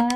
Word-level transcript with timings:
All 0.00 0.06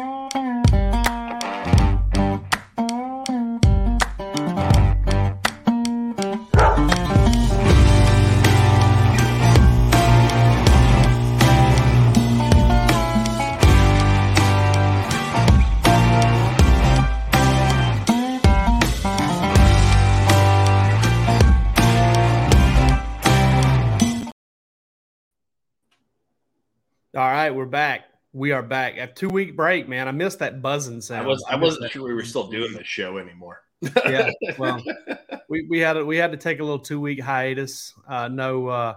right, 27.31 27.55
we're 27.55 27.67
back. 27.67 28.14
We 28.35 28.51
are 28.51 28.65
back. 28.65 28.99
A 28.99 29.07
two 29.07 29.29
week 29.29 29.55
break, 29.55 29.89
man. 29.89 30.09
I 30.09 30.11
missed 30.11 30.41
that 30.41 30.61
buzzing 30.61 31.01
sound. 31.01 31.25
I 31.25 31.29
was 31.29 31.45
I 31.49 31.55
wasn't 31.55 31.93
sure 31.93 32.03
we 32.03 32.15
were 32.15 32.25
still 32.25 32.49
doing 32.49 32.73
this 32.73 32.87
show 32.87 33.19
anymore. 33.19 33.63
yeah, 33.81 34.29
well, 34.59 34.83
we, 35.49 35.69
we 35.71 35.79
had 35.79 35.97
a, 35.97 36.05
we 36.05 36.17
had 36.17 36.33
to 36.33 36.37
take 36.37 36.59
a 36.59 36.65
little 36.65 36.81
two 36.81 37.01
week 37.01 37.21
hiatus. 37.21 37.95
Uh, 38.09 38.27
no, 38.27 38.67
uh, 38.67 38.95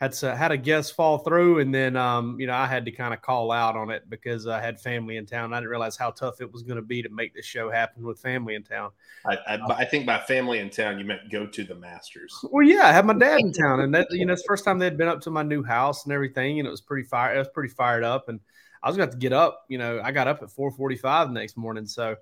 had 0.00 0.12
to, 0.12 0.36
had 0.36 0.52
a 0.52 0.56
guest 0.56 0.94
fall 0.94 1.18
through, 1.18 1.58
and 1.58 1.74
then 1.74 1.96
um, 1.96 2.38
you 2.38 2.46
know 2.46 2.54
I 2.54 2.66
had 2.66 2.84
to 2.84 2.92
kind 2.92 3.12
of 3.12 3.22
call 3.22 3.50
out 3.50 3.74
on 3.74 3.90
it 3.90 4.08
because 4.08 4.46
I 4.46 4.60
had 4.60 4.78
family 4.78 5.16
in 5.16 5.26
town. 5.26 5.52
I 5.52 5.56
didn't 5.56 5.70
realize 5.70 5.96
how 5.96 6.12
tough 6.12 6.40
it 6.40 6.52
was 6.52 6.62
going 6.62 6.76
to 6.76 6.82
be 6.82 7.02
to 7.02 7.08
make 7.08 7.34
this 7.34 7.44
show 7.44 7.68
happen 7.68 8.06
with 8.06 8.20
family 8.20 8.54
in 8.54 8.62
town. 8.62 8.92
I, 9.24 9.34
I, 9.48 9.58
I, 9.78 9.84
think 9.84 10.06
by 10.06 10.20
family 10.20 10.60
in 10.60 10.70
town 10.70 11.00
you 11.00 11.04
meant 11.04 11.22
go 11.32 11.44
to 11.44 11.64
the 11.64 11.74
Masters. 11.74 12.38
Well, 12.52 12.64
yeah, 12.64 12.82
I 12.84 12.92
had 12.92 13.04
my 13.04 13.14
dad 13.14 13.40
in 13.40 13.52
town, 13.52 13.80
and 13.80 13.92
that 13.96 14.06
you 14.12 14.26
know 14.26 14.34
it's 14.34 14.42
the 14.42 14.46
first 14.46 14.64
time 14.64 14.78
they'd 14.78 14.96
been 14.96 15.08
up 15.08 15.22
to 15.22 15.30
my 15.32 15.42
new 15.42 15.64
house 15.64 16.04
and 16.04 16.12
everything, 16.12 16.60
and 16.60 16.68
it 16.68 16.70
was 16.70 16.80
pretty 16.80 17.08
fire. 17.08 17.34
It 17.34 17.38
was 17.38 17.48
pretty 17.48 17.74
fired 17.74 18.04
up, 18.04 18.28
and 18.28 18.38
I 18.82 18.88
was 18.88 18.96
going 18.96 19.10
to 19.10 19.16
get 19.16 19.32
up. 19.32 19.64
You 19.68 19.78
know, 19.78 20.00
I 20.02 20.12
got 20.12 20.28
up 20.28 20.42
at 20.42 20.50
four 20.50 20.70
forty 20.70 20.96
five 20.96 21.30
next 21.30 21.56
morning, 21.56 21.86
so. 21.86 22.16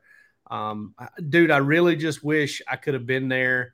Um, 0.51 0.95
dude, 1.31 1.51
I 1.51 1.57
really 1.57 1.97
just 1.97 2.23
wish 2.23 2.61
I 2.69 2.77
could 2.77 2.93
have 2.93 3.07
been 3.07 3.31
there 3.31 3.73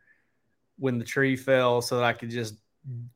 when 0.79 0.99
the 1.01 1.05
tree 1.05 1.35
fell 1.35 1.83
so 1.83 1.97
that 1.97 2.05
I 2.05 2.13
could 2.13 2.31
just 2.31 2.55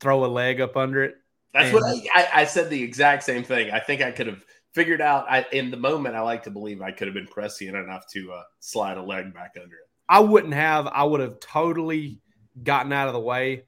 throw 0.00 0.24
a 0.24 0.26
leg 0.26 0.60
up 0.60 0.76
under 0.76 1.04
it. 1.04 1.14
That's 1.52 1.66
and, 1.66 1.74
what 1.74 1.84
I, 2.14 2.28
I, 2.34 2.44
said. 2.46 2.68
The 2.68 2.82
exact 2.82 3.22
same 3.22 3.44
thing. 3.44 3.70
I 3.70 3.78
think 3.78 4.02
I 4.02 4.10
could 4.10 4.26
have 4.26 4.44
figured 4.74 5.00
out. 5.00 5.26
I, 5.30 5.46
in 5.52 5.70
the 5.70 5.76
moment, 5.76 6.16
I 6.16 6.20
like 6.20 6.42
to 6.44 6.50
believe 6.50 6.82
I 6.82 6.90
could 6.90 7.06
have 7.06 7.14
been 7.14 7.28
prescient 7.28 7.76
enough 7.76 8.06
to 8.12 8.32
uh, 8.32 8.42
slide 8.58 8.96
a 8.96 9.02
leg 9.02 9.32
back 9.32 9.52
under 9.54 9.76
it. 9.76 9.88
I 10.08 10.18
wouldn't 10.18 10.54
have. 10.54 10.88
I 10.88 11.04
would 11.04 11.20
have 11.20 11.38
totally 11.38 12.20
gotten 12.60 12.92
out 12.92 13.06
of 13.06 13.14
the 13.14 13.20
way. 13.20 13.66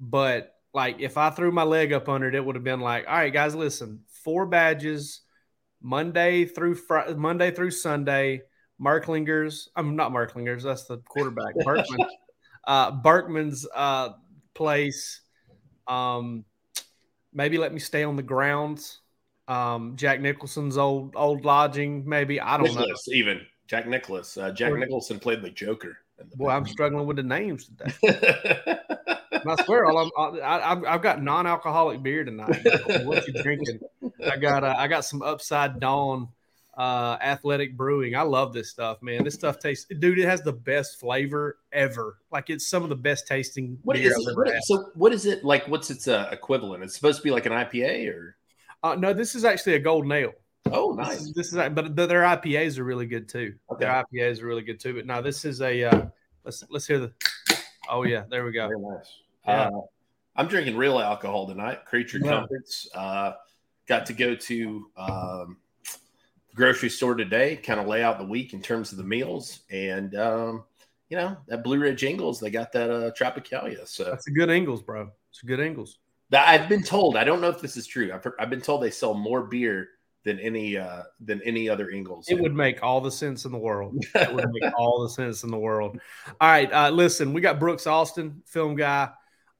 But 0.00 0.54
like, 0.72 1.00
if 1.00 1.18
I 1.18 1.30
threw 1.30 1.52
my 1.52 1.64
leg 1.64 1.92
up 1.92 2.08
under 2.08 2.28
it, 2.28 2.34
it 2.34 2.44
would 2.44 2.56
have 2.56 2.64
been 2.64 2.80
like, 2.80 3.06
all 3.06 3.14
right, 3.14 3.32
guys, 3.32 3.54
listen, 3.54 4.00
four 4.24 4.46
badges, 4.46 5.20
Monday 5.82 6.44
through 6.44 6.74
Friday, 6.74 7.14
Monday 7.14 7.50
through 7.50 7.70
Sunday. 7.70 8.42
Marklingers, 8.80 9.68
I'm 9.74 9.96
not 9.96 10.12
Marklingers. 10.12 10.62
That's 10.62 10.84
the 10.84 10.98
quarterback. 10.98 11.54
Uh, 12.66 12.90
Berkman's 12.90 13.66
uh, 13.74 14.10
place 14.54 15.22
um, 15.88 16.44
maybe 17.32 17.58
let 17.58 17.72
me 17.72 17.80
stay 17.80 18.04
on 18.04 18.16
the 18.16 18.22
grounds. 18.22 19.00
Um, 19.48 19.96
Jack 19.96 20.20
Nicholson's 20.20 20.76
old 20.76 21.14
old 21.16 21.44
lodging, 21.44 22.06
maybe 22.06 22.40
I 22.40 22.58
don't 22.58 22.66
Nicklaus, 22.66 23.08
know. 23.08 23.14
Even 23.14 23.40
Jack 23.66 23.88
Nicklaus, 23.88 24.36
uh, 24.36 24.50
Jack 24.50 24.74
Nicholson 24.74 25.18
played 25.18 25.42
the 25.42 25.50
Joker. 25.50 25.96
The 26.18 26.36
boy, 26.36 26.50
I'm 26.50 26.66
struggling 26.66 27.06
with 27.06 27.16
the 27.16 27.22
names 27.22 27.68
today. 27.68 28.78
I 29.46 29.64
swear, 29.64 29.86
all 29.86 30.10
I'm, 30.16 30.40
I, 30.42 30.94
I've 30.94 31.02
got 31.02 31.22
non-alcoholic 31.22 32.02
beer 32.02 32.24
tonight. 32.24 32.64
What 33.04 33.26
you 33.26 33.42
drinking? 33.42 33.80
I 34.30 34.36
got 34.36 34.64
uh, 34.64 34.74
I 34.76 34.88
got 34.88 35.04
some 35.04 35.22
Upside 35.22 35.80
Down 35.80 36.28
uh, 36.78 37.18
Athletic 37.20 37.76
Brewing. 37.76 38.14
I 38.14 38.22
love 38.22 38.52
this 38.52 38.70
stuff, 38.70 39.02
man. 39.02 39.24
This 39.24 39.34
stuff 39.34 39.58
tastes, 39.58 39.86
dude. 39.98 40.18
It 40.18 40.26
has 40.26 40.42
the 40.42 40.52
best 40.52 41.00
flavor 41.00 41.58
ever. 41.72 42.18
Like 42.30 42.50
it's 42.50 42.68
some 42.68 42.84
of 42.84 42.88
the 42.88 42.96
best 42.96 43.26
tasting. 43.26 43.78
What 43.82 43.96
is 43.96 44.12
it? 44.16 44.36
What, 44.36 44.48
so 44.62 44.90
what 44.94 45.12
is 45.12 45.26
it 45.26 45.44
like? 45.44 45.66
What's 45.66 45.90
its 45.90 46.06
uh, 46.06 46.28
equivalent? 46.30 46.84
It's 46.84 46.94
supposed 46.94 47.18
to 47.18 47.24
be 47.24 47.30
like 47.30 47.46
an 47.46 47.52
IPA 47.52 48.14
or? 48.14 48.36
Uh, 48.82 48.94
no, 48.94 49.12
this 49.12 49.34
is 49.34 49.44
actually 49.44 49.74
a 49.74 49.80
golden 49.80 50.12
ale. 50.12 50.32
Oh, 50.70 50.92
nice. 50.92 51.18
This 51.18 51.20
is, 51.20 51.34
this 51.34 51.46
is 51.48 51.54
but 51.54 51.96
their 51.96 52.22
IPAs 52.22 52.78
are 52.78 52.84
really 52.84 53.06
good 53.06 53.28
too. 53.28 53.54
Okay. 53.72 53.84
Their 53.84 54.04
IPAs 54.04 54.40
are 54.40 54.46
really 54.46 54.62
good 54.62 54.78
too. 54.78 54.94
But 54.94 55.06
no, 55.06 55.20
this 55.20 55.44
is 55.44 55.60
a. 55.60 55.84
Uh, 55.84 56.06
let's 56.44 56.64
let's 56.70 56.86
hear 56.86 57.00
the. 57.00 57.12
Oh 57.90 58.04
yeah, 58.04 58.24
there 58.30 58.44
we 58.44 58.52
go. 58.52 58.68
Very 58.68 58.80
nice. 58.80 59.12
Yeah. 59.48 59.68
Uh, 59.68 59.80
I'm 60.36 60.46
drinking 60.46 60.76
real 60.76 60.98
alcohol 60.98 61.48
tonight. 61.48 61.84
Creature 61.84 62.20
yeah. 62.22 62.30
Comforts. 62.30 62.88
Uh, 62.94 63.32
got 63.86 64.06
to 64.06 64.12
go 64.12 64.34
to 64.34 64.90
um, 64.96 65.56
grocery 66.54 66.90
store 66.90 67.14
today, 67.14 67.56
kind 67.56 67.80
of 67.80 67.86
lay 67.86 68.02
out 68.02 68.18
the 68.18 68.24
week 68.24 68.52
in 68.52 68.62
terms 68.62 68.92
of 68.92 68.98
the 68.98 69.04
meals. 69.04 69.60
And, 69.70 70.14
um, 70.14 70.64
you 71.08 71.16
know, 71.16 71.36
that 71.48 71.64
Blue 71.64 71.80
Ridge 71.80 72.04
Ingles, 72.04 72.38
they 72.38 72.50
got 72.50 72.70
that 72.72 72.90
uh, 72.90 73.10
Tropicalia. 73.12 73.88
So 73.88 74.04
that's 74.04 74.28
a 74.28 74.30
good 74.30 74.50
Ingles, 74.50 74.82
bro. 74.82 75.10
It's 75.30 75.42
a 75.42 75.46
good 75.46 75.60
Ingles. 75.60 75.98
I've 76.32 76.68
been 76.68 76.82
told, 76.82 77.16
I 77.16 77.24
don't 77.24 77.40
know 77.40 77.48
if 77.48 77.60
this 77.60 77.76
is 77.76 77.86
true. 77.86 78.12
I've, 78.12 78.26
I've 78.38 78.50
been 78.50 78.60
told 78.60 78.82
they 78.82 78.90
sell 78.90 79.14
more 79.14 79.44
beer 79.44 79.88
than 80.24 80.38
any 80.40 80.76
uh 80.76 81.04
than 81.20 81.40
any 81.42 81.68
other 81.68 81.90
Ingles. 81.90 82.26
It 82.28 82.38
would 82.38 82.54
make 82.54 82.82
all 82.82 83.00
the 83.00 83.10
sense 83.10 83.44
in 83.44 83.52
the 83.52 83.58
world. 83.58 84.04
It 84.14 84.34
would 84.34 84.50
make 84.50 84.72
all 84.78 85.02
the 85.02 85.08
sense 85.08 85.42
in 85.42 85.50
the 85.50 85.58
world. 85.58 85.98
All 86.40 86.48
right, 86.48 86.70
uh, 86.72 86.90
listen, 86.90 87.32
we 87.32 87.40
got 87.40 87.58
Brooks 87.58 87.86
Austin, 87.86 88.42
film 88.44 88.76
guy, 88.76 89.10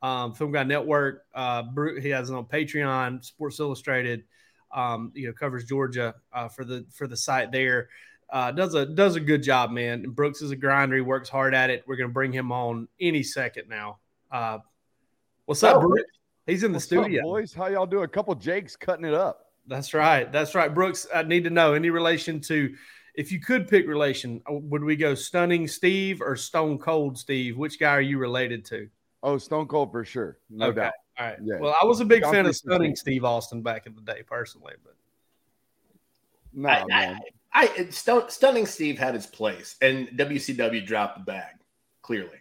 um, 0.02 0.34
film 0.34 0.52
guy 0.52 0.64
network. 0.64 1.24
Uh, 1.34 1.64
he 2.00 2.08
has 2.10 2.30
it 2.30 2.34
on 2.34 2.44
Patreon, 2.44 3.24
Sports 3.24 3.60
Illustrated 3.60 4.24
um, 4.72 5.12
you 5.14 5.26
know, 5.26 5.32
covers 5.32 5.64
Georgia 5.64 6.14
uh, 6.32 6.48
for 6.48 6.64
the 6.64 6.84
for 6.90 7.06
the 7.06 7.16
site 7.16 7.52
there. 7.52 7.88
Uh, 8.30 8.50
does 8.50 8.74
a 8.74 8.84
does 8.84 9.16
a 9.16 9.20
good 9.20 9.42
job, 9.42 9.70
man. 9.70 10.04
And 10.04 10.14
Brooks 10.14 10.42
is 10.42 10.50
a 10.50 10.56
grinder. 10.56 10.96
He 10.96 11.02
works 11.02 11.28
hard 11.28 11.54
at 11.54 11.70
it. 11.70 11.84
We're 11.86 11.96
gonna 11.96 12.10
bring 12.10 12.32
him 12.32 12.52
on 12.52 12.88
any 13.00 13.22
second 13.22 13.68
now. 13.68 13.98
Uh, 14.30 14.58
what's 15.46 15.62
up, 15.62 15.80
Brooks? 15.80 16.02
He's 16.46 16.64
in 16.64 16.72
the 16.72 16.80
studio, 16.80 17.20
up, 17.20 17.24
boys. 17.24 17.52
How 17.52 17.66
y'all 17.66 17.86
do? 17.86 18.02
A 18.02 18.08
couple 18.08 18.34
Jakes 18.34 18.76
cutting 18.76 19.04
it 19.04 19.14
up. 19.14 19.46
That's 19.66 19.92
right. 19.92 20.30
That's 20.30 20.54
right, 20.54 20.72
Brooks. 20.72 21.06
I 21.14 21.22
need 21.22 21.44
to 21.44 21.50
know 21.50 21.74
any 21.74 21.90
relation 21.90 22.40
to. 22.42 22.74
If 23.14 23.32
you 23.32 23.40
could 23.40 23.66
pick 23.66 23.86
relation, 23.88 24.40
uh, 24.48 24.54
would 24.54 24.84
we 24.84 24.94
go 24.94 25.14
Stunning 25.14 25.66
Steve 25.66 26.22
or 26.22 26.36
Stone 26.36 26.78
Cold 26.78 27.18
Steve? 27.18 27.56
Which 27.56 27.80
guy 27.80 27.90
are 27.90 28.00
you 28.00 28.18
related 28.18 28.64
to? 28.66 28.88
Oh, 29.22 29.38
Stone 29.38 29.66
Cold 29.66 29.90
for 29.90 30.04
sure, 30.04 30.38
no 30.48 30.66
okay. 30.66 30.82
doubt. 30.82 30.92
All 31.18 31.26
right. 31.26 31.38
Yeah. 31.42 31.58
Well, 31.60 31.76
I 31.80 31.84
was 31.84 32.00
a 32.00 32.04
big 32.04 32.22
fan 32.22 32.46
of 32.46 32.54
stunning 32.54 32.94
Steve 32.94 33.24
Austin 33.24 33.62
back 33.62 33.86
in 33.86 33.94
the 33.94 34.00
day, 34.00 34.22
personally, 34.24 34.74
but 34.84 34.94
no, 36.52 36.68
I, 36.68 36.84
man. 36.86 37.20
I, 37.52 37.68
I 37.78 37.88
stunning 37.90 38.66
Steve 38.66 38.98
had 38.98 39.14
his 39.14 39.26
place, 39.26 39.76
and 39.82 40.08
WCW 40.08 40.86
dropped 40.86 41.18
the 41.18 41.24
bag 41.24 41.54
clearly. 42.02 42.38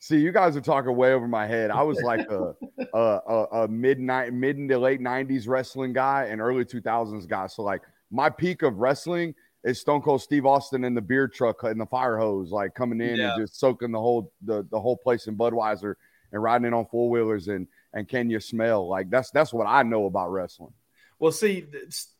See, 0.00 0.18
you 0.18 0.30
guys 0.30 0.56
are 0.56 0.60
talking 0.60 0.94
way 0.94 1.12
over 1.12 1.26
my 1.26 1.46
head. 1.46 1.70
I 1.70 1.82
was 1.82 2.00
like 2.02 2.28
a 2.28 2.54
a, 2.94 2.98
a, 2.98 3.46
a 3.62 3.68
mid 3.68 3.98
mid 3.98 4.68
to 4.68 4.78
late 4.78 5.00
'90s 5.00 5.48
wrestling 5.48 5.92
guy 5.92 6.26
and 6.30 6.40
early 6.40 6.64
2000s 6.64 7.26
guy. 7.26 7.46
So 7.46 7.62
like 7.62 7.82
my 8.10 8.30
peak 8.30 8.62
of 8.62 8.78
wrestling 8.78 9.34
is 9.66 9.80
Stone 9.80 10.00
Cold 10.02 10.22
Steve 10.22 10.46
Austin 10.46 10.84
in 10.84 10.94
the 10.94 11.00
beer 11.00 11.26
truck 11.26 11.64
and 11.64 11.80
the 11.80 11.86
fire 11.86 12.16
hose, 12.16 12.52
like 12.52 12.74
coming 12.74 13.00
in 13.00 13.16
yeah. 13.16 13.34
and 13.34 13.42
just 13.42 13.58
soaking 13.58 13.90
the 13.90 14.00
whole 14.00 14.32
the, 14.42 14.64
the 14.70 14.80
whole 14.80 14.96
place 14.96 15.26
in 15.26 15.36
Budweiser 15.36 15.96
and 16.32 16.42
riding 16.42 16.66
it 16.68 16.72
on 16.72 16.86
four 16.86 17.10
wheelers 17.10 17.48
and 17.48 17.66
and 17.92 18.08
can 18.08 18.30
you 18.30 18.38
smell? 18.38 18.88
Like 18.88 19.10
that's 19.10 19.30
that's 19.32 19.52
what 19.52 19.66
I 19.66 19.82
know 19.82 20.06
about 20.06 20.30
wrestling. 20.30 20.72
Well, 21.18 21.32
see, 21.32 21.66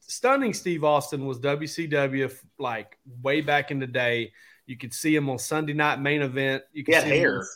stunning 0.00 0.54
Steve 0.54 0.82
Austin 0.82 1.24
was 1.24 1.38
WCW 1.38 2.34
like 2.58 2.98
way 3.22 3.42
back 3.42 3.70
in 3.70 3.78
the 3.78 3.86
day. 3.86 4.32
You 4.66 4.76
could 4.76 4.92
see 4.92 5.14
him 5.14 5.30
on 5.30 5.38
Sunday 5.38 5.74
Night 5.74 6.00
Main 6.00 6.22
Event. 6.22 6.64
You 6.72 6.82
could 6.82 6.94
he 6.94 7.00
had 7.00 7.06
hair. 7.06 7.36
Him, 7.36 7.46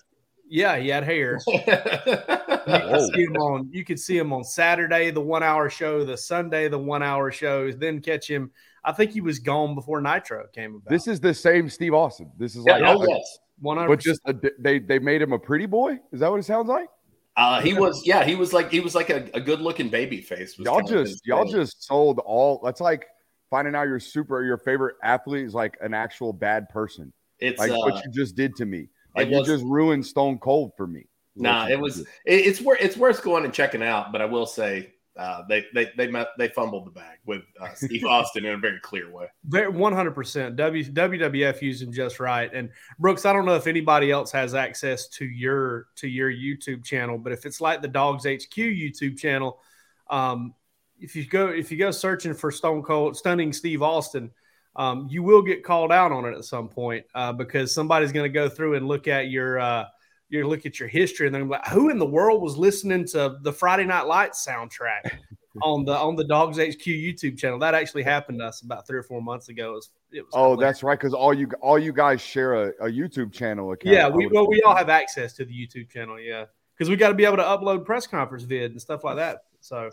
yeah, 0.48 0.76
he 0.78 0.88
had 0.88 1.02
hair. 1.02 1.38
you, 1.48 1.58
could 1.58 3.14
see 3.14 3.22
him 3.22 3.36
on, 3.36 3.68
you 3.72 3.84
could 3.84 3.98
see 3.98 4.18
him 4.18 4.32
on 4.32 4.44
Saturday, 4.44 5.10
the 5.10 5.20
one 5.20 5.42
hour 5.42 5.70
show, 5.70 6.04
the 6.04 6.16
Sunday, 6.16 6.68
the 6.68 6.78
one 6.78 7.02
hour 7.02 7.32
shows, 7.32 7.76
then 7.76 8.00
catch 8.00 8.28
him. 8.28 8.50
I 8.84 8.92
think 8.92 9.12
he 9.12 9.20
was 9.20 9.38
gone 9.38 9.74
before 9.74 10.00
Nitro 10.00 10.46
came 10.54 10.76
about. 10.76 10.88
This 10.88 11.06
is 11.06 11.20
the 11.20 11.34
same 11.34 11.68
Steve 11.68 11.94
Austin. 11.94 12.30
This 12.38 12.56
is 12.56 12.64
like, 12.64 12.80
yeah, 12.80 12.94
oh, 12.96 13.06
yes. 13.06 13.38
100%. 13.62 13.88
But 13.88 14.00
just 14.00 14.20
a, 14.26 14.34
they 14.58 14.78
they 14.78 14.98
made 14.98 15.20
him 15.20 15.32
a 15.32 15.38
pretty 15.38 15.66
boy. 15.66 15.98
Is 16.12 16.20
that 16.20 16.30
what 16.30 16.40
it 16.40 16.44
sounds 16.44 16.68
like? 16.68 16.88
Uh, 17.36 17.60
he 17.60 17.74
was, 17.74 18.02
yeah, 18.04 18.24
he 18.24 18.34
was 18.34 18.52
like 18.52 18.70
he 18.70 18.80
was 18.80 18.94
like 18.94 19.10
a, 19.10 19.28
a 19.34 19.40
good 19.40 19.60
looking 19.60 19.88
baby 19.88 20.20
face. 20.20 20.58
Y'all 20.58 20.82
just 20.82 21.26
y'all 21.26 21.44
thing. 21.44 21.52
just 21.52 21.84
sold 21.84 22.18
all. 22.20 22.60
That's 22.64 22.80
like 22.80 23.06
finding 23.50 23.74
out 23.74 23.86
your 23.86 24.00
super 24.00 24.42
your 24.44 24.56
favorite 24.58 24.96
athlete 25.02 25.44
is 25.44 25.54
like 25.54 25.76
an 25.80 25.94
actual 25.94 26.32
bad 26.32 26.68
person. 26.68 27.12
It's 27.38 27.58
like 27.58 27.70
uh, 27.70 27.76
what 27.76 28.04
you 28.04 28.10
just 28.10 28.34
did 28.34 28.56
to 28.56 28.66
me. 28.66 28.88
Like 29.14 29.28
you 29.28 29.44
just 29.44 29.64
ruined 29.64 30.06
Stone 30.06 30.38
Cold 30.38 30.72
for 30.76 30.86
me. 30.86 31.06
Nah, 31.36 31.68
it 31.68 31.78
was 31.78 32.00
it, 32.00 32.06
it's 32.26 32.60
worth 32.60 32.78
it's 32.80 32.96
worth 32.96 33.22
going 33.22 33.44
and 33.44 33.54
checking 33.54 33.82
out. 33.82 34.12
But 34.12 34.22
I 34.22 34.26
will 34.26 34.46
say 34.46 34.92
uh, 35.18 35.42
they 35.48 35.64
they 35.74 35.90
they 35.96 36.06
met, 36.06 36.28
they 36.38 36.48
fumbled 36.48 36.86
the 36.86 36.90
bag 36.90 37.18
with 37.26 37.42
uh, 37.60 37.72
Steve 37.74 38.04
Austin 38.04 38.44
in 38.44 38.54
a 38.54 38.58
very 38.58 38.80
clear 38.80 39.10
way. 39.10 39.26
One 39.68 39.92
hundred 39.92 40.12
percent. 40.12 40.56
WWF 40.56 41.60
used 41.60 41.82
him 41.82 41.92
just 41.92 42.20
right. 42.20 42.52
And 42.52 42.70
Brooks, 42.98 43.26
I 43.26 43.32
don't 43.32 43.44
know 43.44 43.56
if 43.56 43.66
anybody 43.66 44.10
else 44.10 44.30
has 44.32 44.54
access 44.54 45.08
to 45.08 45.24
your 45.24 45.88
to 45.96 46.08
your 46.08 46.30
YouTube 46.30 46.84
channel, 46.84 47.18
but 47.18 47.32
if 47.32 47.44
it's 47.44 47.60
like 47.60 47.82
the 47.82 47.88
Dawgs 47.88 48.24
HQ 48.24 48.54
YouTube 48.54 49.18
channel, 49.18 49.60
um, 50.08 50.54
if 50.98 51.16
you 51.16 51.26
go 51.26 51.48
if 51.48 51.72
you 51.72 51.78
go 51.78 51.90
searching 51.90 52.34
for 52.34 52.50
Stone 52.50 52.82
Cold 52.82 53.16
Stunning 53.16 53.52
Steve 53.52 53.82
Austin, 53.82 54.30
um, 54.76 55.08
you 55.10 55.22
will 55.22 55.42
get 55.42 55.64
called 55.64 55.90
out 55.90 56.12
on 56.12 56.24
it 56.24 56.36
at 56.36 56.44
some 56.44 56.68
point 56.68 57.04
uh, 57.14 57.32
because 57.32 57.74
somebody's 57.74 58.12
going 58.12 58.30
to 58.30 58.32
go 58.32 58.48
through 58.48 58.76
and 58.76 58.86
look 58.86 59.08
at 59.08 59.28
your 59.28 59.58
uh, 59.58 59.84
you 60.30 60.46
look 60.46 60.64
at 60.64 60.78
your 60.78 60.88
history 60.88 61.26
and 61.26 61.34
they're 61.34 61.44
like, 61.44 61.66
who 61.68 61.90
in 61.90 61.98
the 61.98 62.06
world 62.06 62.40
was 62.40 62.56
listening 62.56 63.04
to 63.08 63.36
the 63.42 63.52
Friday 63.52 63.84
Night 63.84 64.06
Lights 64.06 64.46
soundtrack 64.46 65.18
on 65.62 65.84
the 65.84 65.96
on 65.96 66.14
the 66.14 66.24
Dawgs 66.24 66.56
HQ 66.56 66.84
YouTube 66.84 67.36
channel? 67.36 67.58
That 67.58 67.74
actually 67.74 68.04
happened 68.04 68.38
to 68.38 68.46
us 68.46 68.62
about 68.62 68.86
three 68.86 68.98
or 68.98 69.02
four 69.02 69.20
months 69.20 69.48
ago. 69.48 69.72
It 69.72 69.74
was, 69.74 69.90
it 70.12 70.22
was 70.22 70.32
oh, 70.32 70.56
that's 70.56 70.82
right, 70.82 70.98
because 70.98 71.12
all 71.12 71.34
you 71.34 71.48
all 71.60 71.78
you 71.78 71.92
guys 71.92 72.20
share 72.20 72.54
a, 72.54 72.68
a 72.80 72.88
YouTube 72.88 73.32
channel 73.32 73.72
account. 73.72 73.92
Yeah, 73.94 74.08
we 74.08 74.28
well 74.28 74.48
we 74.48 74.62
all 74.62 74.76
have 74.76 74.88
access 74.88 75.32
to 75.34 75.44
the 75.44 75.52
YouTube 75.52 75.90
channel. 75.90 76.18
Yeah, 76.20 76.44
because 76.76 76.88
we 76.88 76.96
got 76.96 77.08
to 77.08 77.14
be 77.14 77.24
able 77.24 77.38
to 77.38 77.42
upload 77.42 77.84
press 77.84 78.06
conference 78.06 78.44
vid 78.44 78.70
and 78.70 78.80
stuff 78.80 79.02
like 79.02 79.16
that. 79.16 79.44
So 79.60 79.90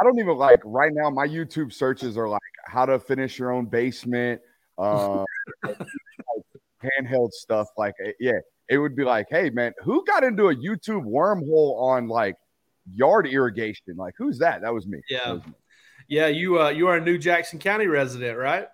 I 0.00 0.04
don't 0.04 0.18
even 0.18 0.36
like 0.36 0.60
right 0.64 0.92
now. 0.94 1.10
My 1.10 1.26
YouTube 1.26 1.72
searches 1.72 2.16
are 2.16 2.28
like 2.28 2.40
how 2.66 2.86
to 2.86 3.00
finish 3.00 3.40
your 3.40 3.50
own 3.50 3.66
basement, 3.66 4.40
uh, 4.78 5.24
like 5.64 5.78
handheld 6.80 7.32
stuff. 7.32 7.66
Like 7.76 7.94
yeah 8.20 8.38
it 8.68 8.78
would 8.78 8.96
be 8.96 9.04
like, 9.04 9.26
hey 9.30 9.50
man, 9.50 9.72
who 9.82 10.04
got 10.04 10.24
into 10.24 10.48
a 10.48 10.54
YouTube 10.54 11.04
wormhole 11.04 11.80
on 11.80 12.08
like 12.08 12.36
yard 12.92 13.26
irrigation? 13.26 13.96
Like, 13.96 14.14
who's 14.18 14.38
that? 14.38 14.62
That 14.62 14.72
was 14.72 14.86
me. 14.86 15.00
Yeah, 15.08 15.32
was 15.32 15.46
me. 15.46 15.52
yeah. 16.08 16.26
You 16.28 16.60
uh, 16.60 16.68
you 16.70 16.88
are 16.88 16.96
a 16.96 17.00
new 17.00 17.18
Jackson 17.18 17.58
County 17.58 17.86
resident, 17.86 18.38
right? 18.38 18.66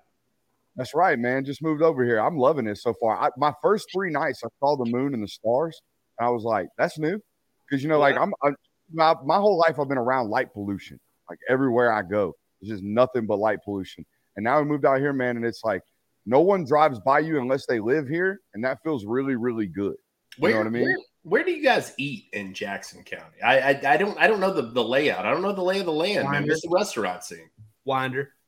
That's 0.76 0.94
right, 0.94 1.18
man. 1.18 1.44
Just 1.44 1.62
moved 1.62 1.82
over 1.82 2.04
here. 2.04 2.18
I'm 2.20 2.36
loving 2.36 2.66
it 2.66 2.78
so 2.78 2.94
far. 3.00 3.20
I, 3.20 3.28
my 3.36 3.52
first 3.60 3.88
three 3.92 4.10
nights, 4.10 4.42
I 4.44 4.48
saw 4.60 4.76
the 4.76 4.90
moon 4.90 5.14
and 5.14 5.22
the 5.22 5.28
stars. 5.28 5.80
And 6.18 6.26
I 6.26 6.30
was 6.30 6.44
like, 6.44 6.68
that's 6.78 6.98
new, 6.98 7.20
because 7.68 7.82
you 7.82 7.88
know, 7.88 7.98
like 7.98 8.16
I'm, 8.16 8.32
I'm 8.42 8.54
my, 8.92 9.14
my 9.24 9.36
whole 9.36 9.58
life 9.58 9.78
I've 9.78 9.88
been 9.88 9.98
around 9.98 10.30
light 10.30 10.52
pollution. 10.52 10.98
Like 11.28 11.38
everywhere 11.48 11.92
I 11.92 12.02
go, 12.02 12.34
it's 12.60 12.70
just 12.70 12.82
nothing 12.82 13.26
but 13.26 13.38
light 13.38 13.58
pollution. 13.64 14.04
And 14.36 14.44
now 14.44 14.58
we 14.60 14.64
moved 14.66 14.84
out 14.84 15.00
here, 15.00 15.12
man, 15.12 15.36
and 15.36 15.44
it's 15.44 15.62
like 15.64 15.82
no 16.30 16.40
one 16.40 16.64
drives 16.64 17.00
by 17.00 17.18
you 17.18 17.40
unless 17.40 17.66
they 17.66 17.80
live 17.80 18.06
here, 18.06 18.40
and 18.54 18.64
that 18.64 18.78
feels 18.84 19.04
really, 19.04 19.34
really 19.34 19.66
good. 19.66 19.96
You 20.36 20.42
where, 20.42 20.52
know 20.52 20.58
what 20.58 20.66
I 20.68 20.70
mean? 20.70 20.84
Where, 20.84 20.96
where, 21.24 21.44
do 21.44 21.50
you 21.50 21.62
guys 21.62 21.92
eat 21.98 22.26
in 22.32 22.54
Jackson 22.54 23.02
County? 23.02 23.42
I, 23.44 23.72
I, 23.72 23.94
I 23.94 23.96
don't 23.96 24.16
I 24.16 24.28
don't 24.28 24.38
know 24.38 24.52
the, 24.52 24.62
the 24.62 24.82
layout. 24.82 25.26
I 25.26 25.32
don't 25.32 25.42
know 25.42 25.52
the 25.52 25.62
lay 25.62 25.80
of 25.80 25.86
the 25.86 25.92
land. 25.92 26.24
Winder. 26.24 26.40
Man. 26.40 26.48
What's 26.48 26.62
the 26.62 26.70
restaurant 26.70 27.24
scene? 27.24 27.50
Winder. 27.84 28.30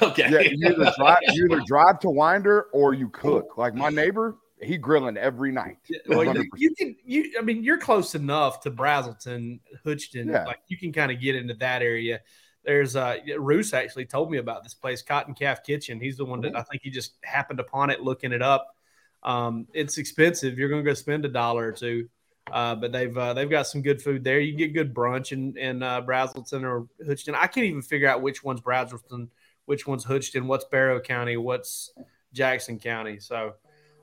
Okay. 0.00 0.30
Yeah, 0.30 0.40
you 0.40 0.68
either 0.68 0.92
drive 0.96 1.18
you 1.32 1.44
either 1.46 1.60
drive 1.66 1.98
to 2.00 2.08
Winder 2.08 2.66
or 2.72 2.94
you 2.94 3.08
cook. 3.08 3.58
Like 3.58 3.74
my 3.74 3.88
neighbor, 3.88 4.36
he 4.60 4.78
grilling 4.78 5.16
every 5.16 5.50
night. 5.50 5.76
Well, 6.06 6.24
you, 6.24 6.44
you, 6.56 6.74
can 6.76 6.96
you 7.04 7.32
I 7.36 7.42
mean 7.42 7.64
you're 7.64 7.78
close 7.78 8.14
enough 8.14 8.60
to 8.60 8.70
Braselton, 8.70 9.58
Hoschton. 9.84 10.30
Yeah. 10.30 10.44
Like 10.44 10.60
you 10.68 10.78
can 10.78 10.92
kind 10.92 11.10
of 11.10 11.20
get 11.20 11.34
into 11.34 11.54
that 11.54 11.82
area 11.82 12.20
there's 12.64 12.96
uh 12.96 13.16
Roos 13.38 13.74
actually 13.74 14.06
told 14.06 14.30
me 14.30 14.38
about 14.38 14.62
this 14.62 14.74
place, 14.74 15.02
Cotton 15.02 15.34
Calf 15.34 15.62
Kitchen. 15.62 16.00
He's 16.00 16.16
the 16.16 16.24
one 16.24 16.40
that 16.42 16.56
I 16.56 16.62
think 16.62 16.82
he 16.82 16.90
just 16.90 17.14
happened 17.22 17.60
upon 17.60 17.90
it 17.90 18.00
looking 18.00 18.32
it 18.32 18.42
up. 18.42 18.76
Um, 19.22 19.66
it's 19.72 19.98
expensive. 19.98 20.58
You're 20.58 20.68
gonna 20.68 20.82
go 20.82 20.94
spend 20.94 21.24
a 21.24 21.28
dollar 21.28 21.66
or 21.68 21.72
two. 21.72 22.08
Uh, 22.50 22.74
but 22.74 22.90
they've 22.90 23.16
uh, 23.16 23.32
they've 23.34 23.50
got 23.50 23.66
some 23.66 23.82
good 23.82 24.02
food 24.02 24.24
there. 24.24 24.40
You 24.40 24.52
can 24.52 24.58
get 24.58 24.74
good 24.74 24.94
brunch 24.94 25.32
in 25.32 25.56
in 25.56 25.82
uh, 25.82 26.02
Braselton 26.02 26.64
or 26.64 26.88
Hoschton. 27.06 27.34
I 27.34 27.46
can't 27.46 27.66
even 27.66 27.82
figure 27.82 28.08
out 28.08 28.20
which 28.20 28.42
one's 28.42 28.60
Braselton, 28.60 29.28
which 29.66 29.86
one's 29.86 30.04
Hoschton, 30.04 30.46
what's 30.46 30.64
Barrow 30.64 31.00
County, 31.00 31.36
what's 31.36 31.92
Jackson 32.32 32.78
County. 32.78 33.20
So 33.20 33.54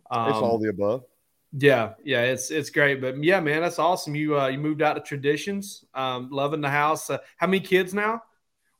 um, 0.10 0.30
it's 0.30 0.38
all 0.38 0.58
the 0.58 0.70
above. 0.70 1.04
Yeah, 1.52 1.94
yeah, 2.04 2.22
it's 2.22 2.50
it's 2.50 2.70
great. 2.70 3.02
But 3.02 3.22
yeah, 3.24 3.40
man, 3.40 3.62
that's 3.62 3.80
awesome. 3.80 4.16
You 4.16 4.40
uh, 4.40 4.48
you 4.48 4.58
moved 4.58 4.82
out 4.82 4.94
to 4.94 5.02
traditions. 5.02 5.84
Um, 5.94 6.30
loving 6.32 6.62
the 6.62 6.70
house. 6.70 7.10
Uh, 7.10 7.18
how 7.38 7.48
many 7.48 7.60
kids 7.60 7.94
now? 7.94 8.24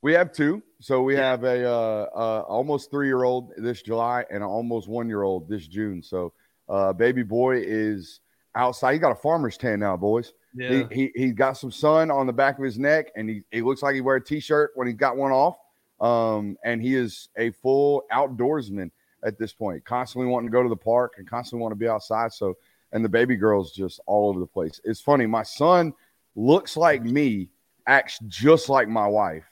We 0.02 0.14
have 0.14 0.32
two. 0.32 0.62
So 0.80 1.02
we 1.02 1.14
have 1.16 1.44
a 1.44 1.68
uh, 1.68 2.06
uh, 2.14 2.44
almost 2.48 2.90
three 2.90 3.06
year 3.06 3.24
old 3.24 3.52
this 3.56 3.82
July 3.82 4.24
and 4.30 4.42
an 4.42 4.48
almost 4.48 4.88
one 4.88 5.08
year 5.08 5.22
old 5.22 5.48
this 5.48 5.66
June. 5.66 6.02
So 6.02 6.32
uh, 6.68 6.92
baby 6.94 7.22
boy 7.22 7.58
is 7.58 8.20
outside. 8.54 8.94
He 8.94 8.98
got 8.98 9.12
a 9.12 9.16
farmer's 9.16 9.58
tan 9.58 9.80
now, 9.80 9.96
boys. 9.96 10.32
Yeah. 10.54 10.84
He, 10.90 10.94
he 10.94 11.12
he 11.14 11.32
got 11.32 11.58
some 11.58 11.70
sun 11.70 12.10
on 12.10 12.26
the 12.26 12.32
back 12.32 12.58
of 12.58 12.64
his 12.64 12.78
neck, 12.78 13.12
and 13.14 13.28
he, 13.28 13.42
he 13.50 13.60
looks 13.60 13.82
like 13.82 13.94
he 13.94 14.00
wear 14.00 14.16
a 14.16 14.24
t-shirt 14.24 14.72
when 14.74 14.88
he 14.88 14.94
got 14.94 15.16
one 15.16 15.32
off. 15.32 15.56
Um, 16.00 16.56
and 16.64 16.80
he 16.80 16.94
is 16.94 17.28
a 17.36 17.50
full 17.50 18.04
outdoorsman 18.10 18.90
at 19.22 19.38
this 19.38 19.52
point, 19.52 19.84
constantly 19.84 20.30
wanting 20.30 20.48
to 20.48 20.52
go 20.52 20.62
to 20.62 20.68
the 20.70 20.76
park 20.76 21.14
and 21.18 21.28
constantly 21.28 21.60
want 21.60 21.72
to 21.72 21.76
be 21.76 21.88
outside. 21.88 22.32
So, 22.32 22.56
and 22.92 23.04
the 23.04 23.08
baby 23.08 23.36
girl's 23.36 23.70
just 23.70 24.00
all 24.06 24.30
over 24.30 24.40
the 24.40 24.46
place. 24.46 24.80
It's 24.82 25.02
funny. 25.02 25.26
My 25.26 25.42
son 25.42 25.92
looks 26.34 26.74
like 26.74 27.02
me, 27.02 27.50
acts 27.86 28.18
just 28.28 28.70
like 28.70 28.88
my 28.88 29.06
wife 29.06 29.49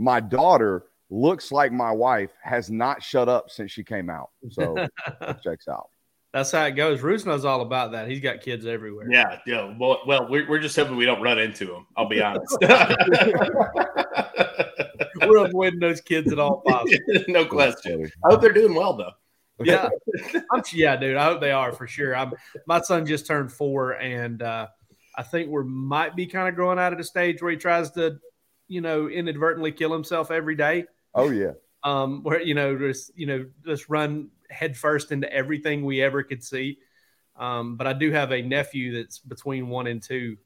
my 0.00 0.18
daughter 0.18 0.86
looks 1.10 1.52
like 1.52 1.70
my 1.72 1.92
wife 1.92 2.30
has 2.42 2.70
not 2.70 3.02
shut 3.02 3.28
up 3.28 3.50
since 3.50 3.70
she 3.70 3.84
came 3.84 4.08
out. 4.08 4.30
So 4.50 4.74
checks 5.44 5.68
out. 5.68 5.90
That's 6.32 6.50
how 6.52 6.64
it 6.64 6.72
goes. 6.72 7.02
Roos 7.02 7.26
knows 7.26 7.44
all 7.44 7.60
about 7.60 7.92
that. 7.92 8.08
He's 8.08 8.20
got 8.20 8.40
kids 8.40 8.64
everywhere. 8.64 9.08
Yeah, 9.10 9.40
yeah. 9.46 9.74
Well, 9.78 9.98
well, 10.06 10.26
we're, 10.30 10.48
we're 10.48 10.60
just 10.60 10.74
hoping 10.74 10.96
we 10.96 11.04
don't 11.04 11.20
run 11.20 11.38
into 11.38 11.66
them. 11.66 11.86
I'll 11.96 12.08
be 12.08 12.22
honest. 12.22 12.56
we're 15.20 15.44
avoiding 15.44 15.80
those 15.80 16.00
kids 16.00 16.32
at 16.32 16.38
all 16.38 16.62
possible. 16.66 16.96
no 17.28 17.44
question. 17.44 18.10
I 18.24 18.30
hope 18.30 18.40
they're 18.40 18.52
doing 18.52 18.74
well 18.74 18.96
though. 18.96 19.12
yeah, 19.62 19.90
I'm, 20.50 20.62
yeah, 20.72 20.96
dude. 20.96 21.16
I 21.16 21.24
hope 21.24 21.40
they 21.42 21.52
are 21.52 21.72
for 21.72 21.86
sure. 21.86 22.16
I'm. 22.16 22.32
My 22.66 22.80
son 22.80 23.04
just 23.04 23.26
turned 23.26 23.52
four, 23.52 23.92
and 23.92 24.40
uh, 24.40 24.68
I 25.18 25.22
think 25.22 25.50
we 25.50 25.62
might 25.64 26.16
be 26.16 26.26
kind 26.26 26.48
of 26.48 26.54
growing 26.54 26.78
out 26.78 26.92
of 26.92 26.98
the 26.98 27.04
stage 27.04 27.42
where 27.42 27.50
he 27.50 27.58
tries 27.58 27.90
to 27.90 28.18
you 28.70 28.80
know, 28.80 29.08
inadvertently 29.08 29.72
kill 29.72 29.92
himself 29.92 30.30
every 30.30 30.54
day. 30.54 30.84
Oh 31.14 31.30
yeah. 31.30 31.52
Um, 31.82 32.22
where 32.22 32.40
you 32.40 32.54
know, 32.54 32.78
just 32.78 33.10
you 33.16 33.26
know, 33.26 33.46
just 33.66 33.88
run 33.88 34.30
headfirst 34.48 35.12
into 35.12 35.30
everything 35.30 35.84
we 35.84 36.00
ever 36.00 36.22
could 36.22 36.42
see. 36.44 36.78
Um, 37.36 37.76
but 37.76 37.86
I 37.86 37.92
do 37.92 38.12
have 38.12 38.32
a 38.32 38.42
nephew 38.42 38.96
that's 38.96 39.18
between 39.18 39.68
one 39.68 39.88
and 39.88 40.00
two, 40.00 40.36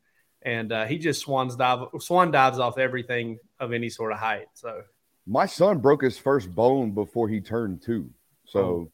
and 0.43 0.73
uh, 0.73 0.87
he 0.87 0.99
just 0.99 1.21
swans 1.21 1.55
dive 1.55 1.87
swan 2.01 2.31
dives 2.31 2.59
off 2.59 2.79
everything 2.79 3.39
of 3.61 3.73
any 3.73 3.91
sort 3.91 4.13
of 4.13 4.19
height. 4.19 4.47
So 4.55 4.83
my 5.27 5.47
son 5.47 5.79
broke 5.79 6.03
his 6.03 6.17
first 6.17 6.55
bone 6.55 6.93
before 6.93 7.29
he 7.29 7.41
turned 7.41 7.83
two. 7.83 8.11
So 8.47 8.61
oh. 8.61 8.93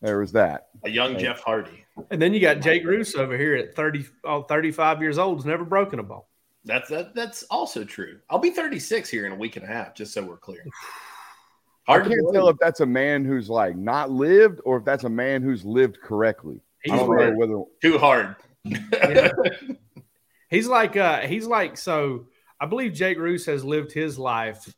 there 0.00 0.18
was 0.18 0.32
that. 0.32 0.68
A 0.84 0.90
young 0.90 1.18
Jeff 1.18 1.40
Hardy. 1.40 1.84
And 2.10 2.20
then 2.22 2.32
you 2.32 2.40
got 2.40 2.60
Jake 2.60 2.84
Roos 2.84 3.14
over 3.14 3.36
here 3.36 3.54
at 3.56 3.74
30, 3.74 4.06
oh, 4.24 4.42
35 4.42 5.02
years 5.02 5.18
old, 5.18 5.38
has 5.38 5.44
never 5.44 5.64
broken 5.64 5.98
a 5.98 6.02
bone. 6.02 6.22
That's 6.64 6.90
that, 6.90 7.14
that's 7.14 7.42
also 7.44 7.84
true. 7.84 8.18
I'll 8.28 8.38
be 8.38 8.50
36 8.50 9.08
here 9.08 9.26
in 9.26 9.32
a 9.32 9.36
week 9.36 9.56
and 9.56 9.64
a 9.64 9.68
half, 9.68 9.94
just 9.94 10.12
so 10.12 10.22
we're 10.22 10.36
clear. 10.36 10.64
Hard 11.86 12.06
I 12.06 12.08
can't 12.08 12.32
tell 12.32 12.48
if 12.48 12.56
that's 12.60 12.80
a 12.80 12.86
man 12.86 13.24
who's 13.24 13.48
like 13.48 13.74
not 13.74 14.10
lived 14.10 14.60
or 14.64 14.76
if 14.76 14.84
that's 14.84 15.04
a 15.04 15.08
man 15.08 15.42
who's 15.42 15.64
lived 15.64 15.98
correctly. 16.00 16.60
He's 16.84 16.92
I 16.92 16.98
don't 16.98 17.16
know 17.16 17.32
whether 17.32 17.62
too 17.82 17.98
hard. 17.98 18.36
yeah. 18.64 19.30
He's 20.50 20.66
like 20.66 20.96
uh 20.96 21.20
he's 21.20 21.46
like 21.46 21.78
so 21.78 22.26
I 22.60 22.66
believe 22.66 22.92
Jake 22.92 23.18
Roos 23.18 23.46
has 23.46 23.64
lived 23.64 23.92
his 23.92 24.18
life 24.18 24.72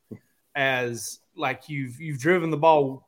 as 0.55 1.19
like 1.35 1.69
you've 1.69 1.99
you've 2.01 2.21
driven 2.21 2.51
the 2.51 2.57
ball 2.57 3.07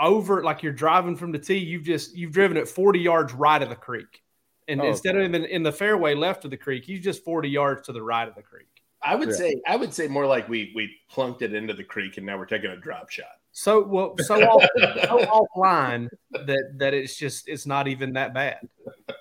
over 0.00 0.42
like 0.42 0.62
you're 0.62 0.72
driving 0.72 1.14
from 1.14 1.30
the 1.30 1.38
tee, 1.38 1.58
you've 1.58 1.84
just 1.84 2.16
you've 2.16 2.32
driven 2.32 2.56
it 2.56 2.68
40 2.68 2.98
yards 2.98 3.32
right 3.34 3.62
of 3.62 3.68
the 3.68 3.76
creek. 3.76 4.22
And 4.70 4.80
oh, 4.80 4.86
instead 4.86 5.16
okay. 5.16 5.26
of 5.26 5.34
in, 5.34 5.44
in, 5.44 5.62
the 5.62 5.72
fairway 5.72 6.14
left 6.14 6.44
of 6.44 6.50
the 6.50 6.56
creek, 6.56 6.84
he's 6.84 7.00
just 7.00 7.24
40 7.24 7.48
yards 7.48 7.86
to 7.86 7.92
the 7.92 8.02
right 8.02 8.28
of 8.28 8.36
the 8.36 8.42
creek. 8.42 8.68
I 9.02 9.14
would 9.14 9.30
yeah. 9.30 9.34
say 9.34 9.62
I 9.66 9.76
would 9.76 9.94
say 9.94 10.08
more 10.08 10.26
like 10.26 10.48
we 10.48 10.72
we 10.74 10.90
plunked 11.10 11.42
it 11.42 11.54
into 11.54 11.72
the 11.72 11.84
creek 11.84 12.18
and 12.18 12.26
now 12.26 12.36
we're 12.36 12.46
taking 12.46 12.70
a 12.70 12.76
drop 12.76 13.10
shot. 13.10 13.26
So 13.52 13.82
well 13.82 14.14
so 14.18 14.34
off, 14.48 14.62
so 14.76 15.46
offline 15.56 16.08
that 16.32 16.74
that 16.76 16.94
it's 16.94 17.16
just 17.16 17.48
it's 17.48 17.66
not 17.66 17.88
even 17.88 18.12
that 18.12 18.34
bad. 18.34 18.58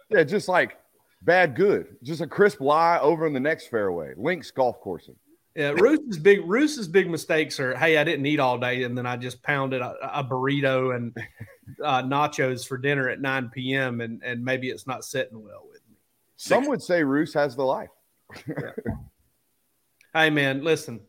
Yeah, 0.10 0.24
just 0.24 0.48
like 0.50 0.78
bad 1.22 1.56
good. 1.56 1.96
Just 2.04 2.22
a 2.22 2.28
crisp 2.28 2.60
lie 2.60 3.00
over 3.00 3.26
in 3.26 3.34
the 3.34 3.40
next 3.40 3.68
fairway. 3.68 4.14
Links 4.18 4.52
golf 4.52 4.80
coursing. 4.82 5.16
Yeah, 5.56 5.70
Roos's 5.72 6.18
big 6.18 6.42
Roos's 6.46 6.88
big 6.88 7.10
mistakes 7.10 7.60
are 7.60 7.76
hey, 7.78 7.98
I 7.98 8.04
didn't 8.04 8.26
eat 8.26 8.40
all 8.40 8.58
day 8.58 8.84
and 8.84 8.98
then 8.98 9.06
I 9.06 9.16
just 9.16 9.42
pounded 9.44 9.82
a, 9.82 9.96
a 10.20 10.24
burrito 10.24 10.96
and 10.96 11.16
uh, 11.84 12.04
nachos 12.04 12.68
for 12.68 12.78
dinner 12.78 13.10
at 13.10 13.22
9 13.22 13.50
p.m. 13.50 14.02
and 14.02 14.22
and 14.24 14.44
maybe 14.44 14.70
it's 14.70 14.88
not 14.88 15.04
sitting 15.04 15.42
well 15.42 15.66
with 15.68 15.82
me. 15.90 15.98
Some 16.38 16.68
would 16.68 16.82
say 16.82 17.04
Roos 17.04 17.34
has 17.34 17.56
the 17.56 17.64
life. 17.64 17.90
yeah. 18.48 18.72
Hey 20.12 20.32
man, 20.32 20.64
listen. 20.64 21.02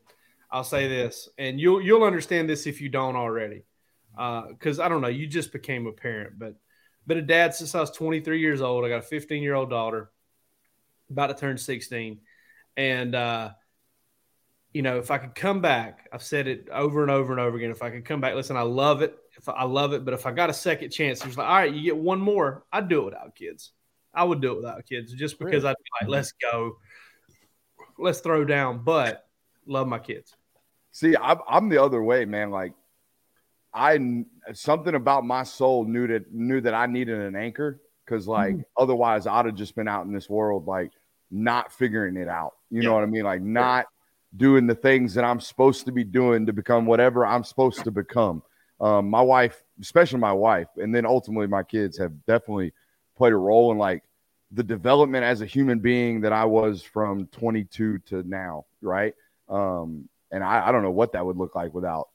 I'll 0.51 0.65
say 0.65 0.87
this, 0.87 1.29
and 1.39 1.59
you'll 1.59 1.81
you'll 1.81 2.05
understand 2.05 2.51
this 2.51 2.67
if 2.67 2.83
you 2.83 2.91
don't 2.91 3.17
already, 3.17 3.65
Uh 4.19 4.49
because 4.49 4.79
uh, 4.79 4.85
I 4.85 4.89
don't 4.91 5.01
know. 5.01 5.09
You 5.09 5.27
just 5.27 5.53
became 5.53 5.87
a 5.87 5.93
parent, 5.93 6.39
but 6.39 6.55
been 7.07 7.17
a 7.17 7.23
dad 7.23 7.55
since 7.55 7.75
I 7.75 7.81
was 7.81 7.91
23 7.93 8.41
years 8.41 8.61
old. 8.61 8.85
I 8.85 8.91
got 8.91 8.99
a 8.99 9.03
15 9.03 9.43
year 9.43 9.55
old 9.55 9.71
daughter, 9.71 10.11
about 11.11 11.29
to 11.29 11.35
turn 11.35 11.57
16, 11.57 12.21
and 12.77 13.15
uh, 13.15 13.51
you 14.73 14.83
know, 14.83 14.99
if 14.99 15.11
I 15.11 15.19
could 15.19 15.35
come 15.35 15.61
back, 15.61 16.09
I've 16.13 16.23
said 16.23 16.47
it 16.47 16.69
over 16.71 17.03
and 17.03 17.11
over 17.11 17.33
and 17.33 17.41
over 17.41 17.57
again. 17.57 17.71
If 17.71 17.83
I 17.83 17.91
could 17.91 18.05
come 18.05 18.21
back, 18.21 18.35
listen, 18.35 18.57
I 18.57 18.63
love 18.63 19.03
it. 19.03 19.17
If 19.41 19.49
I 19.49 19.65
love 19.65 19.95
it, 19.95 20.05
but 20.05 20.13
if 20.13 20.27
I 20.27 20.33
got 20.33 20.51
a 20.51 20.53
second 20.53 20.91
chance, 20.91 21.21
there's 21.21 21.39
like, 21.39 21.49
all 21.49 21.55
right, 21.55 21.73
you 21.73 21.83
get 21.83 21.97
one 21.97 22.21
more. 22.21 22.65
I'd 22.71 22.91
do 22.91 23.01
it 23.01 23.05
without 23.07 23.35
kids. 23.35 23.73
I 24.13 24.23
would 24.23 24.43
do 24.43 24.53
it 24.53 24.57
without 24.57 24.85
kids 24.85 25.15
just 25.15 25.39
because 25.39 25.63
really? 25.63 25.69
I'd 25.69 25.77
be 25.79 26.05
like, 26.05 26.11
let's 26.11 26.33
go, 26.33 26.77
let's 27.99 28.21
throw 28.21 28.45
down. 28.45 28.85
But 28.85 29.27
love 29.67 29.89
my 29.89 29.99
kids. 29.99 30.37
See, 30.93 31.17
I'm, 31.17 31.39
I'm 31.49 31.71
the 31.71 31.83
other 31.83 32.03
way, 32.03 32.27
man. 32.27 32.51
Like, 32.51 32.75
I 33.73 34.25
something 34.53 34.95
about 34.95 35.25
my 35.25 35.45
soul 35.45 35.87
knew 35.87 36.07
that 36.09 36.31
knew 36.31 36.61
that 36.61 36.75
I 36.75 36.85
needed 36.85 37.19
an 37.19 37.35
anchor 37.35 37.81
because, 38.05 38.29
like, 38.29 38.53
mm-hmm. 38.53 38.83
otherwise 38.83 39.27
I'd 39.27 39.47
have 39.47 39.55
just 39.55 39.75
been 39.75 39.89
out 39.89 40.05
in 40.05 40.13
this 40.13 40.29
world, 40.29 40.67
like, 40.67 40.91
not 41.31 41.73
figuring 41.73 42.19
it 42.19 42.29
out. 42.29 42.57
You 42.71 42.83
yeah. 42.83 42.89
know 42.89 42.95
what 42.95 43.05
I 43.05 43.07
mean? 43.07 43.25
Like, 43.25 43.41
not 43.41 43.87
doing 44.37 44.67
the 44.67 44.75
things 44.75 45.15
that 45.15 45.25
I'm 45.25 45.41
supposed 45.41 45.87
to 45.87 45.93
be 45.93 46.05
doing 46.05 46.45
to 46.45 46.53
become 46.53 46.85
whatever 46.85 47.25
I'm 47.25 47.45
supposed 47.45 47.85
to 47.85 47.91
become. 47.91 48.43
Um, 48.81 49.11
my 49.11 49.21
wife, 49.21 49.63
especially 49.81 50.21
my 50.21 50.33
wife, 50.33 50.69
and 50.77 50.95
then 50.95 51.05
ultimately 51.05 51.47
my 51.47 51.63
kids 51.63 51.99
have 51.99 52.13
definitely 52.27 52.73
played 53.17 53.33
a 53.33 53.37
role 53.37 53.73
in 53.73 53.79
like 53.79 54.03
the 54.53 54.63
development 54.63 55.25
as 55.25 55.43
a 55.43 55.47
human 55.47 55.79
being 55.79 56.23
that 56.23 56.33
I 56.33 56.45
was 56.45 56.83
from 56.83 57.27
22 57.27 57.99
to 57.99 58.23
now, 58.23 58.67
right? 58.81 59.15
Um, 59.49 60.09
and 60.33 60.43
I, 60.43 60.69
I, 60.69 60.73
don't 60.73 60.83
know 60.83 60.91
what 60.91 61.13
that 61.13 61.25
would 61.25 61.37
look 61.37 61.55
like 61.55 61.75
without 61.75 62.09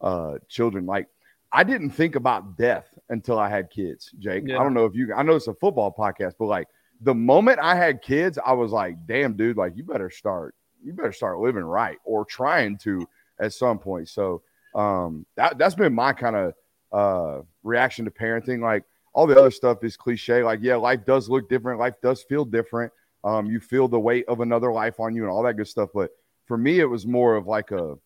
uh, 0.00 0.34
children. 0.48 0.86
Like 0.86 1.08
I 1.52 1.64
didn't 1.64 1.90
think 1.90 2.14
about 2.14 2.56
death 2.56 2.86
until 3.08 3.38
I 3.38 3.48
had 3.48 3.70
kids, 3.70 4.10
Jake. 4.18 4.44
Yeah. 4.46 4.58
I 4.58 4.62
don't 4.62 4.74
know 4.74 4.84
if 4.84 4.94
you, 4.94 5.12
I 5.14 5.22
know 5.22 5.34
it's 5.34 5.46
a 5.46 5.54
football 5.54 5.94
podcast, 5.96 6.34
but 6.38 6.46
like 6.46 6.68
the 7.00 7.14
moment 7.14 7.58
I 7.60 7.74
had 7.74 8.02
kids, 8.02 8.38
I 8.44 8.52
was 8.52 8.70
like, 8.70 9.06
damn, 9.06 9.34
dude, 9.34 9.56
like 9.56 9.76
you 9.76 9.84
better 9.84 10.10
start 10.10 10.54
you 10.84 10.92
better 10.92 11.12
start 11.12 11.38
living 11.38 11.64
right 11.64 11.98
or 12.04 12.24
trying 12.24 12.76
to 12.78 13.08
at 13.40 13.52
some 13.52 13.78
point. 13.78 14.08
So 14.08 14.42
um, 14.74 15.26
that 15.36 15.58
that's 15.58 15.74
been 15.74 15.94
my 15.94 16.12
kind 16.12 16.36
of 16.36 16.54
uh, 16.92 17.42
reaction 17.62 18.04
to 18.04 18.10
parenting. 18.10 18.60
Like 18.60 18.84
all 19.12 19.26
the 19.26 19.38
other 19.38 19.50
stuff 19.50 19.84
is 19.84 19.96
cliche. 19.96 20.42
Like 20.42 20.60
yeah, 20.62 20.76
life 20.76 21.04
does 21.04 21.28
look 21.28 21.48
different. 21.48 21.80
Life 21.80 21.94
does 22.02 22.22
feel 22.22 22.44
different. 22.44 22.92
Um, 23.22 23.46
you 23.46 23.60
feel 23.60 23.88
the 23.88 23.98
weight 23.98 24.26
of 24.28 24.40
another 24.40 24.72
life 24.72 25.00
on 25.00 25.14
you 25.14 25.22
and 25.22 25.30
all 25.30 25.42
that 25.44 25.54
good 25.54 25.68
stuff. 25.68 25.90
But 25.94 26.10
for 26.46 26.58
me, 26.58 26.80
it 26.80 26.84
was 26.84 27.06
more 27.06 27.36
of 27.36 27.46
like 27.46 27.70
a 27.70 27.96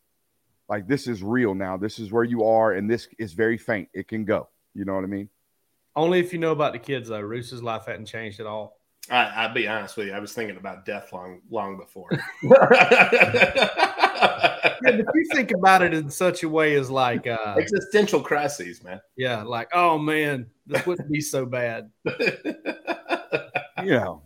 like 0.68 0.86
this 0.86 1.06
is 1.06 1.22
real 1.22 1.54
now. 1.54 1.76
This 1.76 1.98
is 1.98 2.12
where 2.12 2.24
you 2.24 2.44
are, 2.44 2.72
and 2.72 2.88
this 2.90 3.08
is 3.18 3.32
very 3.32 3.58
faint. 3.58 3.88
It 3.94 4.08
can 4.08 4.24
go. 4.24 4.48
You 4.74 4.84
know 4.84 4.94
what 4.94 5.04
I 5.04 5.08
mean? 5.08 5.28
Only 5.96 6.20
if 6.20 6.32
you 6.32 6.38
know 6.38 6.52
about 6.52 6.72
the 6.72 6.78
kids 6.78 7.08
though. 7.08 7.20
Roos's 7.20 7.62
life 7.62 7.86
hadn't 7.86 8.06
changed 8.06 8.38
at 8.40 8.46
all. 8.46 8.78
I, 9.10 9.46
will 9.46 9.54
be 9.54 9.66
honest 9.66 9.96
with 9.96 10.08
you. 10.08 10.12
I 10.12 10.18
was 10.18 10.34
thinking 10.34 10.58
about 10.58 10.84
death 10.84 11.12
long, 11.12 11.40
long 11.50 11.78
before. 11.78 12.10
yeah, 14.64 14.76
but 14.82 15.14
you 15.14 15.26
think 15.32 15.50
about 15.52 15.82
it 15.82 15.94
in 15.94 16.10
such 16.10 16.42
a 16.42 16.48
way 16.48 16.74
as 16.74 16.90
like 16.90 17.26
uh, 17.26 17.56
existential 17.58 18.20
crises, 18.20 18.82
man. 18.82 19.00
Yeah, 19.16 19.42
like 19.42 19.68
oh 19.72 19.98
man, 19.98 20.46
this 20.66 20.84
wouldn't 20.86 21.10
be 21.10 21.20
so 21.20 21.46
bad. 21.46 21.90
you 22.04 22.54
know, 23.84 24.22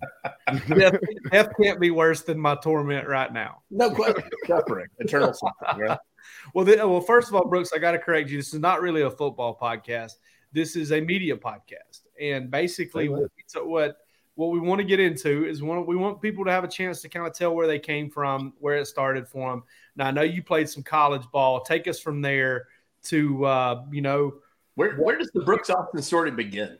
death, 0.69 0.97
death, 1.31 1.49
can't 1.61 1.81
be 1.81 1.91
worse 1.91 2.23
than 2.23 2.39
my 2.39 2.57
torment 2.57 3.09
right 3.09 3.33
now. 3.33 3.63
No 3.71 3.91
question, 3.91 4.29
suffering, 4.47 4.87
eternal 4.99 5.33
suffering. 5.33 5.89
Right? 5.89 5.99
Well, 6.55 6.65
the, 6.65 6.77
well, 6.77 7.01
first 7.01 7.29
of 7.29 7.35
all, 7.35 7.49
Brooks, 7.49 7.73
I 7.75 7.79
got 7.79 7.93
to 7.93 7.99
correct 7.99 8.31
you. 8.31 8.37
This 8.37 8.55
is 8.55 8.61
not 8.61 8.81
really 8.81 9.03
a 9.03 9.11
football 9.11 9.59
podcast. 9.61 10.13
This 10.53 10.77
is 10.77 10.93
a 10.93 11.01
media 11.01 11.37
podcast, 11.37 12.03
and 12.21 12.49
basically, 12.49 13.09
what, 13.09 13.31
what 13.65 13.97
what 14.35 14.51
we 14.51 14.61
want 14.61 14.81
to 14.81 14.85
get 14.85 15.01
into 15.01 15.45
is 15.45 15.63
one, 15.63 15.85
we 15.87 15.97
want 15.97 16.23
people 16.23 16.45
to 16.45 16.51
have 16.51 16.65
a 16.65 16.69
chance 16.69 17.03
to 17.03 17.09
kind 17.09 17.27
of 17.27 17.35
tell 17.35 17.55
where 17.55 17.67
they 17.67 17.79
came 17.79 18.11
from, 18.11 18.55
where 18.59 18.77
it 18.77 18.87
started 18.87 19.29
for 19.29 19.51
them. 19.51 19.63
Now, 19.97 20.07
I 20.07 20.11
know 20.11 20.23
you 20.23 20.43
played 20.43 20.69
some 20.69 20.83
college 20.83 21.25
ball. 21.33 21.61
Take 21.63 21.87
us 21.87 22.01
from 22.01 22.23
there 22.23 22.67
to, 23.05 23.45
uh, 23.45 23.85
you 23.91 24.03
know, 24.03 24.35
where, 24.75 24.97
where 24.97 25.19
does 25.19 25.31
the 25.35 25.43
Brooks 25.43 25.71
Austin 25.71 26.03
story 26.03 26.31
begin? 26.31 26.79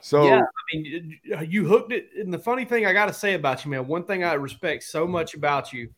So, 0.00 0.24
yeah, 0.24 0.40
I 0.40 0.76
mean, 0.76 1.18
you 1.46 1.66
hooked 1.66 1.92
it. 1.92 2.08
And 2.18 2.32
the 2.32 2.38
funny 2.38 2.64
thing 2.64 2.86
I 2.86 2.92
got 2.92 3.06
to 3.06 3.12
say 3.12 3.34
about 3.34 3.64
you, 3.64 3.70
man, 3.70 3.86
one 3.86 4.04
thing 4.04 4.24
I 4.24 4.34
respect 4.34 4.84
so 4.84 5.06
much 5.06 5.34
about 5.34 5.72
you, 5.72 5.90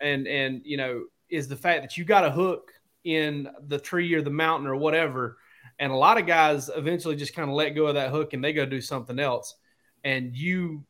and, 0.00 0.26
and, 0.26 0.62
you 0.64 0.76
know, 0.76 1.04
is 1.28 1.48
the 1.48 1.56
fact 1.56 1.82
that 1.82 1.96
you 1.96 2.04
got 2.04 2.24
a 2.24 2.30
hook 2.30 2.70
in 3.04 3.48
the 3.66 3.78
tree 3.78 4.12
or 4.14 4.22
the 4.22 4.30
mountain 4.30 4.66
or 4.66 4.76
whatever. 4.76 5.38
And 5.78 5.92
a 5.92 5.96
lot 5.96 6.18
of 6.18 6.26
guys 6.26 6.70
eventually 6.74 7.16
just 7.16 7.34
kind 7.34 7.48
of 7.48 7.54
let 7.54 7.70
go 7.70 7.86
of 7.86 7.94
that 7.94 8.10
hook 8.10 8.32
and 8.32 8.44
they 8.44 8.52
go 8.52 8.66
do 8.66 8.80
something 8.80 9.18
else 9.18 9.54
and 10.04 10.36
you 10.36 10.84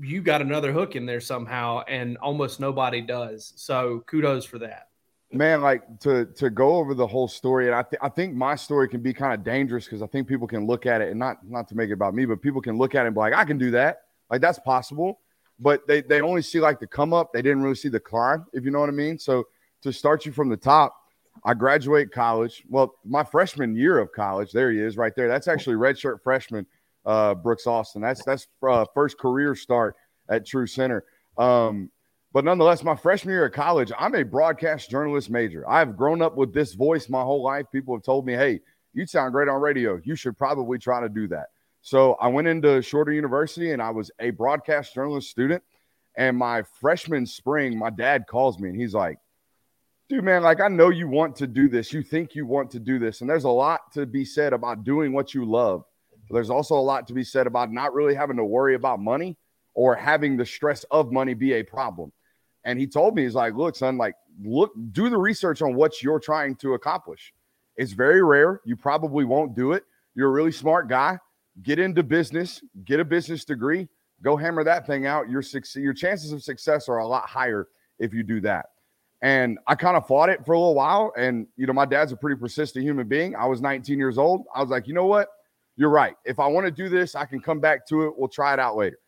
you 0.00 0.22
got 0.22 0.40
another 0.40 0.72
hook 0.72 0.96
in 0.96 1.06
there 1.06 1.20
somehow 1.20 1.82
and 1.88 2.16
almost 2.18 2.60
nobody 2.60 3.00
does. 3.00 3.52
So 3.56 4.02
kudos 4.06 4.44
for 4.44 4.58
that. 4.58 4.88
Man 5.32 5.62
like 5.62 5.82
to 6.00 6.26
to 6.26 6.50
go 6.50 6.76
over 6.76 6.94
the 6.94 7.06
whole 7.06 7.26
story 7.26 7.66
and 7.66 7.74
i, 7.74 7.82
th- 7.82 7.98
I 8.00 8.08
think 8.08 8.34
my 8.36 8.54
story 8.54 8.88
can 8.88 9.00
be 9.00 9.12
kind 9.12 9.34
of 9.34 9.42
dangerous 9.42 9.84
because 9.84 10.00
i 10.00 10.06
think 10.06 10.28
people 10.28 10.46
can 10.46 10.64
look 10.64 10.86
at 10.86 11.00
it 11.00 11.10
and 11.10 11.18
not 11.18 11.38
not 11.48 11.66
to 11.68 11.74
make 11.74 11.90
it 11.90 11.94
about 11.94 12.14
me 12.14 12.24
but 12.24 12.40
people 12.40 12.60
can 12.60 12.78
look 12.78 12.94
at 12.94 13.02
it 13.02 13.06
and 13.06 13.14
be 13.16 13.20
like 13.20 13.34
i 13.34 13.44
can 13.44 13.58
do 13.58 13.72
that. 13.72 14.02
Like 14.30 14.40
that's 14.40 14.60
possible 14.60 15.20
but 15.58 15.86
they 15.86 16.02
they 16.02 16.20
only 16.20 16.42
see 16.42 16.60
like 16.60 16.80
the 16.80 16.86
come 16.86 17.12
up. 17.12 17.32
They 17.32 17.42
didn't 17.42 17.62
really 17.62 17.74
see 17.74 17.88
the 17.88 18.00
climb 18.00 18.46
if 18.52 18.64
you 18.64 18.70
know 18.70 18.80
what 18.80 18.88
i 18.88 18.92
mean. 18.92 19.18
So 19.18 19.44
to 19.82 19.92
start 19.92 20.24
you 20.24 20.32
from 20.32 20.48
the 20.48 20.56
top 20.56 20.94
i 21.44 21.52
graduate 21.52 22.12
college. 22.12 22.62
Well 22.68 22.94
my 23.04 23.24
freshman 23.24 23.74
year 23.74 23.98
of 23.98 24.12
college 24.12 24.52
there 24.52 24.70
he 24.70 24.78
is 24.78 24.96
right 24.96 25.14
there. 25.16 25.26
That's 25.26 25.48
actually 25.48 25.76
redshirt 25.76 26.22
freshman 26.22 26.64
uh, 27.04 27.34
Brooks 27.34 27.66
Austin. 27.66 28.02
That's 28.02 28.24
that's 28.24 28.46
uh, 28.66 28.84
first 28.94 29.18
career 29.18 29.54
start 29.54 29.96
at 30.28 30.46
True 30.46 30.66
Center. 30.66 31.04
Um, 31.36 31.90
but 32.32 32.44
nonetheless, 32.44 32.82
my 32.82 32.96
freshman 32.96 33.32
year 33.32 33.46
of 33.46 33.52
college, 33.52 33.92
I'm 33.98 34.14
a 34.14 34.24
broadcast 34.24 34.90
journalist 34.90 35.30
major. 35.30 35.68
I've 35.68 35.96
grown 35.96 36.20
up 36.22 36.36
with 36.36 36.52
this 36.52 36.74
voice 36.74 37.08
my 37.08 37.22
whole 37.22 37.42
life. 37.42 37.66
People 37.70 37.94
have 37.94 38.02
told 38.02 38.26
me, 38.26 38.34
"Hey, 38.34 38.60
you 38.92 39.06
sound 39.06 39.32
great 39.32 39.48
on 39.48 39.60
radio. 39.60 40.00
You 40.04 40.16
should 40.16 40.36
probably 40.36 40.78
try 40.78 41.00
to 41.00 41.08
do 41.08 41.28
that." 41.28 41.46
So 41.84 42.14
I 42.14 42.28
went 42.28 42.48
into 42.48 42.80
Shorter 42.80 43.12
University 43.12 43.72
and 43.72 43.82
I 43.82 43.90
was 43.90 44.10
a 44.18 44.30
broadcast 44.30 44.94
journalist 44.94 45.28
student. 45.28 45.62
And 46.16 46.36
my 46.36 46.62
freshman 46.62 47.26
spring, 47.26 47.78
my 47.78 47.90
dad 47.90 48.26
calls 48.26 48.58
me 48.58 48.70
and 48.70 48.80
he's 48.80 48.94
like, 48.94 49.18
dude, 50.08 50.24
man, 50.24 50.42
like 50.42 50.60
I 50.60 50.68
know 50.68 50.90
you 50.90 51.08
want 51.08 51.36
to 51.36 51.46
do 51.46 51.68
this. 51.68 51.92
You 51.92 52.02
think 52.02 52.34
you 52.34 52.46
want 52.46 52.70
to 52.70 52.78
do 52.78 52.98
this. 52.98 53.20
And 53.20 53.28
there's 53.28 53.44
a 53.44 53.50
lot 53.50 53.92
to 53.92 54.06
be 54.06 54.24
said 54.24 54.52
about 54.52 54.84
doing 54.84 55.12
what 55.12 55.34
you 55.34 55.44
love. 55.44 55.84
There's 56.30 56.50
also 56.50 56.74
a 56.74 56.80
lot 56.80 57.06
to 57.08 57.14
be 57.14 57.24
said 57.24 57.46
about 57.46 57.72
not 57.72 57.94
really 57.94 58.14
having 58.14 58.36
to 58.36 58.44
worry 58.44 58.74
about 58.74 59.00
money 59.00 59.36
or 59.74 59.94
having 59.94 60.36
the 60.36 60.46
stress 60.46 60.84
of 60.90 61.12
money 61.12 61.34
be 61.34 61.54
a 61.54 61.62
problem. 61.62 62.12
And 62.64 62.78
he 62.78 62.86
told 62.86 63.14
me, 63.14 63.24
he's 63.24 63.34
like, 63.34 63.54
look, 63.54 63.76
son, 63.76 63.98
like, 63.98 64.14
look, 64.42 64.72
do 64.92 65.10
the 65.10 65.18
research 65.18 65.60
on 65.60 65.74
what 65.74 66.02
you're 66.02 66.20
trying 66.20 66.56
to 66.56 66.74
accomplish. 66.74 67.32
It's 67.76 67.92
very 67.92 68.22
rare. 68.22 68.60
You 68.64 68.76
probably 68.76 69.24
won't 69.24 69.54
do 69.54 69.72
it. 69.72 69.84
You're 70.14 70.28
a 70.28 70.32
really 70.32 70.52
smart 70.52 70.88
guy. 70.88 71.18
Get 71.62 71.78
into 71.78 72.02
business, 72.02 72.62
get 72.84 72.98
a 72.98 73.04
business 73.04 73.44
degree, 73.44 73.88
go 74.22 74.36
hammer 74.36 74.64
that 74.64 74.86
thing 74.86 75.06
out. 75.06 75.28
Your 75.28 75.42
success, 75.42 75.80
your 75.80 75.92
chances 75.92 76.32
of 76.32 76.42
success 76.42 76.88
are 76.88 76.98
a 76.98 77.06
lot 77.06 77.28
higher 77.28 77.68
if 77.98 78.12
you 78.12 78.22
do 78.22 78.40
that. 78.40 78.66
And 79.22 79.58
I 79.66 79.74
kind 79.74 79.96
of 79.96 80.06
fought 80.06 80.28
it 80.30 80.44
for 80.44 80.52
a 80.52 80.58
little 80.58 80.74
while. 80.74 81.12
And, 81.16 81.46
you 81.56 81.66
know, 81.66 81.72
my 81.72 81.86
dad's 81.86 82.12
a 82.12 82.16
pretty 82.16 82.38
persistent 82.38 82.84
human 82.84 83.06
being. 83.06 83.36
I 83.36 83.46
was 83.46 83.60
19 83.60 83.98
years 83.98 84.18
old. 84.18 84.44
I 84.54 84.60
was 84.60 84.70
like, 84.70 84.88
you 84.88 84.94
know 84.94 85.06
what? 85.06 85.28
You're 85.76 85.90
right. 85.90 86.14
If 86.24 86.38
I 86.38 86.46
want 86.46 86.66
to 86.66 86.70
do 86.70 86.88
this, 86.88 87.14
I 87.14 87.24
can 87.24 87.40
come 87.40 87.60
back 87.60 87.86
to 87.88 88.04
it. 88.04 88.14
We'll 88.16 88.28
try 88.28 88.52
it 88.52 88.60
out 88.60 88.76
later. 88.76 88.98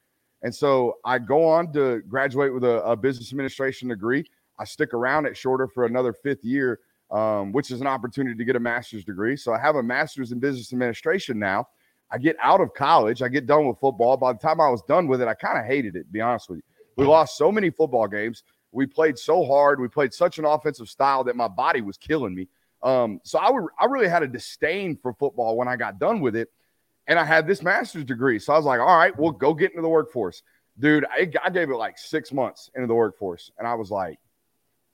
And 0.42 0.54
so 0.54 0.96
I 1.04 1.18
go 1.18 1.44
on 1.46 1.72
to 1.72 2.02
graduate 2.08 2.52
with 2.52 2.64
a, 2.64 2.82
a 2.84 2.96
business 2.96 3.32
administration 3.32 3.88
degree. 3.88 4.24
I 4.58 4.64
stick 4.64 4.94
around 4.94 5.26
at 5.26 5.36
Shorter 5.36 5.66
for 5.66 5.86
another 5.86 6.12
fifth 6.12 6.44
year, 6.44 6.80
um, 7.10 7.52
which 7.52 7.70
is 7.70 7.80
an 7.80 7.86
opportunity 7.86 8.36
to 8.36 8.44
get 8.44 8.56
a 8.56 8.60
master's 8.60 9.04
degree. 9.04 9.36
So 9.36 9.52
I 9.52 9.58
have 9.58 9.76
a 9.76 9.82
master's 9.82 10.32
in 10.32 10.38
business 10.38 10.72
administration 10.72 11.38
now. 11.38 11.68
I 12.10 12.18
get 12.18 12.36
out 12.40 12.60
of 12.60 12.72
college. 12.74 13.22
I 13.22 13.28
get 13.28 13.46
done 13.46 13.66
with 13.66 13.78
football. 13.78 14.16
By 14.16 14.32
the 14.32 14.38
time 14.38 14.60
I 14.60 14.68
was 14.68 14.82
done 14.82 15.08
with 15.08 15.20
it, 15.20 15.28
I 15.28 15.34
kind 15.34 15.58
of 15.58 15.64
hated 15.64 15.96
it, 15.96 16.04
to 16.04 16.12
be 16.12 16.20
honest 16.20 16.48
with 16.48 16.58
you. 16.58 16.62
We 16.96 17.04
lost 17.04 17.36
so 17.36 17.50
many 17.50 17.70
football 17.70 18.06
games. 18.06 18.42
We 18.72 18.86
played 18.86 19.18
so 19.18 19.44
hard. 19.44 19.80
We 19.80 19.88
played 19.88 20.12
such 20.12 20.38
an 20.38 20.44
offensive 20.44 20.88
style 20.88 21.24
that 21.24 21.36
my 21.36 21.48
body 21.48 21.80
was 21.80 21.96
killing 21.96 22.34
me. 22.34 22.48
Um, 22.86 23.20
so 23.24 23.40
I 23.40 23.86
really 23.86 24.08
had 24.08 24.22
a 24.22 24.28
disdain 24.28 24.96
for 25.02 25.12
football 25.14 25.56
when 25.56 25.66
I 25.66 25.74
got 25.74 25.98
done 25.98 26.20
with 26.20 26.36
it. 26.36 26.48
And 27.08 27.18
I 27.18 27.24
had 27.24 27.46
this 27.46 27.60
master's 27.60 28.04
degree. 28.04 28.38
So 28.38 28.52
I 28.52 28.56
was 28.56 28.64
like, 28.64 28.78
all 28.78 28.96
right, 28.96 29.16
we'll 29.18 29.32
go 29.32 29.54
get 29.54 29.72
into 29.72 29.82
the 29.82 29.88
workforce. 29.88 30.42
Dude, 30.78 31.04
I, 31.10 31.28
I 31.42 31.50
gave 31.50 31.70
it 31.70 31.76
like 31.76 31.98
six 31.98 32.32
months 32.32 32.70
into 32.76 32.86
the 32.86 32.94
workforce. 32.94 33.50
And 33.58 33.66
I 33.66 33.74
was 33.74 33.90
like, 33.90 34.18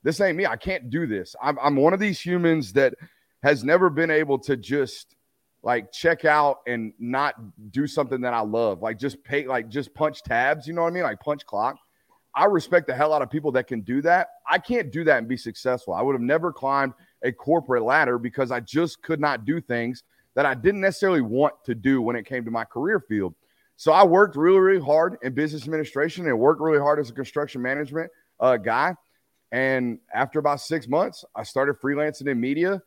this 0.01 0.19
ain't 0.21 0.37
me. 0.37 0.47
I 0.47 0.55
can't 0.55 0.89
do 0.89 1.05
this. 1.05 1.35
I'm, 1.41 1.59
I'm 1.61 1.75
one 1.75 1.93
of 1.93 1.99
these 1.99 2.19
humans 2.19 2.73
that 2.73 2.95
has 3.43 3.63
never 3.63 3.91
been 3.91 4.09
able 4.09 4.39
to 4.39 4.57
just 4.57 5.15
like 5.61 5.91
check 5.91 6.25
out 6.25 6.57
and 6.65 6.93
not 6.97 7.35
do 7.71 7.85
something 7.85 8.21
that 8.21 8.33
I 8.33 8.41
love. 8.41 8.81
Like 8.81 8.97
just 8.97 9.23
pay, 9.23 9.45
like 9.45 9.69
just 9.69 9.93
punch 9.93 10.23
tabs. 10.23 10.65
You 10.67 10.73
know 10.73 10.81
what 10.81 10.89
I 10.89 10.91
mean? 10.91 11.03
Like 11.03 11.19
punch 11.19 11.45
clock. 11.45 11.77
I 12.35 12.45
respect 12.45 12.87
the 12.87 12.95
hell 12.95 13.13
out 13.13 13.21
of 13.21 13.29
people 13.29 13.51
that 13.51 13.67
can 13.67 13.81
do 13.81 14.01
that. 14.01 14.29
I 14.49 14.57
can't 14.57 14.91
do 14.91 15.03
that 15.03 15.19
and 15.19 15.27
be 15.27 15.37
successful. 15.37 15.93
I 15.93 16.01
would 16.01 16.13
have 16.13 16.21
never 16.21 16.51
climbed 16.51 16.93
a 17.23 17.31
corporate 17.31 17.83
ladder 17.83 18.17
because 18.17 18.51
I 18.51 18.59
just 18.59 19.01
could 19.01 19.19
not 19.19 19.45
do 19.45 19.61
things 19.61 20.03
that 20.35 20.45
I 20.45 20.53
didn't 20.53 20.81
necessarily 20.81 21.21
want 21.21 21.53
to 21.65 21.75
do 21.75 22.01
when 22.01 22.15
it 22.15 22.25
came 22.25 22.43
to 22.45 22.51
my 22.51 22.65
career 22.65 22.99
field. 22.99 23.35
So 23.75 23.91
I 23.91 24.03
worked 24.03 24.35
really, 24.35 24.59
really 24.59 24.83
hard 24.83 25.17
in 25.23 25.33
business 25.33 25.63
administration 25.63 26.27
and 26.27 26.39
worked 26.39 26.61
really 26.61 26.79
hard 26.79 26.99
as 26.99 27.09
a 27.09 27.13
construction 27.13 27.61
management 27.61 28.11
uh, 28.39 28.57
guy. 28.57 28.95
And 29.51 29.99
after 30.13 30.39
about 30.39 30.61
six 30.61 30.87
months, 30.87 31.23
I 31.35 31.43
started 31.43 31.75
freelancing 31.79 32.27
in 32.27 32.39
media, 32.39 32.81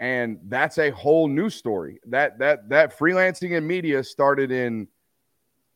and 0.00 0.38
that's 0.48 0.78
a 0.78 0.90
whole 0.90 1.28
new 1.28 1.50
story. 1.50 2.00
That 2.06 2.38
that 2.38 2.68
that 2.70 2.98
freelancing 2.98 3.52
in 3.52 3.66
media 3.66 4.02
started 4.02 4.50
in 4.50 4.88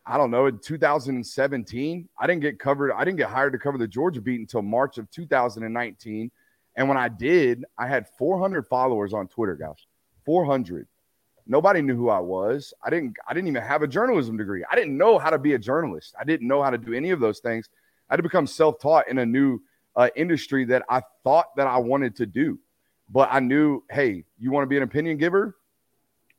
I 0.06 0.16
don't 0.16 0.30
know, 0.30 0.46
in 0.46 0.58
2017. 0.58 2.08
I 2.18 2.26
didn't 2.26 2.40
get 2.40 2.58
covered, 2.58 2.92
I 2.92 3.04
didn't 3.04 3.18
get 3.18 3.28
hired 3.28 3.52
to 3.52 3.58
cover 3.58 3.78
the 3.78 3.86
Georgia 3.86 4.20
beat 4.20 4.40
until 4.40 4.62
March 4.62 4.98
of 4.98 5.10
2019. 5.10 6.30
And 6.76 6.88
when 6.88 6.98
I 6.98 7.08
did, 7.08 7.64
I 7.78 7.86
had 7.86 8.06
400 8.18 8.66
followers 8.66 9.12
on 9.12 9.28
Twitter, 9.28 9.56
guys. 9.56 9.86
400. 10.24 10.86
Nobody 11.46 11.82
knew 11.82 11.96
who 11.96 12.08
I 12.10 12.20
was. 12.20 12.72
I 12.84 12.90
didn't 12.90 13.16
I 13.26 13.34
didn't 13.34 13.48
even 13.48 13.62
have 13.62 13.82
a 13.82 13.88
journalism 13.88 14.36
degree. 14.36 14.64
I 14.70 14.76
didn't 14.76 14.96
know 14.96 15.18
how 15.18 15.30
to 15.30 15.38
be 15.38 15.54
a 15.54 15.58
journalist. 15.58 16.14
I 16.20 16.24
didn't 16.24 16.46
know 16.46 16.62
how 16.62 16.70
to 16.70 16.78
do 16.78 16.92
any 16.92 17.10
of 17.10 17.18
those 17.18 17.40
things. 17.40 17.68
I 18.08 18.14
had 18.14 18.18
to 18.18 18.22
become 18.22 18.46
self-taught 18.46 19.08
in 19.08 19.18
a 19.18 19.26
new 19.26 19.60
uh, 19.96 20.08
industry 20.14 20.64
that 20.66 20.84
I 20.88 21.02
thought 21.24 21.46
that 21.56 21.66
I 21.66 21.78
wanted 21.78 22.16
to 22.16 22.26
do. 22.26 22.58
But 23.08 23.28
I 23.32 23.40
knew, 23.40 23.82
hey, 23.90 24.24
you 24.38 24.52
want 24.52 24.62
to 24.62 24.68
be 24.68 24.76
an 24.76 24.84
opinion 24.84 25.16
giver? 25.16 25.56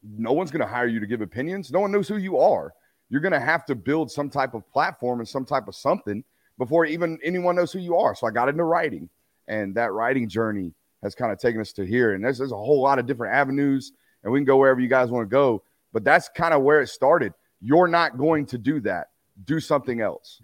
No 0.03 0.31
one's 0.31 0.51
going 0.51 0.61
to 0.61 0.67
hire 0.67 0.87
you 0.87 1.01
to 1.01 1.07
give 1.07 1.21
opinions. 1.21 1.71
No 1.71 1.81
one 1.81 1.91
knows 1.91 2.07
who 2.07 2.17
you 2.17 2.37
are 2.37 2.73
you're 3.11 3.21
going 3.21 3.33
to 3.33 3.39
have 3.41 3.65
to 3.65 3.75
build 3.75 4.09
some 4.09 4.29
type 4.29 4.53
of 4.53 4.67
platform 4.71 5.19
and 5.19 5.27
some 5.27 5.43
type 5.43 5.67
of 5.67 5.75
something 5.75 6.23
before 6.57 6.85
even 6.85 7.19
anyone 7.23 7.57
knows 7.57 7.73
who 7.73 7.79
you 7.79 7.97
are. 7.97 8.15
So 8.15 8.25
I 8.25 8.31
got 8.31 8.47
into 8.47 8.63
writing, 8.63 9.09
and 9.51 9.75
that 9.75 9.91
writing 9.91 10.29
journey 10.29 10.73
has 11.03 11.13
kind 11.13 11.31
of 11.31 11.37
taken 11.37 11.59
us 11.59 11.73
to 11.73 11.85
here. 11.85 12.13
And 12.13 12.23
there's, 12.23 12.37
there's 12.37 12.53
a 12.53 12.57
whole 12.57 12.81
lot 12.81 12.99
of 12.99 13.05
different 13.05 13.35
avenues, 13.35 13.91
and 14.23 14.31
we 14.31 14.39
can 14.39 14.45
go 14.45 14.57
wherever 14.57 14.79
you 14.79 14.87
guys 14.87 15.11
want 15.11 15.29
to 15.29 15.31
go. 15.31 15.61
But 15.93 16.05
that's 16.05 16.29
kind 16.29 16.53
of 16.53 16.61
where 16.61 16.81
it 16.81 16.87
started. 16.87 17.33
You're 17.59 17.87
not 17.87 18.17
going 18.17 18.45
to 18.47 18.57
do 18.57 18.79
that. 18.81 19.07
Do 19.43 19.59
something 19.59 19.99
else. 19.99 20.41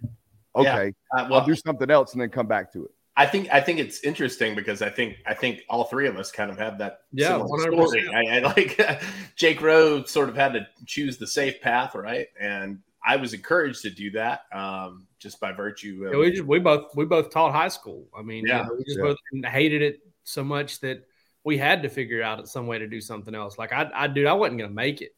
Okay, 0.54 0.92
yeah. 1.16 1.22
uh, 1.22 1.28
well, 1.30 1.40
I'll 1.40 1.46
do 1.46 1.54
something 1.54 1.90
else 1.90 2.12
and 2.12 2.20
then 2.20 2.28
come 2.28 2.46
back 2.46 2.72
to 2.74 2.84
it. 2.84 2.90
I 3.16 3.26
think 3.26 3.48
I 3.50 3.60
think 3.60 3.80
it's 3.80 4.04
interesting 4.04 4.54
because 4.54 4.82
I 4.82 4.90
think 4.90 5.16
I 5.26 5.34
think 5.34 5.62
all 5.68 5.84
three 5.84 6.06
of 6.06 6.16
us 6.16 6.30
kind 6.30 6.50
of 6.50 6.58
have 6.58 6.78
that 6.78 7.00
yeah 7.12 7.44
story. 7.44 8.08
I, 8.08 8.36
I 8.36 8.38
like 8.40 9.02
Jake 9.36 9.60
Rowe 9.60 10.04
sort 10.04 10.28
of 10.28 10.36
had 10.36 10.52
to 10.52 10.66
choose 10.86 11.18
the 11.18 11.26
safe 11.26 11.60
path, 11.60 11.96
right? 11.96 12.28
And 12.40 12.78
I 13.04 13.16
was 13.16 13.34
encouraged 13.34 13.82
to 13.82 13.90
do 13.90 14.12
that 14.12 14.42
um, 14.52 15.07
just 15.18 15.40
by 15.40 15.52
virtue 15.52 16.04
of 16.06 16.12
yeah, 16.12 16.18
we 16.18 16.30
just 16.30 16.44
we 16.44 16.58
both 16.58 16.94
we 16.94 17.04
both 17.04 17.30
taught 17.30 17.52
high 17.52 17.68
school. 17.68 18.06
I 18.16 18.22
mean, 18.22 18.46
yeah, 18.46 18.62
you 18.62 18.64
know, 18.64 18.74
we 18.76 18.84
just 18.84 18.98
yeah. 18.98 19.04
both 19.04 19.50
hated 19.52 19.82
it 19.82 20.00
so 20.24 20.44
much 20.44 20.80
that 20.80 21.04
we 21.44 21.58
had 21.58 21.82
to 21.82 21.88
figure 21.88 22.22
out 22.22 22.48
some 22.48 22.66
way 22.66 22.78
to 22.78 22.86
do 22.86 23.00
something 23.00 23.34
else. 23.34 23.58
Like 23.58 23.72
I, 23.72 23.90
I 23.94 24.06
dude, 24.06 24.26
I 24.26 24.32
wasn't 24.32 24.58
gonna 24.60 24.72
make 24.72 25.00
it. 25.00 25.14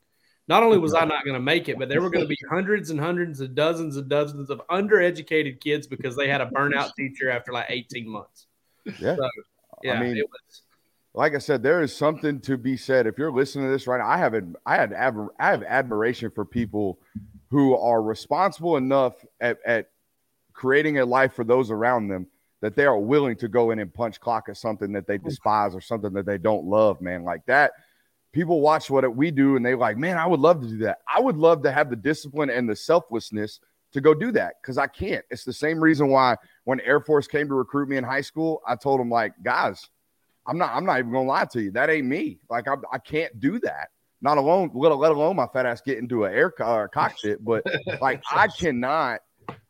Not 0.49 0.65
only 0.65 0.79
was 0.79 0.95
I 0.95 1.05
not 1.05 1.25
going 1.25 1.35
to 1.35 1.41
make 1.41 1.69
it, 1.69 1.79
but 1.79 1.89
there 1.89 2.03
were 2.03 2.11
going 2.11 2.25
to 2.25 2.29
be 2.29 2.37
hundreds 2.51 2.91
and 2.91 2.99
hundreds 2.99 3.41
of 3.41 3.55
dozens 3.55 3.97
and 3.97 4.09
dozens 4.09 4.51
of 4.51 4.61
undereducated 4.69 5.61
kids 5.61 5.87
because 5.87 6.17
they 6.17 6.27
had 6.27 6.41
a 6.41 6.47
burnout 6.47 6.91
teacher 6.97 7.31
after 7.31 7.53
like 7.53 7.67
18 7.69 8.09
months. 8.09 8.49
Yeah. 8.99 9.15
So, 9.15 9.29
yeah, 9.85 9.93
I 9.93 10.01
mean, 10.01 10.17
it 10.17 10.27
was 10.29 10.63
like 11.15 11.35
I 11.35 11.39
said, 11.39 11.63
there 11.63 11.83
is 11.83 11.95
something 11.95 12.41
to 12.41 12.57
be 12.57 12.77
said. 12.77 13.07
If 13.07 13.19
you're 13.19 13.33
listening 13.33 13.67
to 13.67 13.71
this 13.71 13.87
right 13.87 13.99
now, 13.99 14.09
I 14.09 14.19
have 14.19 14.35
I 14.67 14.77
had 14.77 14.93
I 14.93 15.51
have 15.51 15.63
admiration 15.63 16.31
for 16.31 16.45
people 16.45 16.99
who 17.51 17.77
are 17.77 18.03
responsible 18.03 18.77
enough 18.77 19.15
at, 19.41 19.59
at 19.67 19.91
creating 20.53 20.99
a 20.99 21.05
life 21.05 21.35
for 21.35 21.45
those 21.45 21.71
around 21.71 22.09
them 22.09 22.27
that 22.61 22.77
they 22.77 22.85
are 22.85 22.99
willing 22.99 23.37
to 23.37 23.49
go 23.49 23.71
in 23.71 23.79
and 23.79 23.93
punch 23.93 24.21
clock 24.21 24.49
at 24.49 24.57
something 24.57 24.93
that 24.93 25.07
they 25.07 25.19
despise 25.19 25.75
or 25.75 25.81
something 25.81 26.13
that 26.13 26.27
they 26.27 26.39
don't 26.39 26.65
love, 26.65 27.01
man. 27.01 27.25
Like 27.25 27.45
that 27.47 27.73
people 28.33 28.61
watch 28.61 28.91
what 28.91 29.17
we 29.17 29.31
do 29.31 29.57
and 29.57 29.65
they 29.65 29.75
like, 29.75 29.97
man, 29.97 30.19
I 30.19 30.27
would 30.27 30.41
love 30.41 30.61
to 30.61 30.69
do 30.69 30.79
that. 30.79 30.99
I 31.13 31.21
would 31.21 31.37
love 31.37 31.63
to 31.65 31.73
have 31.73 31.91
the 31.91 31.97
discipline 31.97 32.51
and 32.51 32.69
the 32.69 32.77
selflessness 32.77 33.61
to 33.93 34.01
go 34.01 34.15
do 34.15 34.31
that 34.33 34.55
because 34.63 34.79
I 34.79 34.87
can't. 34.87 35.25
It's 35.31 35.45
the 35.45 35.53
same 35.53 35.83
reason 35.83 36.09
why 36.09 36.37
when 36.65 36.81
Air 36.81 37.01
Force 37.01 37.27
came 37.27 37.49
to 37.49 37.55
recruit 37.55 37.89
me 37.89 37.97
in 37.97 38.05
high 38.05 38.21
school, 38.21 38.63
I 38.67 38.77
told 38.77 39.01
them 39.01 39.11
like, 39.11 39.33
guys, 39.43 39.89
I'm 40.47 40.59
not, 40.59 40.71
I'm 40.75 40.85
not 40.85 40.99
even 41.01 41.13
gonna 41.13 41.29
lie 41.29 41.47
to 41.47 41.61
you. 41.61 41.71
That 41.73 41.91
ain't 41.91 42.07
me. 42.07 42.39
Like 42.49 42.69
I, 42.69 42.75
I 42.93 42.99
can't 42.99 43.39
do 43.41 43.59
that. 43.61 43.89
Not 44.23 44.39
alone, 44.39 44.71
let, 44.75 44.97
let 44.97 45.13
alone 45.13 45.37
my 45.37 45.47
fat 45.47 45.67
ass 45.67 45.81
get 45.81 45.99
into 45.99 46.25
an 46.25 46.35
air 46.35 46.51
car 46.51 46.89
cockpit, 46.89 47.45
but 47.45 47.65
like 48.01 48.23
I 48.31 48.49
cannot, 48.49 49.21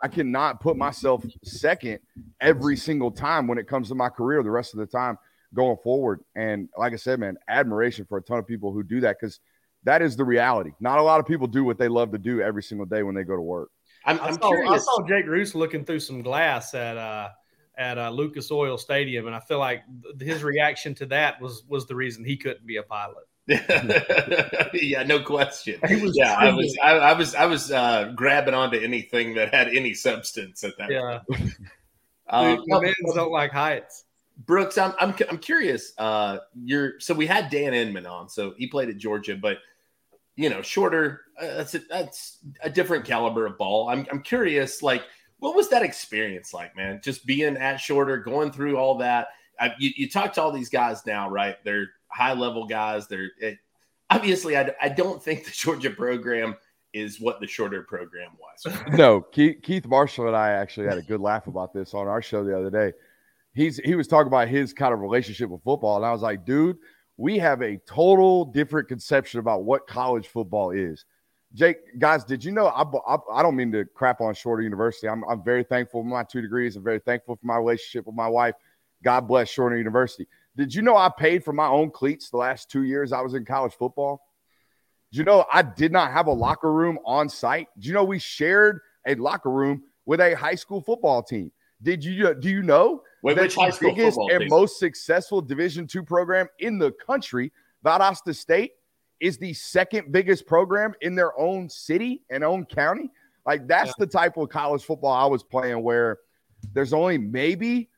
I 0.02 0.08
cannot 0.08 0.60
put 0.60 0.76
myself 0.76 1.24
second 1.44 2.00
every 2.40 2.76
single 2.76 3.10
time 3.10 3.46
when 3.46 3.58
it 3.58 3.68
comes 3.68 3.88
to 3.88 3.94
my 3.94 4.08
career. 4.08 4.42
The 4.42 4.50
rest 4.50 4.74
of 4.74 4.80
the 4.80 4.86
time, 4.86 5.18
going 5.54 5.76
forward. 5.82 6.20
And 6.34 6.68
like 6.76 6.92
I 6.92 6.96
said, 6.96 7.20
man, 7.20 7.36
admiration 7.48 8.06
for 8.08 8.18
a 8.18 8.22
ton 8.22 8.38
of 8.38 8.46
people 8.46 8.72
who 8.72 8.82
do 8.82 9.00
that 9.00 9.16
because 9.20 9.40
that 9.84 10.02
is 10.02 10.16
the 10.16 10.24
reality. 10.24 10.72
Not 10.80 10.98
a 10.98 11.02
lot 11.02 11.20
of 11.20 11.26
people 11.26 11.46
do 11.46 11.64
what 11.64 11.78
they 11.78 11.88
love 11.88 12.12
to 12.12 12.18
do 12.18 12.40
every 12.40 12.62
single 12.62 12.86
day 12.86 13.02
when 13.02 13.14
they 13.14 13.24
go 13.24 13.36
to 13.36 13.42
work. 13.42 13.70
I'm, 14.04 14.20
I'm 14.20 14.28
I, 14.28 14.32
saw, 14.32 14.72
I 14.72 14.78
saw 14.78 15.06
Jake 15.06 15.26
Roos 15.26 15.54
looking 15.54 15.84
through 15.84 16.00
some 16.00 16.22
glass 16.22 16.74
at 16.74 16.96
uh, 16.96 17.28
at 17.76 17.98
uh, 17.98 18.10
Lucas 18.10 18.50
Oil 18.50 18.78
Stadium, 18.78 19.26
and 19.26 19.34
I 19.34 19.40
feel 19.40 19.58
like 19.58 19.82
his 20.20 20.42
reaction 20.42 20.94
to 20.96 21.06
that 21.06 21.40
was 21.40 21.64
was 21.68 21.86
the 21.86 21.94
reason 21.94 22.24
he 22.24 22.36
couldn't 22.36 22.66
be 22.66 22.76
a 22.76 22.82
pilot. 22.82 23.24
yeah, 24.74 25.02
no 25.02 25.20
question. 25.20 25.80
yeah, 25.82 26.36
I 26.38 26.52
was, 26.52 26.78
I, 26.82 26.90
I, 26.90 27.12
was, 27.14 27.34
I 27.34 27.46
was 27.46 27.72
uh, 27.72 28.12
grabbing 28.14 28.54
onto 28.54 28.78
anything 28.78 29.34
that 29.34 29.52
had 29.52 29.68
any 29.68 29.92
substance 29.92 30.62
at 30.62 30.78
that. 30.78 30.90
Yeah, 30.90 31.20
um, 32.28 32.62
men 32.66 32.94
don't 33.14 33.32
like 33.32 33.50
heights. 33.50 34.04
Brooks, 34.46 34.78
I'm 34.78 34.94
I'm 34.98 35.14
I'm 35.28 35.38
curious. 35.38 35.92
Uh, 35.98 36.38
you're 36.64 37.00
so 37.00 37.12
we 37.12 37.26
had 37.26 37.50
Dan 37.50 37.74
Inman 37.74 38.06
on, 38.06 38.28
so 38.28 38.54
he 38.56 38.68
played 38.68 38.88
at 38.88 38.96
Georgia, 38.96 39.36
but 39.36 39.58
you 40.36 40.48
know, 40.48 40.62
shorter. 40.62 41.22
Uh, 41.38 41.56
that's 41.56 41.74
a, 41.74 41.80
that's 41.90 42.38
a 42.62 42.70
different 42.70 43.04
caliber 43.04 43.46
of 43.46 43.58
ball. 43.58 43.88
I'm 43.88 44.06
I'm 44.12 44.22
curious, 44.22 44.82
like, 44.82 45.02
what 45.40 45.56
was 45.56 45.68
that 45.70 45.82
experience 45.82 46.54
like, 46.54 46.76
man? 46.76 47.00
Just 47.02 47.26
being 47.26 47.56
at 47.56 47.78
shorter, 47.78 48.16
going 48.16 48.52
through 48.52 48.78
all 48.78 48.98
that. 48.98 49.28
I, 49.58 49.72
you, 49.78 49.90
you 49.94 50.08
talk 50.08 50.32
to 50.34 50.42
all 50.42 50.52
these 50.52 50.70
guys 50.70 51.04
now, 51.04 51.28
right? 51.28 51.56
They're 51.64 51.88
high 52.12 52.32
level 52.32 52.66
guys. 52.66 53.06
They're 53.08 53.30
it, 53.40 53.58
obviously. 54.08 54.56
I, 54.56 54.72
I 54.80 54.88
don't 54.88 55.22
think 55.22 55.44
the 55.44 55.50
Georgia 55.50 55.90
program 55.90 56.56
is 56.92 57.20
what 57.20 57.40
the 57.40 57.46
shorter 57.46 57.82
program 57.82 58.30
was. 58.38 58.74
no, 58.92 59.20
Keith, 59.20 59.58
Keith 59.62 59.86
Marshall 59.86 60.26
and 60.26 60.36
I 60.36 60.50
actually 60.50 60.86
had 60.86 60.98
a 60.98 61.02
good 61.02 61.20
laugh 61.20 61.46
about 61.46 61.72
this 61.72 61.94
on 61.94 62.08
our 62.08 62.20
show 62.20 62.44
the 62.44 62.56
other 62.56 62.70
day 62.70 62.92
he's 63.54 63.78
he 63.78 63.94
was 63.94 64.06
talking 64.06 64.28
about 64.28 64.48
his 64.48 64.72
kind 64.72 64.92
of 64.92 65.00
relationship 65.00 65.50
with 65.50 65.62
football, 65.62 65.96
and 65.96 66.04
I 66.04 66.12
was 66.12 66.22
like, 66.22 66.44
dude, 66.44 66.78
we 67.16 67.38
have 67.38 67.62
a 67.62 67.78
total 67.86 68.44
different 68.44 68.88
conception 68.88 69.40
about 69.40 69.64
what 69.64 69.86
college 69.86 70.28
football 70.28 70.70
is. 70.70 71.04
Jake, 71.52 71.98
guys, 71.98 72.24
did 72.24 72.44
you 72.44 72.52
know? 72.52 72.66
I, 72.66 72.82
I, 72.82 73.16
I 73.32 73.42
don't 73.42 73.56
mean 73.56 73.72
to 73.72 73.84
crap 73.84 74.20
on 74.20 74.34
Shorter 74.34 74.62
University. 74.62 75.08
I'm, 75.08 75.24
I'm 75.24 75.42
very 75.42 75.64
thankful 75.64 76.02
for 76.02 76.08
my 76.08 76.22
two 76.22 76.40
degrees. 76.40 76.76
I'm 76.76 76.84
very 76.84 77.00
thankful 77.00 77.36
for 77.36 77.46
my 77.46 77.56
relationship 77.56 78.06
with 78.06 78.14
my 78.14 78.28
wife. 78.28 78.54
God 79.02 79.22
bless 79.26 79.48
Shorter 79.48 79.76
University. 79.76 80.28
Did 80.60 80.74
you 80.74 80.82
know 80.82 80.94
I 80.94 81.08
paid 81.08 81.42
for 81.42 81.54
my 81.54 81.66
own 81.66 81.90
cleats 81.90 82.28
the 82.28 82.36
last 82.36 82.70
two 82.70 82.82
years 82.82 83.14
I 83.14 83.22
was 83.22 83.32
in 83.32 83.46
college 83.46 83.72
football? 83.72 84.20
Did 85.10 85.18
you 85.20 85.24
know 85.24 85.46
I 85.50 85.62
did 85.62 85.90
not 85.90 86.12
have 86.12 86.26
a 86.26 86.32
locker 86.32 86.70
room 86.70 86.98
on 87.06 87.30
site? 87.30 87.68
Did 87.76 87.86
you 87.86 87.94
know 87.94 88.04
we 88.04 88.18
shared 88.18 88.80
a 89.06 89.14
locker 89.14 89.50
room 89.50 89.84
with 90.04 90.20
a 90.20 90.34
high 90.34 90.56
school 90.56 90.82
football 90.82 91.22
team? 91.22 91.50
Did 91.82 92.04
you 92.04 92.34
do 92.34 92.50
you 92.50 92.62
know 92.62 93.02
Wait, 93.22 93.38
which 93.38 93.54
high 93.54 93.70
school 93.70 93.94
biggest 93.94 94.18
and 94.18 94.40
team? 94.40 94.48
most 94.50 94.78
successful 94.78 95.40
Division 95.40 95.86
two 95.86 96.02
program 96.02 96.46
in 96.58 96.78
the 96.78 96.92
country, 96.92 97.52
Valdosta 97.82 98.36
State, 98.36 98.72
is 99.18 99.38
the 99.38 99.54
second 99.54 100.12
biggest 100.12 100.46
program 100.46 100.92
in 101.00 101.14
their 101.14 101.40
own 101.40 101.70
city 101.70 102.20
and 102.28 102.44
own 102.44 102.66
county. 102.66 103.10
Like 103.46 103.66
that's 103.66 103.88
yeah. 103.88 104.04
the 104.04 104.06
type 104.08 104.36
of 104.36 104.50
college 104.50 104.84
football 104.84 105.12
I 105.12 105.24
was 105.24 105.42
playing 105.42 105.82
where 105.82 106.18
there's 106.74 106.92
only 106.92 107.16
maybe 107.16 107.88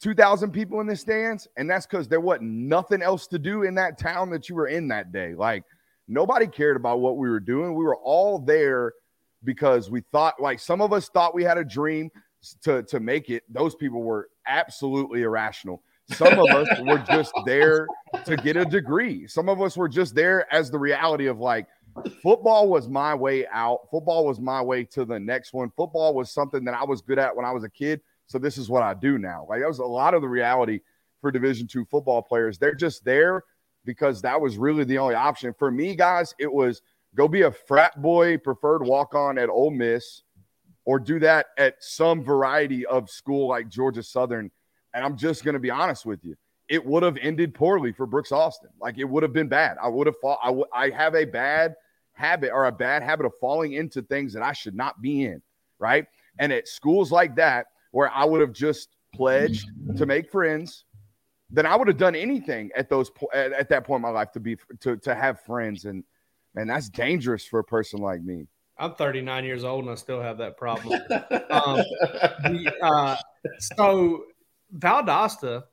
2,000 0.00 0.52
people 0.52 0.80
in 0.80 0.86
the 0.86 0.96
stands. 0.96 1.48
And 1.56 1.68
that's 1.68 1.86
because 1.86 2.08
there 2.08 2.20
wasn't 2.20 2.50
nothing 2.50 3.02
else 3.02 3.26
to 3.28 3.38
do 3.38 3.62
in 3.64 3.74
that 3.76 3.98
town 3.98 4.30
that 4.30 4.48
you 4.48 4.54
were 4.54 4.68
in 4.68 4.88
that 4.88 5.12
day. 5.12 5.34
Like 5.34 5.64
nobody 6.06 6.46
cared 6.46 6.76
about 6.76 7.00
what 7.00 7.16
we 7.16 7.28
were 7.28 7.40
doing. 7.40 7.74
We 7.74 7.84
were 7.84 7.96
all 7.96 8.38
there 8.38 8.94
because 9.44 9.90
we 9.90 10.00
thought, 10.12 10.40
like, 10.40 10.58
some 10.58 10.80
of 10.80 10.92
us 10.92 11.08
thought 11.08 11.34
we 11.34 11.44
had 11.44 11.58
a 11.58 11.64
dream 11.64 12.10
to, 12.62 12.82
to 12.84 13.00
make 13.00 13.30
it. 13.30 13.44
Those 13.48 13.74
people 13.74 14.02
were 14.02 14.28
absolutely 14.46 15.22
irrational. 15.22 15.82
Some 16.10 16.38
of 16.38 16.48
us 16.50 16.68
were 16.80 16.98
just 16.98 17.32
there 17.44 17.86
to 18.24 18.36
get 18.36 18.56
a 18.56 18.64
degree. 18.64 19.26
Some 19.26 19.48
of 19.48 19.60
us 19.60 19.76
were 19.76 19.88
just 19.88 20.14
there 20.14 20.52
as 20.52 20.70
the 20.70 20.78
reality 20.78 21.26
of 21.26 21.38
like, 21.38 21.66
football 22.22 22.68
was 22.68 22.88
my 22.88 23.14
way 23.14 23.46
out. 23.48 23.80
Football 23.90 24.26
was 24.26 24.40
my 24.40 24.62
way 24.62 24.84
to 24.84 25.04
the 25.04 25.18
next 25.18 25.52
one. 25.52 25.70
Football 25.76 26.14
was 26.14 26.30
something 26.30 26.64
that 26.64 26.74
I 26.74 26.84
was 26.84 27.00
good 27.00 27.18
at 27.18 27.34
when 27.34 27.44
I 27.44 27.52
was 27.52 27.64
a 27.64 27.70
kid. 27.70 28.00
So 28.28 28.38
this 28.38 28.58
is 28.58 28.68
what 28.70 28.82
I 28.82 28.94
do 28.94 29.18
now. 29.18 29.46
Like 29.48 29.60
that 29.60 29.68
was 29.68 29.80
a 29.80 29.84
lot 29.84 30.14
of 30.14 30.22
the 30.22 30.28
reality 30.28 30.80
for 31.20 31.30
Division 31.32 31.66
two 31.66 31.84
football 31.86 32.22
players. 32.22 32.58
They're 32.58 32.74
just 32.74 33.04
there 33.04 33.42
because 33.84 34.22
that 34.22 34.40
was 34.40 34.58
really 34.58 34.84
the 34.84 34.98
only 34.98 35.14
option. 35.14 35.54
For 35.58 35.70
me, 35.70 35.96
guys, 35.96 36.34
it 36.38 36.52
was 36.52 36.82
go 37.14 37.26
be 37.26 37.42
a 37.42 37.50
frat 37.50 38.00
boy 38.00 38.36
preferred 38.38 38.84
walk 38.84 39.14
on 39.14 39.38
at 39.38 39.48
Ole 39.48 39.70
Miss 39.70 40.22
or 40.84 40.98
do 40.98 41.18
that 41.20 41.46
at 41.56 41.74
some 41.80 42.22
variety 42.22 42.86
of 42.86 43.10
school 43.10 43.48
like 43.48 43.68
Georgia 43.68 44.02
Southern. 44.02 44.50
And 44.94 45.04
I'm 45.04 45.16
just 45.16 45.44
going 45.44 45.54
to 45.54 45.60
be 45.60 45.70
honest 45.70 46.06
with 46.06 46.24
you. 46.24 46.36
It 46.68 46.84
would 46.84 47.02
have 47.02 47.16
ended 47.20 47.54
poorly 47.54 47.92
for 47.92 48.06
Brooks 48.06 48.32
Austin. 48.32 48.70
Like 48.80 48.98
it 48.98 49.04
would 49.04 49.22
have 49.22 49.32
been 49.32 49.48
bad. 49.48 49.78
I 49.82 49.88
would 49.88 50.06
have 50.06 50.16
fought. 50.20 50.38
I, 50.42 50.48
w- 50.48 50.66
I 50.72 50.90
have 50.90 51.14
a 51.14 51.24
bad 51.24 51.74
habit 52.12 52.50
or 52.52 52.66
a 52.66 52.72
bad 52.72 53.02
habit 53.02 53.24
of 53.24 53.32
falling 53.40 53.72
into 53.72 54.02
things 54.02 54.34
that 54.34 54.42
I 54.42 54.52
should 54.52 54.74
not 54.74 55.00
be 55.00 55.24
in. 55.24 55.40
Right. 55.78 56.06
And 56.38 56.52
at 56.52 56.68
schools 56.68 57.10
like 57.10 57.36
that, 57.36 57.66
where 57.90 58.10
I 58.10 58.24
would 58.24 58.40
have 58.40 58.52
just 58.52 58.88
pledged 59.14 59.68
to 59.96 60.06
make 60.06 60.30
friends, 60.30 60.84
then 61.50 61.66
I 61.66 61.76
would 61.76 61.88
have 61.88 61.96
done 61.96 62.14
anything 62.14 62.70
at 62.76 62.88
those 62.88 63.10
po- 63.10 63.30
at, 63.32 63.52
at 63.52 63.68
that 63.70 63.84
point 63.84 63.98
in 63.98 64.02
my 64.02 64.10
life 64.10 64.32
to 64.32 64.40
be 64.40 64.56
to 64.80 64.96
to 64.98 65.14
have 65.14 65.40
friends. 65.40 65.84
And 65.84 66.04
man, 66.54 66.66
that's 66.66 66.88
dangerous 66.88 67.46
for 67.46 67.60
a 67.60 67.64
person 67.64 68.00
like 68.00 68.22
me. 68.22 68.46
I'm 68.78 68.94
39 68.94 69.44
years 69.44 69.64
old 69.64 69.84
and 69.84 69.90
I 69.90 69.96
still 69.96 70.22
have 70.22 70.38
that 70.38 70.56
problem. 70.56 71.00
um, 71.50 71.82
the, 72.44 72.72
uh, 72.80 73.16
so 73.58 74.24
Valdosta 74.76 75.64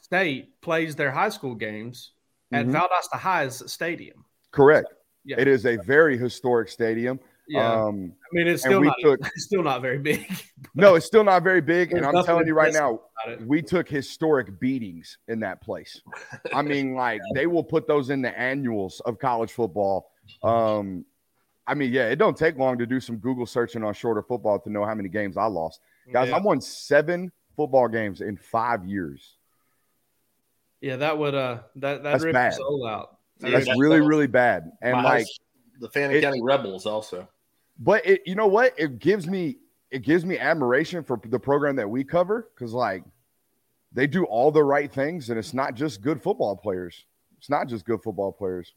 State 0.00 0.60
plays 0.60 0.94
their 0.94 1.10
high 1.10 1.28
school 1.28 1.54
games 1.54 2.12
at 2.52 2.66
mm-hmm. 2.66 2.76
Valdosta 2.76 3.18
High's 3.18 3.70
stadium. 3.70 4.24
Correct. 4.52 4.88
Yeah. 5.24 5.36
It 5.38 5.48
is 5.48 5.66
a 5.66 5.76
very 5.76 6.16
historic 6.16 6.68
stadium. 6.68 7.18
Yeah. 7.48 7.72
Um, 7.72 8.12
I 8.22 8.28
mean, 8.32 8.46
it's 8.46 8.62
still 8.62 8.82
not 8.82 8.96
took, 9.00 9.20
it's 9.20 9.44
still 9.44 9.62
not 9.62 9.80
very 9.80 9.98
big. 9.98 10.26
no, 10.74 10.96
it's 10.96 11.06
still 11.06 11.24
not 11.24 11.42
very 11.42 11.62
big. 11.62 11.92
And 11.92 12.04
I'm 12.04 12.22
telling 12.24 12.46
you 12.46 12.54
right 12.54 12.72
now, 12.72 13.00
we 13.46 13.62
took 13.62 13.88
historic 13.88 14.60
beatings 14.60 15.16
in 15.28 15.40
that 15.40 15.62
place. 15.62 16.00
I 16.52 16.62
mean, 16.62 16.94
like 16.96 17.20
they 17.34 17.46
will 17.46 17.64
put 17.64 17.88
those 17.88 18.10
in 18.10 18.20
the 18.20 18.38
annuals 18.38 19.00
of 19.00 19.18
college 19.18 19.52
football. 19.52 20.10
Um, 20.42 21.06
I 21.66 21.74
mean, 21.74 21.92
yeah, 21.92 22.08
it 22.08 22.16
don't 22.16 22.36
take 22.36 22.58
long 22.58 22.78
to 22.78 22.86
do 22.86 23.00
some 23.00 23.16
Google 23.16 23.46
searching 23.46 23.82
on 23.82 23.94
shorter 23.94 24.22
football 24.22 24.58
to 24.60 24.70
know 24.70 24.84
how 24.84 24.94
many 24.94 25.08
games 25.08 25.36
I 25.36 25.46
lost. 25.46 25.80
Guys, 26.12 26.28
yeah. 26.28 26.36
I 26.36 26.40
won 26.40 26.60
seven 26.60 27.32
football 27.56 27.88
games 27.88 28.20
in 28.20 28.36
five 28.36 28.86
years. 28.86 29.36
Yeah, 30.80 30.96
that 30.96 31.18
would 31.18 31.34
uh 31.34 31.60
that 31.76 32.02
that 32.04 32.20
rip 32.20 32.32
bad. 32.32 32.54
soul 32.54 32.86
out. 32.86 33.16
That's, 33.40 33.66
that's 33.66 33.78
really, 33.78 34.00
really 34.00 34.26
bad. 34.26 34.70
And 34.80 34.92
like 34.96 35.20
house, 35.20 35.38
the 35.80 35.88
Fannin 35.88 36.20
County 36.20 36.42
Rebels 36.42 36.86
also. 36.86 37.28
But 37.78 38.06
it 38.06 38.22
you 38.26 38.34
know 38.34 38.46
what? 38.46 38.74
It 38.76 38.98
gives 38.98 39.26
me 39.26 39.58
it 39.90 40.02
gives 40.02 40.24
me 40.24 40.38
admiration 40.38 41.02
for 41.02 41.20
the 41.24 41.38
program 41.38 41.76
that 41.76 41.88
we 41.88 42.04
cover 42.04 42.50
because 42.54 42.72
like 42.72 43.04
they 43.92 44.06
do 44.06 44.24
all 44.24 44.50
the 44.50 44.62
right 44.62 44.92
things 44.92 45.30
and 45.30 45.38
it's 45.38 45.54
not 45.54 45.74
just 45.74 46.02
good 46.02 46.22
football 46.22 46.56
players. 46.56 47.06
It's 47.38 47.48
not 47.48 47.68
just 47.68 47.84
good 47.84 48.02
football 48.02 48.32
players. 48.32 48.72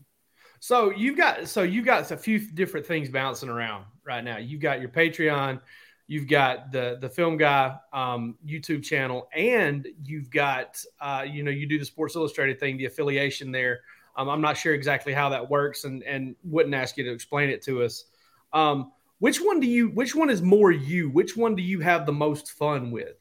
So 0.60 0.92
you've 0.92 1.18
got 1.18 1.48
so 1.48 1.64
you've 1.64 1.86
got 1.86 2.12
a 2.12 2.18
few 2.18 2.40
different 2.40 2.86
things 2.86 3.10
bouncing 3.10 3.50
around 3.50 3.86
right 4.06 4.24
now. 4.24 4.38
You've 4.38 4.62
got 4.62 4.80
your 4.80 4.90
Patreon, 4.90 5.60
you've 6.08 6.28
got 6.28 6.72
the 6.72 7.00
the 7.02 7.10
Film 7.10 7.36
Guy 7.36 7.76
um, 7.92 8.38
YouTube 8.46 8.84
channel, 8.84 9.28
and 9.34 9.88
you've 10.04 10.30
got 10.30 10.84
uh, 11.00 11.26
you 11.28 11.42
know 11.42 11.50
you 11.50 11.66
do 11.68 11.80
the 11.80 11.86
Sports 11.86 12.16
Illustrated 12.16 12.60
thing, 12.60 12.78
the 12.78 12.86
affiliation 12.86 13.52
there. 13.52 13.80
Um, 14.16 14.30
I'm 14.30 14.42
not 14.42 14.56
sure 14.56 14.74
exactly 14.74 15.14
how 15.14 15.30
that 15.30 15.50
works, 15.50 15.84
and 15.84 16.04
and 16.04 16.36
wouldn't 16.44 16.76
ask 16.76 16.96
you 16.96 17.04
to 17.06 17.12
explain 17.12 17.50
it 17.50 17.64
to 17.64 17.82
us. 17.82 18.06
Um, 18.54 18.92
which 19.20 19.40
one 19.40 19.60
do 19.60 19.68
you? 19.68 19.90
Which 19.90 20.16
one 20.16 20.30
is 20.30 20.42
more 20.42 20.72
you? 20.72 21.10
Which 21.10 21.38
one 21.38 21.56
do 21.56 21.62
you 21.62 21.80
have 21.80 22.06
the 22.06 22.12
most 22.12 22.52
fun 22.52 22.92
with? 22.92 23.16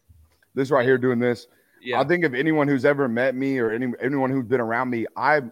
This 0.54 0.70
right 0.70 0.84
here, 0.84 0.98
doing 0.98 1.18
this. 1.18 1.46
Yeah. 1.82 2.00
I 2.00 2.04
think 2.04 2.24
if 2.24 2.34
anyone 2.34 2.68
who's 2.68 2.84
ever 2.84 3.08
met 3.08 3.34
me 3.34 3.58
or 3.58 3.70
any, 3.70 3.92
anyone 4.00 4.30
who's 4.30 4.46
been 4.46 4.60
around 4.60 4.90
me, 4.90 5.06
I 5.16 5.42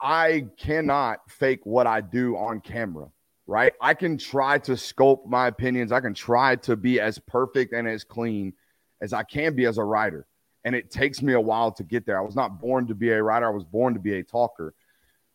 I 0.00 0.46
cannot 0.56 1.28
fake 1.28 1.60
what 1.64 1.86
I 1.86 2.00
do 2.00 2.36
on 2.36 2.60
camera, 2.60 3.10
right? 3.46 3.72
I 3.80 3.94
can 3.94 4.16
try 4.16 4.58
to 4.58 4.72
sculpt 4.72 5.26
my 5.26 5.48
opinions. 5.48 5.92
I 5.92 6.00
can 6.00 6.14
try 6.14 6.56
to 6.56 6.76
be 6.76 7.00
as 7.00 7.18
perfect 7.18 7.72
and 7.72 7.88
as 7.88 8.04
clean 8.04 8.52
as 9.00 9.12
I 9.12 9.22
can 9.22 9.54
be 9.54 9.66
as 9.66 9.78
a 9.78 9.84
writer. 9.84 10.26
And 10.64 10.74
it 10.74 10.90
takes 10.90 11.22
me 11.22 11.32
a 11.32 11.40
while 11.40 11.72
to 11.72 11.82
get 11.82 12.04
there. 12.04 12.18
I 12.18 12.22
was 12.22 12.36
not 12.36 12.60
born 12.60 12.86
to 12.88 12.94
be 12.94 13.10
a 13.10 13.22
writer, 13.22 13.46
I 13.46 13.54
was 13.54 13.64
born 13.64 13.94
to 13.94 14.00
be 14.00 14.14
a 14.18 14.22
talker. 14.22 14.74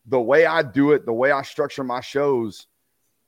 The 0.06 0.20
way 0.20 0.44
I 0.44 0.62
do 0.62 0.92
it, 0.92 1.06
the 1.06 1.12
way 1.12 1.30
I 1.30 1.42
structure 1.42 1.82
my 1.82 2.00
shows, 2.00 2.66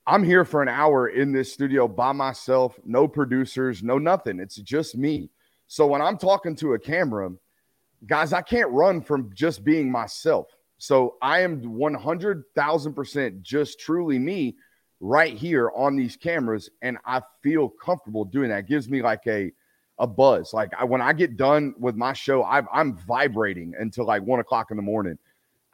I'm 0.08 0.22
here 0.22 0.44
for 0.44 0.62
an 0.62 0.68
hour 0.68 1.08
in 1.08 1.32
this 1.32 1.52
studio 1.52 1.88
by 1.88 2.12
myself, 2.12 2.78
no 2.84 3.08
producers, 3.08 3.82
no 3.82 3.98
nothing. 3.98 4.38
It's 4.38 4.56
just 4.56 4.96
me. 4.96 5.30
So 5.66 5.84
when 5.88 6.00
I'm 6.00 6.16
talking 6.16 6.54
to 6.56 6.74
a 6.74 6.78
camera, 6.78 7.30
guys, 8.06 8.32
I 8.32 8.42
can't 8.42 8.70
run 8.70 9.02
from 9.02 9.32
just 9.34 9.64
being 9.64 9.90
myself. 9.90 10.46
So 10.78 11.16
I 11.22 11.40
am 11.40 11.60
100,000% 11.60 13.42
just 13.42 13.80
truly 13.80 14.18
me 14.20 14.54
right 15.00 15.34
here 15.34 15.72
on 15.74 15.96
these 15.96 16.16
cameras. 16.16 16.70
And 16.82 16.98
I 17.04 17.20
feel 17.42 17.68
comfortable 17.68 18.24
doing 18.24 18.50
that. 18.50 18.60
It 18.60 18.68
gives 18.68 18.88
me 18.88 19.02
like 19.02 19.26
a, 19.26 19.50
a 19.98 20.06
buzz. 20.06 20.54
Like 20.54 20.70
I, 20.78 20.84
when 20.84 21.00
I 21.00 21.14
get 21.14 21.36
done 21.36 21.74
with 21.80 21.96
my 21.96 22.12
show, 22.12 22.44
i 22.44 22.62
I'm 22.72 22.96
vibrating 22.96 23.74
until 23.76 24.04
like 24.04 24.22
one 24.22 24.38
o'clock 24.38 24.70
in 24.70 24.76
the 24.76 24.84
morning. 24.84 25.18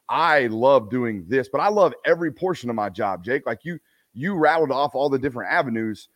I 0.08 0.46
love 0.46 0.88
doing 0.88 1.26
this, 1.28 1.50
but 1.50 1.60
I 1.60 1.68
love 1.68 1.92
every 2.06 2.32
portion 2.32 2.70
of 2.70 2.76
my 2.76 2.88
job, 2.88 3.24
Jake. 3.24 3.46
Like 3.46 3.64
you, 3.64 3.78
you 4.14 4.34
rattled 4.34 4.70
off 4.70 4.94
all 4.94 5.08
the 5.08 5.18
different 5.18 5.52
avenues. 5.52 6.08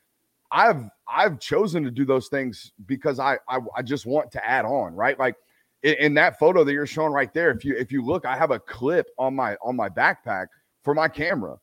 I've 0.53 0.89
I've 1.09 1.41
chosen 1.41 1.83
to 1.85 1.91
do 1.91 2.05
those 2.05 2.29
things 2.29 2.73
because 2.87 3.19
I, 3.19 3.39
I 3.49 3.59
I 3.77 3.83
just 3.83 4.07
want 4.07 4.31
to 4.33 4.47
add 4.47 4.65
on, 4.65 4.95
right? 4.95 5.19
Like 5.19 5.37
in, 5.83 5.95
in 5.95 6.15
that 6.15 6.39
photo 6.39 6.65
that 6.65 6.73
you're 6.73 6.87
showing 6.87 7.13
right 7.13 7.33
there, 7.35 7.51
if 7.51 7.65
you 7.65 7.75
if 7.77 7.91
you 7.91 8.05
look, 8.05 8.25
I 8.25 8.37
have 8.37 8.51
a 8.51 8.61
clip 8.61 9.07
on 9.19 9.35
my 9.35 9.57
on 9.63 9.77
my 9.77 9.89
backpack 9.89 10.47
for 10.83 10.95
my 10.95 11.09
camera. 11.09 11.57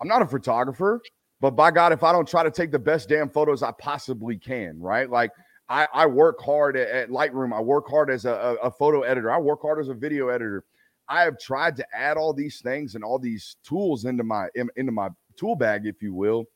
I'm 0.00 0.08
not 0.08 0.22
a 0.22 0.26
photographer, 0.26 1.00
but 1.40 1.52
by 1.52 1.70
God, 1.70 1.92
if 1.92 2.02
I 2.02 2.12
don't 2.12 2.26
try 2.26 2.42
to 2.42 2.50
take 2.50 2.70
the 2.70 2.78
best 2.78 3.08
damn 3.08 3.28
photos 3.28 3.62
I 3.62 3.72
possibly 3.72 4.36
can, 4.36 4.80
right? 4.80 5.10
Like 5.10 5.32
I, 5.68 5.86
I 5.92 6.06
work 6.06 6.40
hard 6.40 6.76
at, 6.76 6.88
at, 6.88 7.08
Lightroom. 7.10 7.52
I 7.52 7.60
work 7.60 7.88
hard 7.88 8.10
as 8.10 8.24
a, 8.24 8.32
a, 8.32 8.54
a 8.66 8.70
photo 8.70 9.02
editor. 9.02 9.30
I 9.30 9.38
work 9.38 9.60
hard 9.60 9.80
as 9.80 9.88
a 9.88 9.94
video 9.94 10.28
editor. 10.28 10.64
I 11.08 11.22
have 11.22 11.38
tried 11.38 11.76
to 11.76 11.86
add 11.94 12.16
all 12.16 12.32
these 12.32 12.60
things 12.60 12.94
and 12.94 13.04
all 13.04 13.18
these 13.18 13.56
tools 13.62 14.04
into 14.04 14.24
my 14.24 14.48
in, 14.54 14.68
into 14.76 14.92
my 14.92 15.08
tool 15.38 15.56
bag, 15.56 15.86
if 15.86 16.02
you 16.02 16.14
will, 16.14 16.46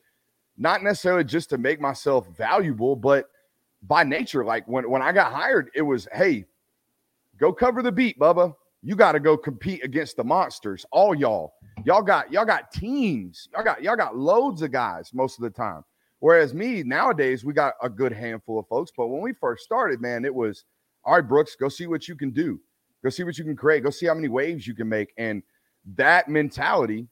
not 0.58 0.82
necessarily 0.82 1.24
just 1.24 1.50
to 1.50 1.58
make 1.58 1.80
myself 1.80 2.26
valuable, 2.36 2.96
but 2.96 3.26
by 3.82 4.04
nature. 4.04 4.44
Like 4.44 4.66
when 4.68 4.88
when 4.90 5.02
I 5.02 5.12
got 5.12 5.32
hired, 5.32 5.70
it 5.74 5.82
was 5.82 6.08
hey, 6.12 6.44
Go 7.42 7.52
cover 7.52 7.82
the 7.82 7.90
beat, 7.90 8.20
Bubba. 8.20 8.54
You 8.84 8.94
got 8.94 9.12
to 9.12 9.20
go 9.20 9.36
compete 9.36 9.82
against 9.82 10.16
the 10.16 10.22
monsters. 10.22 10.86
All 10.92 11.12
y'all. 11.12 11.54
Y'all 11.84 12.02
got 12.02 12.30
y'all 12.32 12.44
got 12.44 12.70
teams. 12.70 13.48
Y'all 13.52 13.64
got 13.64 13.82
y'all 13.82 13.96
got 13.96 14.16
loads 14.16 14.62
of 14.62 14.70
guys 14.70 15.12
most 15.12 15.38
of 15.38 15.42
the 15.42 15.50
time. 15.50 15.82
Whereas 16.20 16.54
me 16.54 16.84
nowadays, 16.84 17.44
we 17.44 17.52
got 17.52 17.74
a 17.82 17.88
good 17.88 18.12
handful 18.12 18.60
of 18.60 18.68
folks. 18.68 18.92
But 18.96 19.08
when 19.08 19.20
we 19.20 19.32
first 19.32 19.64
started, 19.64 20.00
man, 20.00 20.24
it 20.24 20.32
was 20.32 20.64
all 21.04 21.14
right, 21.14 21.28
Brooks, 21.28 21.56
go 21.56 21.68
see 21.68 21.88
what 21.88 22.06
you 22.06 22.14
can 22.14 22.30
do. 22.30 22.60
Go 23.02 23.10
see 23.10 23.24
what 23.24 23.36
you 23.36 23.44
can 23.44 23.56
create. 23.56 23.82
Go 23.82 23.90
see 23.90 24.06
how 24.06 24.14
many 24.14 24.28
waves 24.28 24.64
you 24.64 24.74
can 24.74 24.88
make. 24.88 25.12
And 25.16 25.42
that 25.96 26.28
mentality, 26.28 27.08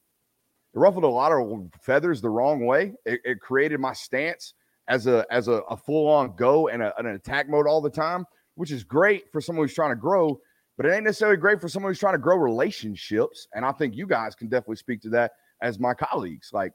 it 0.73 0.79
ruffled 0.79 1.03
a 1.03 1.07
lot 1.07 1.31
of 1.31 1.69
feathers 1.81 2.21
the 2.21 2.29
wrong 2.29 2.65
way. 2.65 2.93
It, 3.05 3.21
it 3.23 3.39
created 3.39 3.79
my 3.79 3.93
stance 3.93 4.53
as 4.87 5.07
a 5.07 5.25
as 5.31 5.47
a, 5.47 5.61
a 5.69 5.77
full 5.77 6.07
on 6.07 6.35
go 6.35 6.67
and 6.67 6.81
a, 6.81 6.97
an 6.99 7.07
attack 7.07 7.49
mode 7.49 7.67
all 7.67 7.81
the 7.81 7.89
time 7.89 8.25
which 8.55 8.71
is 8.71 8.83
great 8.83 9.31
for 9.31 9.41
someone 9.41 9.63
who's 9.63 9.73
trying 9.73 9.91
to 9.91 9.95
grow, 9.95 10.39
but 10.77 10.85
it 10.85 10.93
ain't 10.93 11.03
necessarily 11.03 11.37
great 11.37 11.61
for 11.61 11.67
someone 11.67 11.89
who's 11.89 11.99
trying 11.99 12.13
to 12.13 12.19
grow 12.19 12.35
relationships. 12.35 13.47
And 13.53 13.65
I 13.65 13.71
think 13.71 13.95
you 13.95 14.05
guys 14.05 14.35
can 14.35 14.49
definitely 14.49 14.75
speak 14.77 15.01
to 15.01 15.09
that 15.09 15.31
as 15.61 15.79
my 15.79 15.93
colleagues. 15.93 16.51
Like 16.53 16.73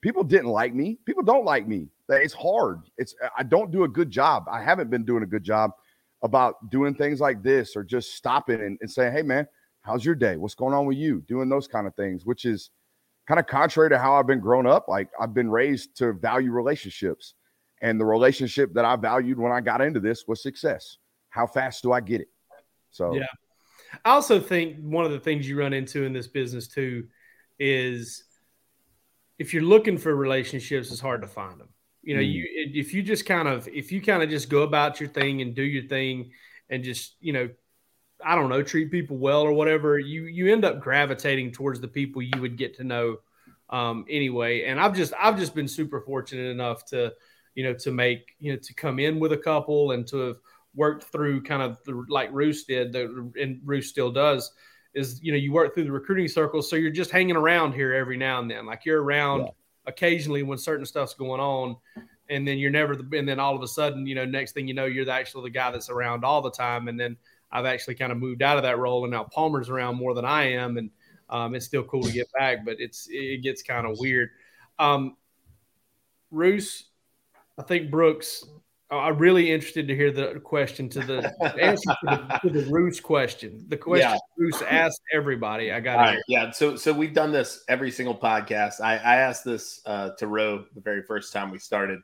people 0.00 0.24
didn't 0.24 0.48
like 0.48 0.74
me. 0.74 0.98
People 1.06 1.22
don't 1.22 1.44
like 1.44 1.66
me. 1.66 1.88
It's 2.08 2.34
hard. 2.34 2.82
It's 2.98 3.14
I 3.36 3.42
don't 3.42 3.70
do 3.70 3.84
a 3.84 3.88
good 3.88 4.10
job. 4.10 4.44
I 4.50 4.62
haven't 4.62 4.90
been 4.90 5.04
doing 5.04 5.22
a 5.22 5.26
good 5.26 5.42
job 5.44 5.70
about 6.22 6.70
doing 6.70 6.94
things 6.94 7.20
like 7.20 7.42
this 7.42 7.74
or 7.74 7.82
just 7.82 8.14
stopping 8.14 8.60
and, 8.60 8.76
and 8.80 8.90
saying, 8.90 9.12
hey 9.12 9.22
man, 9.22 9.46
how's 9.80 10.04
your 10.04 10.14
day? 10.14 10.36
What's 10.36 10.54
going 10.54 10.74
on 10.74 10.84
with 10.86 10.98
you? 10.98 11.22
Doing 11.22 11.48
those 11.48 11.66
kind 11.66 11.86
of 11.86 11.94
things, 11.94 12.26
which 12.26 12.44
is 12.44 12.70
kind 13.28 13.40
of 13.40 13.46
contrary 13.46 13.90
to 13.90 13.98
how 13.98 14.14
I've 14.14 14.26
been 14.26 14.40
grown 14.40 14.66
up. 14.66 14.88
Like 14.88 15.08
I've 15.20 15.34
been 15.34 15.50
raised 15.50 15.96
to 15.98 16.12
value 16.12 16.50
relationships. 16.50 17.34
And 17.80 17.98
the 18.00 18.04
relationship 18.04 18.74
that 18.74 18.84
I 18.84 18.94
valued 18.94 19.38
when 19.38 19.50
I 19.50 19.60
got 19.60 19.80
into 19.80 19.98
this 19.98 20.24
was 20.28 20.40
success 20.40 20.98
how 21.32 21.46
fast 21.46 21.82
do 21.82 21.92
I 21.92 22.00
get 22.00 22.20
it? 22.20 22.28
So 22.90 23.14
yeah. 23.14 23.26
I 24.04 24.10
also 24.10 24.38
think 24.38 24.76
one 24.80 25.06
of 25.06 25.12
the 25.12 25.18
things 25.18 25.48
you 25.48 25.58
run 25.58 25.72
into 25.72 26.04
in 26.04 26.12
this 26.12 26.28
business 26.28 26.68
too 26.68 27.08
is 27.58 28.24
if 29.38 29.54
you're 29.54 29.62
looking 29.62 29.96
for 29.96 30.14
relationships, 30.14 30.90
it's 30.90 31.00
hard 31.00 31.22
to 31.22 31.26
find 31.26 31.58
them. 31.58 31.70
You 32.02 32.16
know, 32.16 32.22
mm. 32.22 32.32
you 32.32 32.46
if 32.74 32.92
you 32.92 33.02
just 33.02 33.24
kind 33.24 33.48
of 33.48 33.66
if 33.68 33.90
you 33.90 34.02
kind 34.02 34.22
of 34.22 34.28
just 34.28 34.50
go 34.50 34.62
about 34.62 35.00
your 35.00 35.08
thing 35.08 35.40
and 35.40 35.54
do 35.54 35.62
your 35.62 35.84
thing 35.84 36.32
and 36.68 36.84
just 36.84 37.16
you 37.20 37.32
know, 37.32 37.48
I 38.24 38.34
don't 38.34 38.48
know, 38.48 38.62
treat 38.62 38.90
people 38.90 39.16
well 39.16 39.42
or 39.42 39.52
whatever, 39.52 39.98
you 39.98 40.24
you 40.24 40.52
end 40.52 40.64
up 40.64 40.80
gravitating 40.80 41.52
towards 41.52 41.80
the 41.80 41.88
people 41.88 42.22
you 42.22 42.40
would 42.40 42.56
get 42.56 42.76
to 42.76 42.84
know 42.84 43.18
um, 43.70 44.04
anyway. 44.08 44.64
And 44.64 44.80
I've 44.80 44.94
just 44.94 45.12
I've 45.18 45.38
just 45.38 45.54
been 45.54 45.68
super 45.68 46.00
fortunate 46.00 46.50
enough 46.50 46.84
to 46.86 47.12
you 47.54 47.64
know 47.64 47.74
to 47.74 47.90
make 47.90 48.34
you 48.38 48.52
know 48.52 48.58
to 48.58 48.74
come 48.74 48.98
in 48.98 49.18
with 49.18 49.32
a 49.32 49.38
couple 49.38 49.92
and 49.92 50.06
to 50.08 50.18
have 50.18 50.36
worked 50.74 51.04
through 51.04 51.42
kind 51.42 51.62
of 51.62 51.78
the, 51.84 52.04
like 52.08 52.30
Roos 52.32 52.64
did, 52.64 52.92
the, 52.92 53.30
and 53.38 53.60
Roos 53.62 53.88
still 53.88 54.10
does, 54.10 54.52
is 54.94 55.22
you 55.22 55.32
know 55.32 55.38
you 55.38 55.52
work 55.52 55.74
through 55.74 55.84
the 55.84 55.92
recruiting 55.92 56.28
circles, 56.28 56.68
so 56.68 56.76
you're 56.76 56.90
just 56.90 57.10
hanging 57.10 57.36
around 57.36 57.72
here 57.72 57.92
every 57.92 58.16
now 58.16 58.40
and 58.40 58.50
then, 58.50 58.66
like 58.66 58.84
you're 58.84 59.02
around 59.02 59.40
yeah. 59.40 59.50
occasionally 59.86 60.42
when 60.42 60.58
certain 60.58 60.86
stuff's 60.86 61.14
going 61.14 61.40
on, 61.40 61.76
and 62.28 62.48
then 62.48 62.58
you're 62.58 62.70
never 62.70 62.96
the, 62.96 63.18
and 63.18 63.28
then 63.28 63.38
all 63.38 63.54
of 63.54 63.62
a 63.62 63.68
sudden, 63.68 64.06
you 64.06 64.14
know, 64.14 64.24
next 64.24 64.52
thing 64.52 64.66
you 64.66 64.74
know, 64.74 64.86
you're 64.86 65.04
the, 65.04 65.12
actually 65.12 65.44
the 65.44 65.50
guy 65.50 65.70
that's 65.70 65.90
around 65.90 66.24
all 66.24 66.40
the 66.40 66.50
time. 66.50 66.88
And 66.88 66.98
then 66.98 67.16
I've 67.52 67.66
actually 67.66 67.96
kind 67.96 68.10
of 68.12 68.18
moved 68.18 68.42
out 68.42 68.56
of 68.56 68.62
that 68.62 68.78
role, 68.78 69.04
and 69.04 69.12
now 69.12 69.24
Palmer's 69.24 69.68
around 69.68 69.96
more 69.96 70.14
than 70.14 70.24
I 70.24 70.52
am, 70.52 70.78
and 70.78 70.90
um, 71.28 71.54
it's 71.54 71.66
still 71.66 71.82
cool 71.82 72.02
to 72.02 72.12
get 72.12 72.26
back, 72.32 72.64
but 72.64 72.76
it's 72.78 73.08
it 73.10 73.42
gets 73.42 73.62
kind 73.62 73.86
of 73.86 73.98
weird. 73.98 74.30
Um, 74.78 75.16
Roos, 76.30 76.84
I 77.58 77.62
think 77.62 77.90
Brooks. 77.90 78.44
I'm 78.90 79.16
really 79.16 79.50
interested 79.50 79.88
to 79.88 79.96
hear 79.96 80.10
the 80.10 80.38
question 80.40 80.90
to 80.90 81.00
the 81.00 81.34
answer 81.58 81.88
to 81.90 81.96
the, 82.02 82.40
to 82.42 82.50
the 82.50 82.70
Roos 82.70 83.00
question. 83.00 83.64
The 83.68 83.76
question 83.78 84.10
yeah. 84.10 84.18
Roos 84.36 84.60
asked 84.68 85.00
everybody. 85.14 85.72
I 85.72 85.80
got 85.80 85.94
it. 85.94 86.10
Right, 86.10 86.18
yeah. 86.28 86.50
So 86.50 86.76
so 86.76 86.92
we've 86.92 87.14
done 87.14 87.32
this 87.32 87.64
every 87.70 87.90
single 87.90 88.14
podcast. 88.14 88.82
I, 88.82 88.98
I 88.98 89.16
asked 89.16 89.46
this 89.46 89.80
uh, 89.86 90.10
to 90.18 90.26
Roe 90.26 90.66
the 90.74 90.82
very 90.82 91.02
first 91.02 91.32
time 91.32 91.50
we 91.50 91.58
started. 91.58 92.00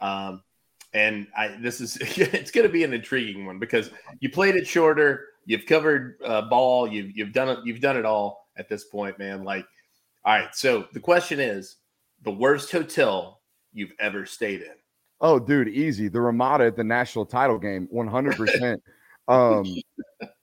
Um, 0.00 0.44
and 0.98 1.28
I 1.36 1.56
this 1.60 1.80
is 1.80 1.96
it's 2.00 2.50
going 2.50 2.66
to 2.66 2.72
be 2.72 2.84
an 2.84 2.92
intriguing 2.92 3.46
one 3.46 3.58
because 3.58 3.90
you 4.20 4.30
played 4.30 4.56
it 4.56 4.66
shorter, 4.66 5.26
you've 5.46 5.66
covered 5.66 6.16
uh, 6.24 6.42
ball, 6.42 6.88
you've 6.88 7.16
you've 7.16 7.32
done 7.32 7.48
it, 7.48 7.58
you've 7.64 7.80
done 7.80 7.96
it 7.96 8.04
all 8.04 8.48
at 8.56 8.68
this 8.68 8.84
point, 8.84 9.18
man. 9.18 9.44
Like, 9.44 9.64
all 10.24 10.34
right. 10.34 10.54
So 10.54 10.86
the 10.92 11.00
question 11.00 11.38
is, 11.38 11.76
the 12.22 12.32
worst 12.32 12.72
hotel 12.72 13.40
you've 13.72 13.92
ever 14.00 14.26
stayed 14.26 14.62
in? 14.62 14.74
Oh, 15.20 15.38
dude, 15.38 15.68
easy. 15.68 16.08
The 16.08 16.20
Ramada 16.20 16.64
at 16.66 16.76
the 16.76 16.84
national 16.84 17.26
title 17.26 17.58
game, 17.58 17.86
one 17.90 18.08
hundred 18.08 18.36
percent. 18.36 18.82
Um, 19.28 19.66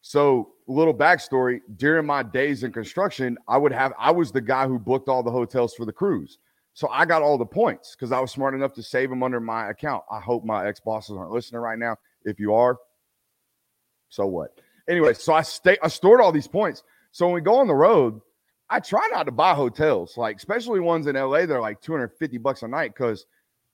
so 0.02 0.52
little 0.68 0.94
backstory: 0.94 1.60
during 1.76 2.06
my 2.06 2.24
days 2.24 2.64
in 2.64 2.72
construction, 2.72 3.36
I 3.48 3.58
would 3.58 3.72
have 3.72 3.94
I 4.00 4.12
was 4.12 4.32
the 4.32 4.42
guy 4.42 4.68
who 4.68 4.78
booked 4.80 5.10
all 5.10 5.24
the 5.24 5.32
hotels 5.32 5.74
for 5.74 5.86
the 5.86 5.92
crews. 5.92 6.38
So 6.76 6.90
I 6.90 7.06
got 7.06 7.22
all 7.22 7.38
the 7.38 7.46
points 7.46 7.96
because 7.96 8.12
I 8.12 8.20
was 8.20 8.32
smart 8.32 8.54
enough 8.54 8.74
to 8.74 8.84
save 8.84 9.10
them 9.10 9.24
under 9.24 9.40
my 9.40 9.70
account. 9.70 10.04
I 10.12 10.20
hope 10.20 10.44
my 10.44 10.68
ex 10.68 10.82
bosses 10.82 11.16
aren't 11.18 11.32
listening 11.32 11.62
right 11.62 11.80
now. 11.80 11.96
If 12.26 12.38
you 12.38 12.54
are, 12.54 12.78
so 14.10 14.28
what? 14.28 14.60
Anyway, 14.88 15.14
so 15.14 15.34
I 15.34 15.42
stay 15.42 15.78
I 15.82 15.88
stored 15.88 16.20
all 16.20 16.34
these 16.34 16.50
points. 16.50 16.84
So 17.12 17.26
when 17.26 17.34
we 17.34 17.40
go 17.40 17.60
on 17.60 17.68
the 17.68 17.74
road, 17.74 18.20
I 18.70 18.82
try 18.82 19.08
not 19.10 19.24
to 19.24 19.32
buy 19.32 19.54
hotels, 19.54 20.18
like 20.18 20.36
especially 20.36 20.82
ones 20.82 21.08
in 21.08 21.16
LA. 21.16 21.46
They're 21.46 21.62
like 21.62 21.80
250 21.80 22.38
bucks 22.40 22.62
a 22.62 22.68
night 22.68 22.94
because 22.94 23.26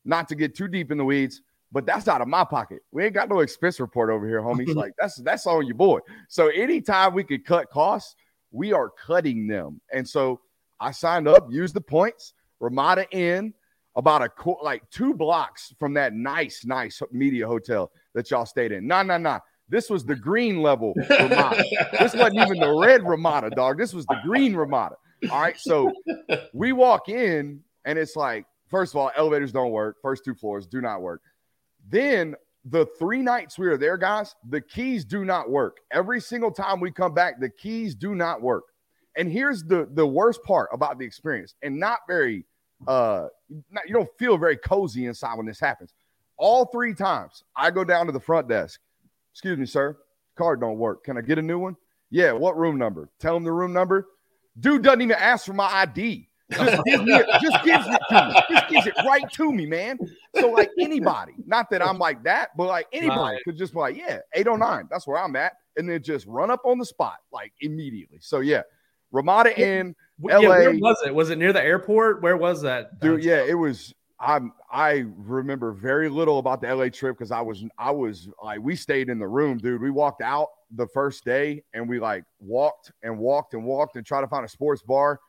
not 0.06 0.30
to 0.30 0.36
get 0.36 0.56
too 0.56 0.68
deep 0.68 0.92
in 0.92 1.00
the 1.00 1.06
weeds, 1.06 1.42
but 1.72 1.88
that's 1.88 2.08
out 2.08 2.22
of 2.22 2.28
my 2.28 2.44
pocket. 2.44 2.84
We 2.92 3.04
ain't 3.04 3.16
got 3.16 3.30
no 3.30 3.40
expense 3.40 3.80
report 3.80 4.12
over 4.12 4.28
here, 4.28 4.42
homies. 4.42 4.76
like 4.76 4.94
that's 5.00 5.16
that's 5.16 5.48
on 5.48 5.66
your 5.66 5.76
boy. 5.76 6.02
So 6.28 6.50
anytime 6.50 7.16
we 7.16 7.24
could 7.24 7.46
cut 7.46 7.72
costs, 7.72 8.16
we 8.52 8.74
are 8.74 8.92
cutting 8.92 9.48
them. 9.48 9.82
And 9.92 10.08
so 10.08 10.42
I 10.80 10.92
signed 10.92 11.28
up, 11.28 11.48
used 11.52 11.74
the 11.74 11.82
points 11.82 12.36
Ramada 12.62 13.06
Inn, 13.12 13.54
about 13.96 14.22
a 14.22 14.30
like 14.64 14.90
two 14.90 15.14
blocks 15.14 15.74
from 15.80 15.94
that 15.96 16.14
nice, 16.14 16.64
nice 16.66 17.02
media 17.12 17.46
hotel 17.46 17.92
that 18.14 18.32
y'all 18.32 18.46
stayed 18.46 18.72
in. 18.72 18.88
Nah, 18.88 19.04
nah, 19.04 19.18
nah. 19.18 19.40
This 19.68 19.90
was 19.90 20.06
the 20.06 20.16
green 20.16 20.62
level 20.62 20.94
Ramada. 21.10 21.64
this 22.00 22.14
wasn't 22.14 22.40
even 22.40 22.60
the 22.60 22.74
red 22.74 23.04
Ramada, 23.08 23.50
dog. 23.50 23.78
This 23.78 23.94
was 23.94 24.06
the 24.06 24.18
green 24.24 24.56
Ramada. 24.56 24.96
All 25.30 25.42
right. 25.42 25.58
So 25.58 25.92
we 26.54 26.74
walk 26.74 27.10
in, 27.10 27.62
and 27.86 27.98
it's 27.98 28.16
like, 28.16 28.46
first 28.70 28.94
of 28.94 28.98
all, 28.98 29.12
elevators 29.16 29.52
don't 29.52 29.72
work. 29.72 29.98
First 30.02 30.26
two 30.26 30.36
floors 30.36 30.68
do 30.68 30.82
not 30.82 31.02
work. 31.02 31.22
Then 31.90 32.36
the 32.66 32.86
three 33.00 33.22
nights 33.22 33.58
we 33.58 33.68
were 33.68 33.78
there, 33.78 33.98
guys, 33.98 34.36
the 34.50 34.62
keys 34.62 35.06
do 35.06 35.26
not 35.26 35.50
work. 35.50 35.78
Every 35.92 36.20
single 36.20 36.52
time 36.52 36.80
we 36.80 36.92
come 36.92 37.14
back, 37.14 37.40
the 37.40 37.50
keys 37.50 37.96
do 37.96 38.14
not 38.14 38.42
work. 38.42 38.66
And 39.18 39.32
here's 39.32 39.64
the 39.64 39.90
the 39.94 40.08
worst 40.08 40.44
part 40.44 40.70
about 40.72 40.98
the 40.98 41.06
experience, 41.06 41.56
and 41.62 41.80
not 41.80 42.00
very 42.08 42.46
uh 42.88 43.28
you 43.52 43.94
don't 43.94 44.10
feel 44.18 44.38
very 44.38 44.58
cozy 44.58 45.06
inside 45.06 45.36
when 45.36 45.46
this 45.46 45.60
happens. 45.60 45.94
All 46.38 46.66
three 46.66 46.94
times 46.94 47.44
I 47.56 47.72
go 47.72 47.84
down 47.84 48.06
to 48.08 48.12
the 48.12 48.20
front 48.20 48.48
desk. 48.48 48.80
Excuse 49.34 49.58
me, 49.58 49.66
sir. 49.66 49.98
Card 50.36 50.62
don't 50.62 50.78
work. 50.78 51.04
Can 51.04 51.18
I 51.18 51.22
get 51.22 51.38
a 51.38 51.42
new 51.42 51.60
one? 51.60 51.76
Yeah, 52.10 52.34
what 52.34 52.58
room 52.58 52.78
number? 52.78 53.10
Tell 53.20 53.36
him 53.38 53.44
the 53.44 53.52
room 53.52 53.74
number. 53.74 54.08
Dude 54.60 54.84
doesn't 54.84 55.02
even 55.02 55.16
ask 55.18 55.46
for 55.46 55.54
my 55.54 55.68
ID. 55.68 56.28
Just 56.52 56.84
gives 56.84 57.04
me, 57.04 57.22
just 57.42 57.64
gives 57.64 57.86
it 57.88 58.02
to 58.10 58.28
me. 58.28 58.42
Just 58.50 58.70
gives 58.70 58.88
it 58.88 58.94
right 59.06 59.32
to 59.32 59.52
me, 59.52 59.66
man. 59.66 59.98
So 60.38 60.50
like 60.50 60.70
anybody, 60.80 61.34
not 61.46 61.70
that 61.70 61.82
I'm 61.82 61.98
like 61.98 62.24
that, 62.24 62.50
but 62.58 62.68
like 62.68 62.88
anybody 62.92 63.36
right. 63.36 63.44
could 63.46 63.58
just 63.58 63.74
be 63.74 63.80
like, 63.80 63.96
yeah, 63.96 64.20
809. 64.34 64.88
That's 64.90 65.08
where 65.08 65.18
I'm 65.18 65.36
at, 65.36 65.54
and 65.78 65.90
then 65.90 66.04
just 66.04 66.26
run 66.28 66.52
up 66.52 66.62
on 66.66 66.78
the 66.78 66.86
spot 66.86 67.18
like 67.32 67.54
immediately. 67.62 68.20
So 68.22 68.42
yeah, 68.42 68.64
Ramada 69.12 69.58
Inn 69.60 69.96
LA. 70.24 70.40
Yeah, 70.40 70.50
where 70.50 70.72
was 70.72 71.02
it? 71.06 71.14
Was 71.14 71.30
it 71.30 71.38
near 71.38 71.54
the 71.54 71.64
airport? 71.64 72.22
Where 72.22 72.38
was 72.38 72.62
that? 72.62 73.00
Dude, 73.00 73.24
yeah, 73.24 73.44
it 73.44 73.56
was. 73.56 73.94
I'm. 74.20 74.54
I 74.72 75.06
remember 75.18 75.72
very 75.72 76.10
little 76.10 76.40
about 76.40 76.62
the 76.62 76.74
LA 76.74 76.90
trip 76.90 77.18
because 77.18 77.32
I 77.32 77.42
was. 77.42 77.64
I 77.78 77.92
was 77.92 78.30
like, 78.44 78.60
we 78.62 78.76
stayed 78.76 79.10
in 79.10 79.20
the 79.20 79.28
room, 79.28 79.58
dude. 79.58 79.82
We 79.82 79.92
walked 79.92 80.22
out 80.22 80.50
the 80.76 80.88
first 80.88 81.26
day 81.26 81.64
and 81.74 81.88
we 81.88 82.00
like 82.00 82.24
walked 82.40 82.92
and 83.04 83.18
walked 83.18 83.54
and 83.54 83.64
walked 83.64 83.96
and 83.96 84.06
tried 84.06 84.22
to 84.22 84.28
find 84.28 84.46
a 84.46 84.50
sports 84.50 84.82
bar. 84.82 85.20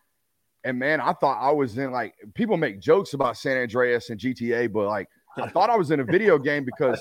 And 0.64 0.78
man, 0.78 1.00
I 1.00 1.12
thought 1.12 1.38
I 1.40 1.50
was 1.50 1.76
in 1.78 1.90
like 1.90 2.14
people 2.34 2.56
make 2.56 2.80
jokes 2.80 3.14
about 3.14 3.36
San 3.36 3.56
Andreas 3.56 4.10
and 4.10 4.20
GTA, 4.20 4.72
but 4.72 4.86
like 4.86 5.08
I 5.36 5.48
thought 5.48 5.70
I 5.70 5.76
was 5.76 5.90
in 5.90 6.00
a 6.00 6.04
video 6.04 6.38
game 6.38 6.64
because, 6.64 7.00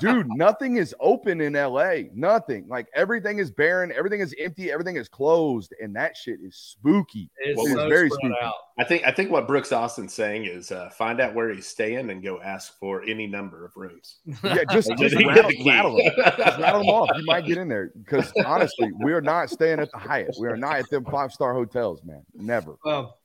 dude, 0.00 0.26
nothing 0.34 0.76
is 0.76 0.94
open 1.00 1.40
in 1.40 1.52
LA. 1.54 2.08
Nothing. 2.14 2.66
Like 2.68 2.88
everything 2.94 3.38
is 3.38 3.50
barren, 3.50 3.92
everything 3.92 4.20
is 4.20 4.34
empty, 4.38 4.70
everything 4.72 4.96
is 4.96 5.08
closed, 5.08 5.74
and 5.80 5.94
that 5.96 6.16
shit 6.16 6.40
is 6.42 6.56
spooky. 6.56 7.30
It's, 7.38 7.60
it 7.60 7.64
is 7.64 7.72
so 7.74 7.88
very 7.88 8.10
spooky. 8.10 8.34
Out. 8.42 8.54
I 8.78 8.84
think 8.84 9.04
I 9.06 9.12
think 9.12 9.30
what 9.30 9.46
Brooks 9.46 9.72
Austin's 9.72 10.14
saying 10.14 10.46
is 10.46 10.72
uh, 10.72 10.90
find 10.90 11.20
out 11.20 11.34
where 11.34 11.50
he's 11.50 11.66
staying 11.66 12.10
and 12.10 12.22
go 12.22 12.40
ask 12.40 12.78
for 12.78 13.02
any 13.04 13.26
number 13.26 13.64
of 13.64 13.76
rooms. 13.76 14.18
Yeah, 14.42 14.64
just, 14.70 14.90
just 14.98 15.14
rattle, 15.14 15.50
rattle, 15.64 15.96
them. 15.96 16.12
Just 16.16 16.58
rattle 16.58 16.80
them 16.80 16.88
off. 16.88 17.10
You 17.16 17.24
might 17.24 17.46
get 17.46 17.58
in 17.58 17.68
there 17.68 17.92
because 17.96 18.32
honestly, 18.44 18.90
we 19.02 19.12
are 19.12 19.20
not 19.20 19.50
staying 19.50 19.78
at 19.78 19.90
the 19.92 19.98
Hyatt. 19.98 20.34
We 20.40 20.48
are 20.48 20.56
not 20.56 20.76
at 20.76 20.90
them 20.90 21.04
five 21.04 21.32
star 21.32 21.54
hotels, 21.54 22.02
man. 22.04 22.22
Never. 22.34 22.76
Well, 22.84 23.18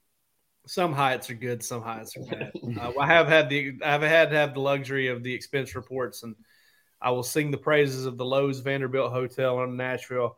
some 0.68 0.94
Hyatts 0.94 1.30
are 1.30 1.36
good, 1.36 1.64
some 1.64 1.82
Hyatts 1.82 2.18
are 2.18 2.36
bad. 2.36 2.52
Uh, 2.80 2.92
I 3.00 3.08
have 3.08 3.28
had 3.28 3.50
the 3.50 3.80
I've 3.84 4.02
had 4.02 4.30
to 4.30 4.36
have 4.36 4.54
the 4.54 4.60
luxury 4.60 5.08
of 5.08 5.24
the 5.24 5.34
expense 5.34 5.76
reports, 5.76 6.24
and 6.24 6.36
I 7.02 7.12
will 7.12 7.24
sing 7.24 7.50
the 7.50 7.58
praises 7.58 8.06
of 8.06 8.18
the 8.18 8.26
Loews 8.26 8.62
Vanderbilt 8.62 9.12
Hotel 9.12 9.64
in 9.64 9.78
Nashville 9.78 10.38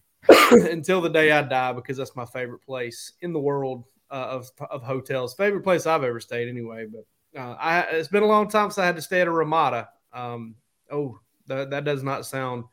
until 0.50 1.00
the 1.00 1.08
day 1.08 1.30
I 1.30 1.42
die 1.42 1.72
because 1.72 1.96
that's 1.96 2.16
my 2.16 2.26
favorite 2.26 2.62
place 2.62 3.12
in 3.20 3.32
the 3.32 3.40
world 3.40 3.84
uh, 4.10 4.14
of 4.14 4.50
of 4.70 4.82
hotels. 4.82 5.34
Favorite 5.34 5.62
place 5.62 5.86
I've 5.86 6.04
ever 6.04 6.20
stayed, 6.20 6.48
anyway. 6.48 6.86
But 6.86 7.40
uh, 7.40 7.56
I, 7.58 7.80
it's 7.82 8.08
been 8.08 8.22
a 8.22 8.26
long 8.26 8.48
time 8.48 8.70
since 8.70 8.78
I 8.78 8.86
had 8.86 8.96
to 8.96 9.02
stay 9.02 9.20
at 9.20 9.28
a 9.28 9.30
Ramada. 9.30 9.88
Um, 10.12 10.56
oh, 10.90 11.20
that, 11.46 11.70
that 11.70 11.84
does 11.84 12.02
not 12.02 12.26
sound 12.26 12.64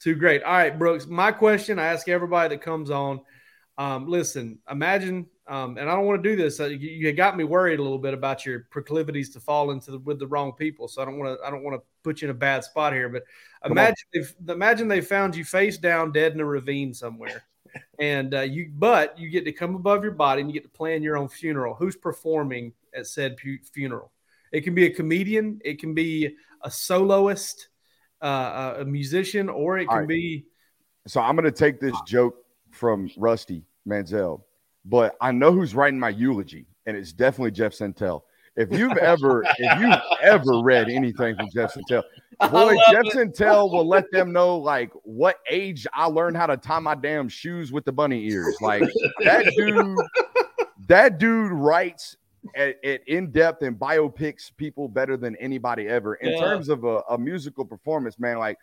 too 0.00 0.14
great. 0.14 0.42
All 0.42 0.52
right, 0.52 0.78
Brooks. 0.78 1.06
My 1.06 1.32
question 1.32 1.78
I 1.78 1.86
ask 1.86 2.08
everybody 2.08 2.54
that 2.54 2.62
comes 2.62 2.90
on. 2.90 3.20
Um, 3.78 4.08
listen, 4.08 4.58
imagine 4.70 5.26
um, 5.48 5.78
and 5.78 5.88
I 5.88 5.94
don't 5.94 6.06
want 6.06 6.22
to 6.22 6.28
do 6.28 6.34
this. 6.34 6.58
Uh, 6.58 6.66
you, 6.66 6.90
you, 6.90 7.12
got 7.12 7.36
me 7.36 7.44
worried 7.44 7.78
a 7.78 7.82
little 7.82 7.98
bit 7.98 8.14
about 8.14 8.44
your 8.44 8.66
proclivities 8.70 9.30
to 9.30 9.40
fall 9.40 9.70
into 9.70 9.92
the, 9.92 9.98
with 10.00 10.18
the 10.18 10.26
wrong 10.26 10.52
people. 10.52 10.88
So 10.88 11.00
I 11.00 11.04
don't 11.04 11.18
want 11.18 11.38
to. 11.38 11.46
I 11.46 11.50
don't 11.50 11.62
want 11.62 11.80
to 11.80 11.86
put 12.02 12.20
you 12.20 12.26
in 12.26 12.30
a 12.30 12.38
bad 12.38 12.64
spot 12.64 12.92
here. 12.92 13.08
But 13.08 13.22
imagine 13.64 14.06
if 14.12 14.34
imagine 14.48 14.88
they 14.88 15.00
found 15.00 15.36
you 15.36 15.44
face 15.44 15.78
down, 15.78 16.10
dead 16.10 16.32
in 16.32 16.40
a 16.40 16.44
ravine 16.44 16.92
somewhere, 16.92 17.44
and 18.00 18.34
uh, 18.34 18.40
you. 18.40 18.72
But 18.74 19.16
you 19.18 19.30
get 19.30 19.44
to 19.44 19.52
come 19.52 19.76
above 19.76 20.02
your 20.02 20.12
body 20.12 20.40
and 20.40 20.50
you 20.50 20.54
get 20.54 20.64
to 20.64 20.76
plan 20.76 21.02
your 21.02 21.16
own 21.16 21.28
funeral. 21.28 21.74
Who's 21.74 21.96
performing 21.96 22.72
at 22.92 23.06
said 23.06 23.36
pu- 23.36 23.62
funeral? 23.72 24.10
It 24.50 24.62
can 24.62 24.74
be 24.74 24.86
a 24.86 24.90
comedian. 24.90 25.60
It 25.64 25.78
can 25.78 25.94
be 25.94 26.34
a 26.62 26.70
soloist, 26.70 27.68
uh, 28.20 28.74
a 28.78 28.84
musician, 28.84 29.48
or 29.48 29.78
it 29.78 29.86
can 29.86 29.98
right. 29.98 30.08
be. 30.08 30.46
So 31.06 31.20
I'm 31.20 31.36
going 31.36 31.44
to 31.44 31.52
take 31.52 31.78
this 31.78 31.94
joke 32.04 32.34
from 32.72 33.08
Rusty 33.16 33.62
Mansell 33.84 34.44
but 34.88 35.16
I 35.20 35.32
know 35.32 35.52
who's 35.52 35.74
writing 35.74 35.98
my 35.98 36.10
eulogy, 36.10 36.66
and 36.86 36.96
it's 36.96 37.12
definitely 37.12 37.50
Jeff 37.50 37.72
Sentell. 37.72 38.22
If 38.56 38.72
you've 38.72 38.96
ever, 38.96 39.44
if 39.58 39.80
you've 39.80 40.00
ever 40.22 40.62
read 40.62 40.88
anything 40.88 41.36
from 41.36 41.48
Jeff 41.52 41.74
Sentell, 41.74 42.02
boy, 42.50 42.76
Jeff 42.90 43.04
it. 43.06 43.12
Sentell 43.14 43.70
will 43.70 43.86
let 43.86 44.10
them 44.12 44.32
know 44.32 44.56
like 44.56 44.90
what 45.02 45.36
age 45.50 45.86
I 45.92 46.06
learned 46.06 46.36
how 46.36 46.46
to 46.46 46.56
tie 46.56 46.78
my 46.78 46.94
damn 46.94 47.28
shoes 47.28 47.72
with 47.72 47.84
the 47.84 47.92
bunny 47.92 48.24
ears. 48.26 48.56
Like 48.60 48.82
that 49.24 49.52
dude, 49.56 49.98
that 50.88 51.18
dude 51.18 51.52
writes 51.52 52.16
at, 52.54 52.82
at 52.84 53.06
in 53.06 53.30
depth 53.30 53.62
and 53.62 53.76
biopics 53.78 54.50
people 54.56 54.88
better 54.88 55.16
than 55.16 55.36
anybody 55.36 55.88
ever. 55.88 56.14
In 56.14 56.32
yeah. 56.32 56.40
terms 56.40 56.68
of 56.68 56.84
a, 56.84 57.02
a 57.10 57.18
musical 57.18 57.64
performance, 57.64 58.18
man, 58.18 58.38
like 58.38 58.58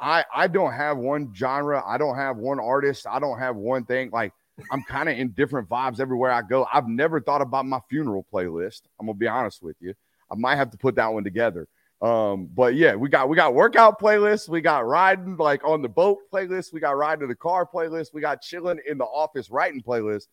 I 0.00 0.24
I 0.34 0.48
don't 0.48 0.72
have 0.72 0.98
one 0.98 1.32
genre, 1.34 1.82
I 1.86 1.98
don't 1.98 2.16
have 2.16 2.36
one 2.38 2.58
artist, 2.58 3.06
I 3.08 3.20
don't 3.20 3.38
have 3.38 3.56
one 3.56 3.84
thing. 3.84 4.10
Like 4.10 4.32
I'm 4.70 4.82
kind 4.82 5.08
of 5.08 5.18
in 5.18 5.30
different 5.30 5.68
vibes 5.68 6.00
everywhere 6.00 6.30
I 6.30 6.42
go. 6.42 6.66
I've 6.72 6.88
never 6.88 7.20
thought 7.20 7.42
about 7.42 7.66
my 7.66 7.80
funeral 7.88 8.26
playlist. 8.32 8.82
I'm 8.98 9.06
gonna 9.06 9.18
be 9.18 9.28
honest 9.28 9.62
with 9.62 9.76
you. 9.80 9.94
I 10.30 10.36
might 10.36 10.56
have 10.56 10.70
to 10.70 10.78
put 10.78 10.94
that 10.96 11.12
one 11.12 11.24
together. 11.24 11.68
Um, 12.02 12.48
but 12.54 12.76
yeah, 12.76 12.94
we 12.94 13.10
got 13.10 13.28
we 13.28 13.36
got 13.36 13.54
workout 13.54 14.00
playlists, 14.00 14.48
we 14.48 14.62
got 14.62 14.86
riding 14.86 15.36
like 15.36 15.64
on 15.64 15.82
the 15.82 15.88
boat 15.88 16.18
playlist, 16.32 16.72
we 16.72 16.80
got 16.80 16.96
riding 16.96 17.22
in 17.22 17.28
the 17.28 17.34
car 17.34 17.66
playlist, 17.66 18.14
we 18.14 18.22
got 18.22 18.40
chilling 18.40 18.80
in 18.88 18.96
the 18.96 19.04
office 19.04 19.50
writing 19.50 19.82
playlist. 19.82 20.28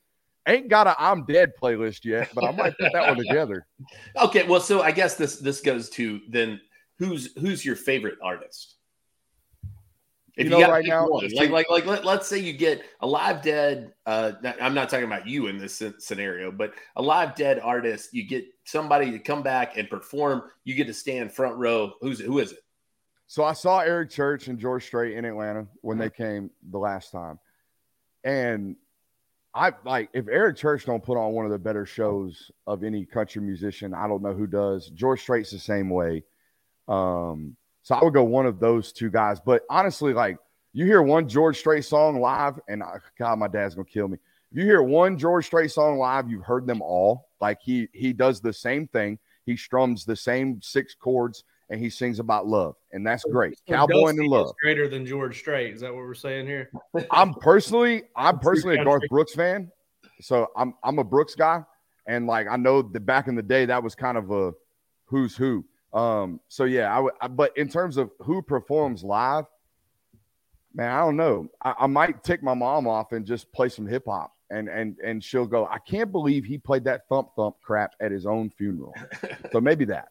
ain't 0.47 0.69
got 0.69 0.87
a 0.87 0.95
I'm 0.97 1.25
dead 1.25 1.51
playlist 1.61 2.05
yet, 2.05 2.29
but 2.33 2.45
I 2.45 2.51
might 2.51 2.77
put 2.77 2.93
that 2.93 3.07
one 3.07 3.17
together. 3.17 3.65
Okay, 4.17 4.47
well, 4.47 4.61
so 4.61 4.81
I 4.81 4.91
guess 4.91 5.15
this 5.15 5.39
this 5.39 5.59
goes 5.59 5.89
to 5.91 6.21
then 6.29 6.61
who's 6.97 7.33
who's 7.37 7.65
your 7.65 7.75
favorite 7.75 8.17
artist? 8.23 8.76
If 10.37 10.45
You 10.45 10.51
you, 10.51 10.57
know, 10.61 10.67
got 10.67 10.71
right 10.71 10.85
now, 10.85 11.07
one, 11.07 11.27
like 11.33 11.49
like 11.49 11.67
like 11.67 11.85
let, 11.87 12.05
let's 12.05 12.27
say 12.27 12.37
you 12.37 12.53
get 12.53 12.83
a 12.99 13.07
live 13.07 13.41
dead. 13.41 13.93
Uh, 14.05 14.33
I'm 14.61 14.75
not 14.75 14.87
talking 14.87 15.05
about 15.05 15.27
you 15.27 15.47
in 15.47 15.57
this 15.57 15.81
scenario, 15.97 16.51
but 16.51 16.73
a 16.95 17.01
live 17.01 17.33
dead 17.35 17.59
artist. 17.59 18.13
You 18.13 18.23
get 18.23 18.45
somebody 18.63 19.09
to 19.09 19.17
come 19.17 19.41
back 19.41 19.77
and 19.77 19.89
perform. 19.89 20.43
You 20.63 20.75
get 20.75 20.85
to 20.87 20.93
stand 20.93 21.31
front 21.31 21.57
row. 21.57 21.93
Who's 22.01 22.19
who 22.19 22.37
is 22.37 22.51
it? 22.51 22.59
So 23.25 23.43
I 23.43 23.53
saw 23.53 23.79
Eric 23.79 24.11
Church 24.11 24.47
and 24.47 24.59
George 24.59 24.85
Strait 24.85 25.17
in 25.17 25.25
Atlanta 25.25 25.67
when 25.81 25.97
they 25.97 26.11
came 26.11 26.51
the 26.69 26.77
last 26.77 27.11
time. 27.11 27.39
And 28.23 28.75
I 29.55 29.71
like 29.85 30.09
if 30.13 30.27
Eric 30.27 30.57
Church 30.57 30.85
don't 30.85 31.03
put 31.03 31.17
on 31.17 31.33
one 31.33 31.45
of 31.45 31.51
the 31.51 31.57
better 31.57 31.85
shows 31.85 32.51
of 32.67 32.83
any 32.83 33.05
country 33.05 33.41
musician, 33.41 33.95
I 33.95 34.07
don't 34.07 34.21
know 34.21 34.33
who 34.33 34.45
does. 34.45 34.89
George 34.91 35.21
Strait's 35.21 35.49
the 35.49 35.57
same 35.57 35.89
way. 35.89 36.23
Um, 36.87 37.57
so 37.87 37.95
I 37.95 38.03
would 38.03 38.13
go 38.13 38.25
one 38.25 38.45
of 38.45 38.59
those 38.59 38.91
two 38.91 39.09
guys. 39.09 39.39
But 39.39 39.61
honestly, 39.69 40.11
like 40.11 40.37
you 40.73 40.85
hear 40.85 41.01
one 41.01 41.29
George 41.29 41.57
Strait 41.57 41.85
song 41.85 42.19
live, 42.19 42.59
and 42.67 42.83
I, 42.83 42.97
God, 43.17 43.39
my 43.39 43.47
dad's 43.47 43.75
gonna 43.75 43.85
kill 43.85 44.09
me. 44.09 44.17
If 44.51 44.57
you 44.57 44.65
hear 44.65 44.83
one 44.83 45.17
George 45.17 45.45
Strait 45.45 45.71
song 45.71 45.97
live, 45.97 46.29
you've 46.29 46.43
heard 46.43 46.67
them 46.67 46.81
all. 46.81 47.29
Like 47.39 47.59
he 47.61 47.87
he 47.93 48.11
does 48.11 48.41
the 48.41 48.51
same 48.51 48.89
thing. 48.89 49.17
He 49.45 49.55
strums 49.55 50.03
the 50.03 50.17
same 50.17 50.61
six 50.61 50.95
chords 50.95 51.45
and 51.69 51.79
he 51.79 51.89
sings 51.89 52.19
about 52.19 52.45
love, 52.45 52.75
and 52.91 53.07
that's 53.07 53.23
great. 53.23 53.57
So 53.59 53.75
Cowboy 53.75 54.07
and 54.07 54.21
is 54.21 54.27
love. 54.27 54.53
greater 54.61 54.89
than 54.89 55.05
George 55.05 55.39
Strait. 55.39 55.73
Is 55.73 55.79
that 55.79 55.93
what 55.93 56.03
we're 56.03 56.13
saying 56.13 56.45
here? 56.45 56.69
I'm 57.11 57.35
personally, 57.35 58.03
I'm 58.17 58.39
personally 58.39 58.77
a. 58.79 58.83
Garth 58.83 59.03
Brooks 59.09 59.33
fan, 59.33 59.71
so 60.19 60.49
I'm 60.57 60.73
I'm 60.83 60.99
a 60.99 61.05
Brooks 61.05 61.35
guy, 61.35 61.63
and 62.05 62.27
like 62.27 62.47
I 62.49 62.57
know 62.57 62.81
that 62.81 63.05
back 63.05 63.29
in 63.29 63.35
the 63.35 63.43
day 63.43 63.63
that 63.63 63.81
was 63.81 63.95
kind 63.95 64.17
of 64.17 64.29
a 64.29 64.51
who's 65.05 65.37
who. 65.37 65.63
Um, 65.93 66.39
so 66.47 66.65
yeah, 66.65 66.95
I 66.95 66.99
would. 66.99 67.13
I- 67.21 67.27
But 67.27 67.55
in 67.57 67.69
terms 67.69 67.97
of 67.97 68.11
who 68.19 68.41
performs 68.41 69.03
live, 69.03 69.45
man, 70.73 70.91
I 70.91 70.99
don't 70.99 71.15
know. 71.17 71.47
I, 71.63 71.73
I 71.79 71.87
might 71.87 72.23
take 72.23 72.43
my 72.43 72.53
mom 72.53 72.87
off 72.87 73.11
and 73.11 73.25
just 73.25 73.51
play 73.51 73.69
some 73.69 73.87
hip 73.87 74.03
hop, 74.07 74.33
and 74.49 74.67
and 74.69 74.97
and 75.03 75.23
she'll 75.23 75.45
go. 75.47 75.65
I 75.67 75.79
can't 75.79 76.11
believe 76.11 76.45
he 76.45 76.57
played 76.57 76.83
that 76.85 77.07
thump 77.09 77.29
thump 77.35 77.55
crap 77.61 77.93
at 77.99 78.11
his 78.11 78.25
own 78.25 78.49
funeral. 78.49 78.93
so 79.51 79.61
maybe 79.61 79.85
that. 79.85 80.09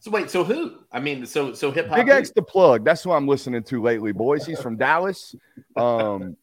So 0.00 0.10
wait, 0.10 0.30
so 0.30 0.44
who? 0.44 0.78
I 0.90 0.98
mean, 0.98 1.26
so 1.26 1.52
so 1.52 1.70
hip 1.70 1.88
hop. 1.88 1.98
Big 1.98 2.08
X 2.08 2.30
the 2.34 2.42
plug. 2.42 2.84
That's 2.84 3.02
who 3.02 3.12
I'm 3.12 3.28
listening 3.28 3.62
to 3.64 3.82
lately, 3.82 4.12
boys. 4.12 4.46
He's 4.46 4.60
from 4.60 4.76
Dallas. 4.76 5.34
Um, 5.76 6.36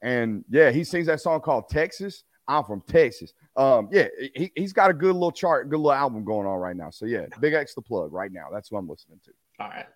and 0.00 0.44
yeah, 0.50 0.70
he 0.70 0.82
sings 0.82 1.06
that 1.06 1.20
song 1.20 1.40
called 1.40 1.68
Texas. 1.68 2.24
I'm 2.48 2.64
from 2.64 2.80
Texas. 2.88 3.34
Um, 3.56 3.88
yeah, 3.92 4.08
he, 4.34 4.50
he's 4.54 4.72
got 4.72 4.90
a 4.90 4.94
good 4.94 5.12
little 5.12 5.32
chart, 5.32 5.68
good 5.68 5.76
little 5.76 5.92
album 5.92 6.24
going 6.24 6.46
on 6.46 6.58
right 6.58 6.76
now. 6.76 6.90
So 6.90 7.06
yeah, 7.06 7.26
BigXthaPlug 7.40 8.08
right 8.10 8.32
now. 8.32 8.48
That's 8.52 8.70
what 8.70 8.78
I'm 8.78 8.88
listening 8.88 9.20
to. 9.24 9.30
All 9.60 9.68
right. 9.68 9.86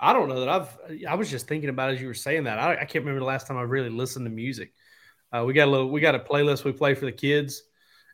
I 0.00 0.12
don't 0.12 0.28
know 0.28 0.40
that 0.40 0.48
I've. 0.48 0.78
I 1.08 1.14
was 1.14 1.30
just 1.30 1.46
thinking 1.46 1.68
about 1.68 1.90
as 1.90 2.00
you 2.00 2.08
were 2.08 2.14
saying 2.14 2.44
that. 2.44 2.58
I, 2.58 2.72
I 2.72 2.84
can't 2.84 3.04
remember 3.04 3.20
the 3.20 3.26
last 3.26 3.46
time 3.46 3.56
I 3.56 3.62
really 3.62 3.90
listened 3.90 4.26
to 4.26 4.30
music. 4.30 4.72
Uh, 5.32 5.44
we 5.46 5.52
got 5.52 5.68
a 5.68 5.70
little. 5.70 5.90
We 5.90 6.00
got 6.00 6.14
a 6.14 6.18
playlist 6.18 6.64
we 6.64 6.72
play 6.72 6.94
for 6.94 7.04
the 7.04 7.12
kids 7.12 7.62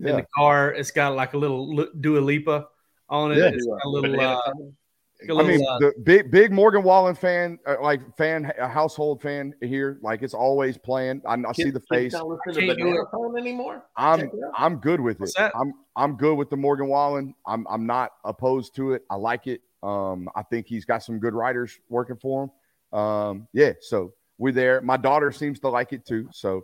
in 0.00 0.16
the 0.16 0.26
car. 0.36 0.72
It's 0.72 0.90
got 0.90 1.14
like 1.14 1.34
a 1.34 1.38
little 1.38 1.74
Lu- 1.74 1.92
Dua 1.98 2.18
Lipa 2.20 2.66
on 3.08 3.32
it. 3.32 3.38
Yeah. 3.38 3.46
It's 3.46 3.66
got 3.66 3.84
a 3.84 3.88
little. 3.88 4.20
Uh, 4.20 4.40
phone? 4.44 4.74
a 4.74 4.87
I 5.22 5.42
mean, 5.42 5.66
uh, 5.66 5.78
the 5.78 5.94
big 6.04 6.30
big 6.30 6.52
Morgan 6.52 6.82
Wallen 6.82 7.14
fan, 7.14 7.58
uh, 7.66 7.76
like 7.82 8.16
fan, 8.16 8.52
a 8.58 8.68
household 8.68 9.20
fan 9.20 9.52
here. 9.60 9.98
Like 10.00 10.22
it's 10.22 10.34
always 10.34 10.78
playing. 10.78 11.22
I, 11.26 11.34
I 11.34 11.52
see 11.52 11.70
the 11.70 11.82
face. 11.90 12.12
Don't 12.12 12.28
listen 12.28 12.50
I 12.50 12.52
to 12.52 12.66
can't 12.66 12.78
do 12.78 12.84
banana 12.84 13.02
it. 13.02 13.08
phone 13.10 13.36
anymore. 13.36 13.84
I'm 13.96 14.20
it. 14.20 14.30
I'm 14.56 14.76
good 14.76 15.00
with 15.00 15.20
it. 15.20 15.32
That? 15.36 15.52
I'm 15.56 15.72
I'm 15.96 16.16
good 16.16 16.36
with 16.36 16.50
the 16.50 16.56
Morgan 16.56 16.86
Wallen. 16.86 17.34
I'm 17.46 17.66
I'm 17.68 17.84
not 17.84 18.12
opposed 18.24 18.76
to 18.76 18.92
it. 18.92 19.04
I 19.10 19.16
like 19.16 19.48
it. 19.48 19.60
Um, 19.82 20.28
I 20.36 20.42
think 20.42 20.66
he's 20.66 20.84
got 20.84 21.02
some 21.02 21.18
good 21.18 21.34
writers 21.34 21.78
working 21.88 22.16
for 22.16 22.44
him. 22.44 22.98
Um, 22.98 23.48
yeah, 23.52 23.72
so 23.80 24.14
we're 24.38 24.52
there. 24.52 24.80
My 24.80 24.96
daughter 24.96 25.32
seems 25.32 25.58
to 25.60 25.68
like 25.68 25.92
it 25.92 26.06
too. 26.06 26.28
So 26.32 26.62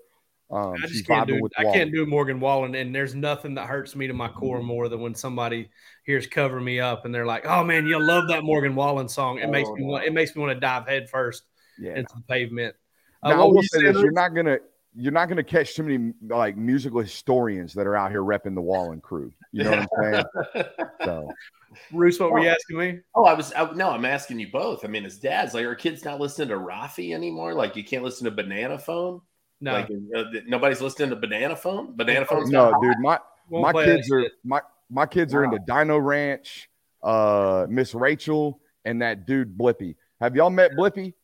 um, 0.51 0.75
I 0.83 0.87
just 0.87 1.07
can't 1.07 1.27
do. 1.27 1.41
with 1.41 1.53
I 1.57 1.65
can't 1.65 1.93
do 1.93 2.07
Morgan 2.07 2.41
Wallen, 2.41 2.75
and 2.75 2.95
there's 2.95 3.15
nothing 3.15 3.55
that 3.55 3.67
hurts 3.67 3.97
me 3.97 4.07
to 4.07 4.13
my 4.13 4.29
core 4.29 4.63
more 4.63 4.89
than 4.89 5.01
when 5.01 5.15
somebody 5.15 5.71
hears 6.05 6.27
"Cover 6.27 6.61
Me 6.61 6.81
Up" 6.81 7.05
and 7.05 7.15
they're 7.15 7.27
like, 7.27 7.47
"Oh 7.47 7.65
man, 7.65 7.87
you'll 7.87 8.07
love 8.07 8.29
that 8.29 8.45
Morgan 8.45 8.75
Wallen 8.75 9.09
song." 9.09 9.39
It 9.39 9.49
makes 9.51 9.69
Oh, 9.69 9.75
me 9.75 9.83
no. 9.83 9.89
want. 9.89 10.05
It 10.05 10.13
makes 10.13 10.35
me 10.37 10.43
want 10.43 10.55
to 10.55 10.61
dive 10.61 10.87
head 10.87 11.09
first 11.09 11.45
Yeah. 11.79 11.97
into 11.97 12.15
the 12.15 12.23
pavement. 12.29 12.77
Uh, 13.23 13.31
Now, 13.31 13.43
I 13.43 13.45
will 13.47 13.57
you 13.57 13.63
say 13.63 13.79
saying, 13.81 13.93
this: 13.95 14.03
you're 14.03 14.13
not 14.13 14.35
gonna 14.35 14.59
you're 14.97 15.13
not 15.13 15.29
gonna 15.29 15.45
catch 15.45 15.75
too 15.75 15.83
many 15.83 16.13
like 16.29 16.57
musical 16.57 17.01
historians 17.01 17.75
that 17.75 17.87
are 17.87 17.97
out 17.97 18.11
here 18.11 18.23
repping 18.23 18.55
the 18.55 18.63
Wallen 18.63 19.01
crew. 19.01 19.33
You 19.53 19.65
know 19.65 19.71
what 19.71 19.89
I'm 20.01 20.25
saying? 20.55 20.65
So 21.05 21.37
Bruce, 21.91 22.19
what 22.19 22.31
were 22.33 22.41
you 22.41 22.49
asking 22.49 22.79
me? 22.79 23.01
Oh, 23.15 23.25
I 23.25 23.35
was 23.35 23.53
I, 23.53 23.71
no, 23.73 23.91
I'm 23.91 24.05
asking 24.05 24.41
you 24.41 24.51
both. 24.51 24.85
I 24.85 24.89
mean, 24.89 25.05
as 25.05 25.19
dads, 25.19 25.55
like, 25.55 25.65
are 25.65 25.75
kids 25.75 26.05
not 26.05 26.21
listening 26.21 26.49
to 26.49 26.57
Raffi 26.57 27.15
anymore? 27.15 27.55
Like, 27.55 27.77
you 27.77 27.85
can't 27.85 28.03
listen 28.05 28.25
to 28.25 28.31
Banana 28.31 28.79
Phone. 28.79 29.21
No, 29.64 29.72
Like, 29.72 29.90
uh, 30.14 30.24
nobody's 30.46 30.83
listening 30.83 31.09
to 31.09 31.16
Banana 31.16 31.57
Phone. 31.57 31.96
Banana 31.96 32.27
Phone's 32.27 32.50
no, 32.50 32.70
not 32.70 32.72
hot? 32.74 32.83
dude, 32.83 32.98
my 32.98 33.18
my 33.50 33.72
kids 33.72 34.12
are 34.12 34.22
shit. 34.24 34.33
my 34.44 34.61
my 34.90 35.07
kids 35.07 35.33
are 35.33 35.42
into 35.42 35.59
Dino 35.66 35.96
Ranch, 35.96 36.68
uh, 37.03 37.66
Miss 37.70 37.94
Rachel, 37.94 38.61
and 38.85 39.00
that 39.00 39.27
dude 39.27 39.57
Blippi. 39.57 39.96
Have 40.20 40.37
y'all 40.37 40.50
met 40.50 40.72
Blippi? 40.72 41.14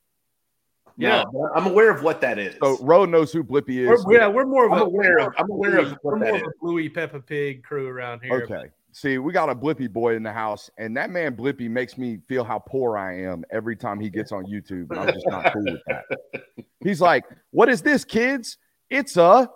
Yeah. 0.96 1.24
No, 1.33 1.50
I'm 1.55 1.66
aware 1.66 1.90
of 1.90 2.03
what 2.03 2.22
that 2.22 2.38
is. 2.38 2.57
So 2.62 2.79
Ro 2.81 3.05
knows 3.05 3.31
who 3.31 3.44
Blippi 3.44 3.90
is. 3.90 4.05
We're, 4.07 4.14
yeah, 4.14 4.26
we're 4.26 4.46
more 4.46 4.64
of 4.64 4.72
I'm 4.72 4.81
a 4.81 4.85
aware 4.85 5.18
of- 5.18 5.35
I'm 5.37 5.50
aware 5.50 5.79
of 5.79 5.98
we're 6.03 6.16
more 6.16 6.37
of 6.37 6.42
a 6.42 6.53
Bluey 6.62 6.88
Peppa 6.88 7.20
Pig 7.20 7.62
crew 7.62 7.88
around 7.88 8.22
here. 8.22 8.42
Okay. 8.42 8.70
See, 8.92 9.18
we 9.18 9.33
got 9.33 9.48
a 9.48 9.55
Blippi 9.55 9.88
boy 9.90 10.16
in 10.16 10.22
the 10.22 10.33
house, 10.33 10.68
and 10.76 10.96
that 10.96 11.11
man 11.11 11.37
Blippi 11.37 11.70
makes 11.70 11.96
me 11.96 12.18
feel 12.29 12.42
how 12.44 12.59
poor 12.59 12.98
I 12.98 13.20
am 13.22 13.44
every 13.53 13.76
time 13.76 14.00
he 14.00 14.11
gets 14.11 14.33
on 14.33 14.44
YouTube. 14.46 14.90
And 14.90 14.98
I'm 14.98 15.12
just 15.12 15.26
not 15.29 15.53
cool 15.53 15.62
with 15.64 15.81
that. 15.87 16.05
He's 16.85 17.00
like, 17.00 17.24
What 17.53 17.68
is 17.68 17.83
this, 17.83 18.05
kids? 18.05 18.59
It's 18.90 19.16
a 19.16 19.48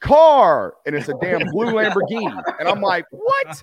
car, 0.00 0.74
and 0.86 0.94
it's 0.94 1.08
a 1.08 1.14
damn 1.20 1.46
blue 1.50 1.66
Lamborghini. 1.66 2.42
And 2.58 2.68
I'm 2.68 2.80
like, 2.80 3.04
What? 3.10 3.62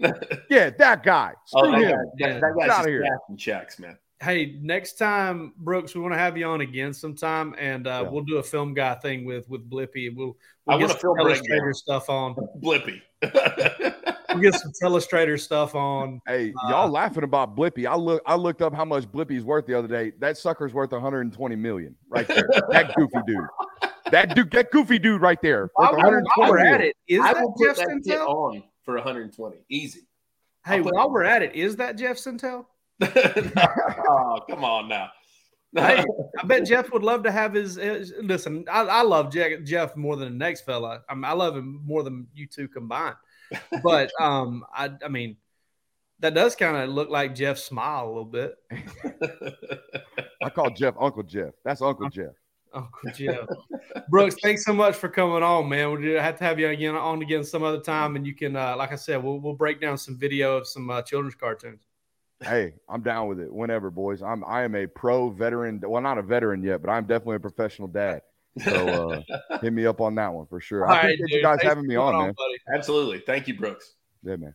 Yeah, 0.50 0.70
that 0.70 1.02
guy. 1.02 1.34
oh, 1.54 1.68
Screw 1.68 1.82
that, 1.82 1.90
him. 1.90 1.98
guy, 2.18 2.28
that, 2.32 2.40
that 2.40 2.54
Get 2.58 2.68
guy's 2.68 2.70
outta 2.70 2.78
just 2.78 2.88
here. 2.88 3.18
checks, 3.36 3.78
man. 3.78 3.98
Hey, 4.22 4.58
next 4.60 4.94
time, 4.98 5.54
Brooks, 5.56 5.94
we 5.94 6.00
want 6.02 6.12
to 6.12 6.18
have 6.18 6.36
you 6.36 6.44
on 6.46 6.60
again 6.60 6.92
sometime, 6.92 7.54
and 7.58 7.86
uh, 7.86 8.02
Yeah. 8.04 8.10
we'll 8.10 8.24
do 8.24 8.36
a 8.38 8.42
film 8.42 8.74
guy 8.74 8.94
thing 8.96 9.24
with 9.24 9.48
with 9.48 9.68
Blippi. 9.68 10.14
We'll 10.14 10.36
we'll 10.66 10.78
want 10.78 10.80
get 10.80 10.90
a 10.90 10.92
some 10.92 11.00
film 11.00 11.20
Illustrator 11.20 11.72
stuff 11.74 12.08
on. 12.10 12.34
Blippi. 12.62 13.00
We'll 14.40 14.52
get 14.52 14.60
some 14.60 14.72
Illustrator 14.82 15.36
stuff 15.38 15.74
on. 15.74 16.20
Hey, 16.26 16.52
Uh, 16.64 16.70
y'all 16.70 16.88
laughing 16.90 17.24
about 17.24 17.56
Blippi. 17.56 17.86
I 17.86 17.96
look 17.96 18.22
I 18.26 18.34
looked 18.36 18.62
up 18.62 18.74
how 18.74 18.84
much 18.84 19.04
Blippi's 19.06 19.44
worth 19.44 19.66
the 19.66 19.74
other 19.78 19.88
day. 19.88 20.12
That 20.20 20.36
sucker's 20.38 20.74
worth 20.74 20.92
120 20.92 21.56
million 21.56 21.94
right 22.08 22.26
there. 22.26 22.48
that 22.70 22.94
goofy 22.96 23.18
dude. 23.26 23.44
That 24.10 24.34
dude, 24.34 24.50
that 24.52 24.70
goofy 24.70 24.98
dude 24.98 25.20
right 25.20 25.40
there. 25.40 25.70
Worth 25.78 25.92
While, 25.96 26.22
while 26.36 26.50
we're 26.50 26.58
at 26.58 26.80
it, 26.80 26.96
is 27.06 27.20
I 27.20 27.32
that 27.34 27.54
Jeff 27.62 27.76
that 27.76 27.88
Sentell? 27.88 28.28
on 28.28 28.62
for 28.84 28.94
120. 28.94 29.58
Easy. 29.68 30.00
Hey, 30.64 30.78
I'll 30.78 30.84
while 30.84 31.10
we're 31.10 31.24
at 31.24 31.42
it, 31.42 31.54
is 31.54 31.76
that 31.76 31.96
Jeff 31.96 32.16
Sentell? 32.16 32.66
oh, 33.02 34.40
come 34.48 34.64
on 34.64 34.88
now. 34.88 35.08
Hey, 35.74 36.04
I 36.38 36.42
bet 36.46 36.66
Jeff 36.66 36.92
would 36.92 37.02
love 37.02 37.22
to 37.22 37.30
have 37.30 37.54
his. 37.54 37.76
his- 37.76 38.12
listen, 38.20 38.64
I, 38.70 38.82
I 38.82 39.02
love 39.02 39.32
Jeff, 39.32 39.62
Jeff 39.64 39.96
more 39.96 40.16
than 40.16 40.32
the 40.32 40.38
next 40.38 40.62
fella. 40.62 41.02
I, 41.08 41.14
mean, 41.14 41.24
I 41.24 41.32
love 41.32 41.56
him 41.56 41.80
more 41.84 42.02
than 42.02 42.26
you 42.34 42.46
two 42.46 42.68
combined. 42.68 43.14
But 43.82 44.12
um, 44.20 44.64
I, 44.74 44.90
I 45.04 45.08
mean, 45.08 45.36
that 46.20 46.34
does 46.34 46.54
kind 46.54 46.76
of 46.76 46.90
look 46.90 47.10
like 47.10 47.34
Jeff's 47.34 47.64
smile 47.64 48.06
a 48.06 48.08
little 48.08 48.24
bit. 48.24 48.54
I 50.42 50.50
call 50.50 50.70
Jeff 50.70 50.94
Uncle 51.00 51.22
Jeff. 51.22 51.54
That's 51.64 51.82
Uncle 51.82 52.08
Jeff. 52.10 52.32
Uncle 52.72 53.10
Jeff. 53.14 53.46
Brooks, 54.08 54.36
thanks 54.42 54.64
so 54.64 54.72
much 54.72 54.94
for 54.96 55.08
coming 55.08 55.42
on, 55.42 55.68
man. 55.68 55.90
We'll 55.90 56.20
have 56.20 56.36
to 56.38 56.44
have 56.44 56.60
you 56.60 56.68
again 56.68 56.94
on 56.94 57.22
again 57.22 57.42
some 57.44 57.62
other 57.62 57.80
time, 57.80 58.16
and 58.16 58.26
you 58.26 58.34
can, 58.34 58.54
uh, 58.56 58.76
like 58.76 58.92
I 58.92 58.96
said, 58.96 59.22
we'll 59.22 59.40
we'll 59.40 59.54
break 59.54 59.80
down 59.80 59.98
some 59.98 60.16
video 60.16 60.56
of 60.56 60.66
some 60.66 60.88
uh, 60.90 61.02
children's 61.02 61.34
cartoons. 61.34 61.86
Hey, 62.42 62.74
I'm 62.88 63.02
down 63.02 63.28
with 63.28 63.40
it. 63.40 63.52
Whenever, 63.52 63.90
boys. 63.90 64.22
I'm 64.22 64.44
I 64.44 64.62
am 64.62 64.74
a 64.74 64.86
pro 64.86 65.30
veteran. 65.30 65.80
Well, 65.84 66.00
not 66.00 66.18
a 66.18 66.22
veteran 66.22 66.62
yet, 66.62 66.80
but 66.80 66.90
I'm 66.90 67.04
definitely 67.04 67.36
a 67.36 67.40
professional 67.40 67.88
dad. 67.88 68.22
So 68.58 69.22
uh, 69.30 69.58
hit 69.62 69.72
me 69.72 69.86
up 69.86 70.00
on 70.00 70.14
that 70.16 70.32
one 70.32 70.46
for 70.46 70.60
sure. 70.60 70.84
All 70.84 70.92
I 70.92 71.02
right, 71.02 71.14
appreciate 71.14 71.36
you 71.38 71.42
guys 71.42 71.58
Thanks 71.60 71.68
having 71.68 71.86
me 71.86 71.94
coming 71.94 72.14
on, 72.14 72.24
man. 72.26 72.34
buddy. 72.36 72.76
Absolutely. 72.76 73.20
Thank 73.20 73.48
you, 73.48 73.56
Brooks. 73.56 73.94
Yeah, 74.22 74.36
man. 74.36 74.54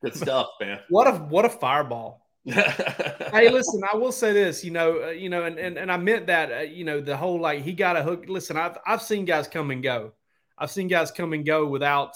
Good 0.02 0.14
stuff, 0.14 0.48
man. 0.60 0.80
What 0.88 1.08
a 1.08 1.12
what 1.12 1.44
a 1.44 1.48
fireball! 1.48 2.28
hey, 2.44 3.50
listen, 3.50 3.82
I 3.92 3.96
will 3.96 4.12
say 4.12 4.32
this, 4.32 4.64
you 4.64 4.70
know, 4.70 5.02
uh, 5.04 5.10
you 5.10 5.28
know, 5.28 5.44
and, 5.44 5.58
and 5.58 5.76
and 5.76 5.90
I 5.90 5.96
meant 5.96 6.28
that, 6.28 6.52
uh, 6.52 6.60
you 6.60 6.84
know, 6.84 7.00
the 7.00 7.16
whole 7.16 7.40
like 7.40 7.62
he 7.62 7.72
got 7.72 7.96
a 7.96 8.02
hook. 8.02 8.24
Listen, 8.28 8.56
I've 8.56 8.78
I've 8.86 9.02
seen 9.02 9.24
guys 9.24 9.48
come 9.48 9.70
and 9.70 9.82
go. 9.82 10.12
I've 10.56 10.70
seen 10.70 10.88
guys 10.88 11.10
come 11.10 11.32
and 11.32 11.44
go 11.44 11.66
without, 11.66 12.14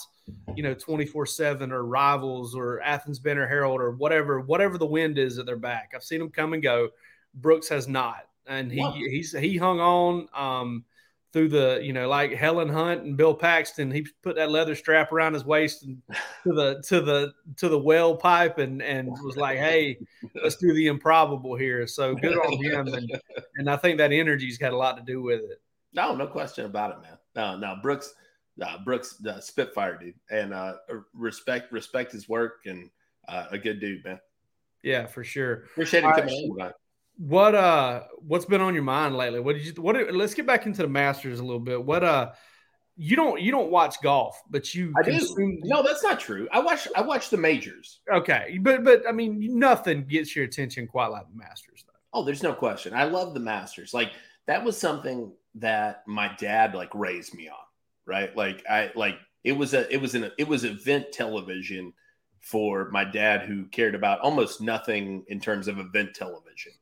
you 0.55 0.63
know, 0.63 0.75
twenty 0.75 1.07
four 1.07 1.27
seven 1.27 1.73
or 1.73 1.85
rivals 1.85 2.55
or 2.55 2.81
Athens 2.83 3.19
Banner 3.19 3.47
Herald 3.47 3.81
or 3.81 3.91
whatever 3.91 4.41
whatever 4.41 4.79
the 4.79 4.87
wind 4.87 5.19
is 5.19 5.39
at 5.39 5.47
their 5.47 5.57
back. 5.57 5.93
I've 5.95 6.05
seen 6.05 6.21
them 6.21 6.31
come 6.31 6.55
and 6.55 6.63
go. 6.63 6.91
Brooks 7.35 7.69
has 7.69 7.89
not, 7.89 8.27
and 8.47 8.71
he 8.71 8.81
Wow. 8.81 8.93
he's 8.93 9.33
he 9.33 9.57
hung 9.57 9.81
on 9.81 10.29
um, 10.35 10.85
through 11.33 11.49
the, 11.49 11.81
you 11.83 11.93
know, 11.93 12.09
like 12.09 12.33
Helen 12.33 12.69
Hunt 12.69 13.03
and 13.03 13.17
Bill 13.17 13.35
Paxton. 13.35 13.91
He 13.91 14.07
put 14.23 14.37
that 14.37 14.51
leather 14.51 14.75
strap 14.75 15.13
around 15.13 15.33
his 15.35 15.45
waist 15.45 15.85
and 15.85 16.03
to 16.45 16.53
the 16.53 16.83
to 16.89 17.01
the 17.01 17.33
to 17.57 17.69
the 17.69 17.79
well 17.79 18.17
pipe 18.17 18.59
and 18.59 18.83
and 18.83 19.09
was 19.23 19.37
like, 19.37 19.59
"Hey, 19.59 19.99
let's 20.43 20.57
do 20.57 20.75
the 20.75 20.89
improbable 20.89 21.57
here." 21.57 21.87
So 21.87 22.15
good 22.15 22.37
on 22.37 22.63
him, 22.63 22.89
and 22.89 23.11
and 23.57 23.71
I 23.71 23.77
think 23.77 23.99
that 23.99 24.13
energy's 24.13 24.59
got 24.59 24.73
a 24.73 24.77
lot 24.77 24.97
to 24.99 25.03
do 25.03 25.23
with 25.23 25.41
it. 25.41 25.61
No, 25.95 26.15
no 26.15 26.27
question 26.27 26.65
about 26.67 26.93
it, 26.93 27.03
man. 27.03 27.19
No, 27.35 27.57
no, 27.57 27.77
Brooks, 27.83 28.15
uh, 28.61 28.79
Brooks, 28.85 29.23
Spitfire 29.41 29.99
dude, 29.99 30.15
and 30.31 30.53
uh, 30.53 30.75
respect 31.15 31.73
respect 31.73 32.13
his 32.13 32.29
work 32.29 32.61
and 32.67 32.91
uh, 33.29 33.47
a 33.51 33.59
good 33.59 33.81
dude, 33.81 34.05
man. 34.05 34.21
Yeah, 34.83 35.07
for 35.07 35.23
sure. 35.23 35.65
Appreciate 35.73 36.05
it 36.05 36.15
coming 36.15 36.57
in. 36.59 36.73
What 37.17 37.55
uh, 37.55 38.03
what's 38.19 38.45
been 38.47 38.61
on 38.61 38.75
your 38.75 38.83
mind 38.83 39.17
lately? 39.17 39.41
What 39.41 39.57
did 39.57 39.67
you? 39.67 39.73
What? 39.83 40.15
Let's 40.15 40.35
get 40.35 40.47
back 40.47 40.67
into 40.67 40.83
the 40.83 40.89
Masters 40.89 41.41
a 41.41 41.45
little 41.45 41.61
bit. 41.61 41.83
What 41.85 42.03
uh, 42.03 42.33
you 42.97 43.17
don't 43.17 43.41
you 43.41 43.51
don't 43.51 43.71
watch 43.71 43.97
golf, 44.03 44.41
but 44.51 44.75
you 44.75 44.93
I 44.99 45.03
consume- 45.03 45.57
do. 45.57 45.69
No, 45.69 45.83
that's 45.83 46.03
not 46.03 46.19
true. 46.21 46.49
I 46.53 46.61
watch 46.61 46.89
I 46.97 47.03
watch 47.03 47.31
the 47.31 47.37
majors. 47.37 48.01
Okay, 48.11 48.59
but 48.61 48.83
but 48.83 49.03
I 49.09 49.13
mean, 49.13 49.59
nothing 49.59 50.05
gets 50.05 50.35
your 50.35 50.45
attention 50.45 50.87
quite 50.87 51.09
like 51.09 51.29
the 51.29 51.37
Masters, 51.37 51.85
though. 51.87 51.93
Oh, 52.21 52.25
there's 52.25 52.43
no 52.43 52.55
question. 52.55 52.93
I 52.95 53.05
love 53.05 53.35
the 53.35 53.41
Masters. 53.41 53.95
Like 53.95 54.13
that 54.47 54.65
was 54.65 54.77
something 54.79 55.33
that 55.57 56.03
my 56.07 56.35
dad 56.39 56.75
like 56.75 56.95
raised 56.95 57.35
me 57.35 57.49
on, 57.49 57.57
right? 58.07 58.35
Like 58.37 58.65
I 58.69 58.91
like 58.95 59.17
it 59.45 59.53
was 59.53 59.75
a 59.75 59.91
it 59.93 60.01
was 60.01 60.15
an 60.15 60.31
it 60.39 60.49
was 60.49 60.65
event 60.65 61.13
television 61.13 61.93
for 62.41 62.91
my 62.91 63.05
dad 63.05 63.43
who 63.43 63.67
cared 63.67 63.95
about 63.95 64.21
almost 64.21 64.61
nothing 64.61 65.25
in 65.29 65.41
terms 65.41 65.69
of 65.69 65.79
event 65.79 66.15
television. 66.15 66.73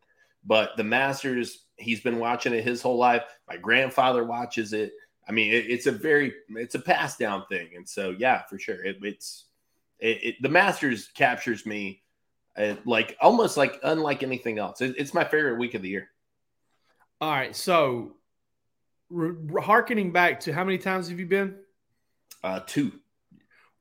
But 0.44 0.76
the 0.76 0.84
Masters, 0.84 1.66
he's 1.76 2.00
been 2.00 2.18
watching 2.18 2.54
it 2.54 2.64
his 2.64 2.82
whole 2.82 2.96
life. 2.96 3.22
My 3.48 3.56
grandfather 3.56 4.24
watches 4.24 4.72
it. 4.72 4.92
I 5.28 5.32
mean, 5.32 5.52
it, 5.52 5.66
it's 5.68 5.86
a 5.86 5.92
very 5.92 6.32
it's 6.50 6.74
a 6.74 6.80
pass 6.80 7.16
down 7.16 7.44
thing, 7.48 7.68
and 7.76 7.88
so 7.88 8.10
yeah, 8.18 8.42
for 8.48 8.58
sure, 8.58 8.84
it, 8.84 8.98
it's 9.02 9.44
it, 9.98 10.36
the 10.40 10.48
Masters 10.48 11.08
captures 11.14 11.66
me 11.66 12.02
uh, 12.56 12.74
like 12.84 13.16
almost 13.20 13.56
like 13.56 13.78
unlike 13.82 14.22
anything 14.22 14.58
else. 14.58 14.80
it's 14.80 15.14
my 15.14 15.24
favorite 15.24 15.58
week 15.58 15.74
of 15.74 15.82
the 15.82 15.88
year. 15.88 16.08
All 17.20 17.30
right, 17.30 17.54
so 17.54 18.16
re- 19.10 19.62
harkening 19.62 20.12
back 20.12 20.40
to 20.40 20.52
how 20.52 20.64
many 20.64 20.78
times 20.78 21.08
have 21.08 21.20
you 21.20 21.26
been? 21.26 21.56
Uh, 22.42 22.60
two. 22.66 22.92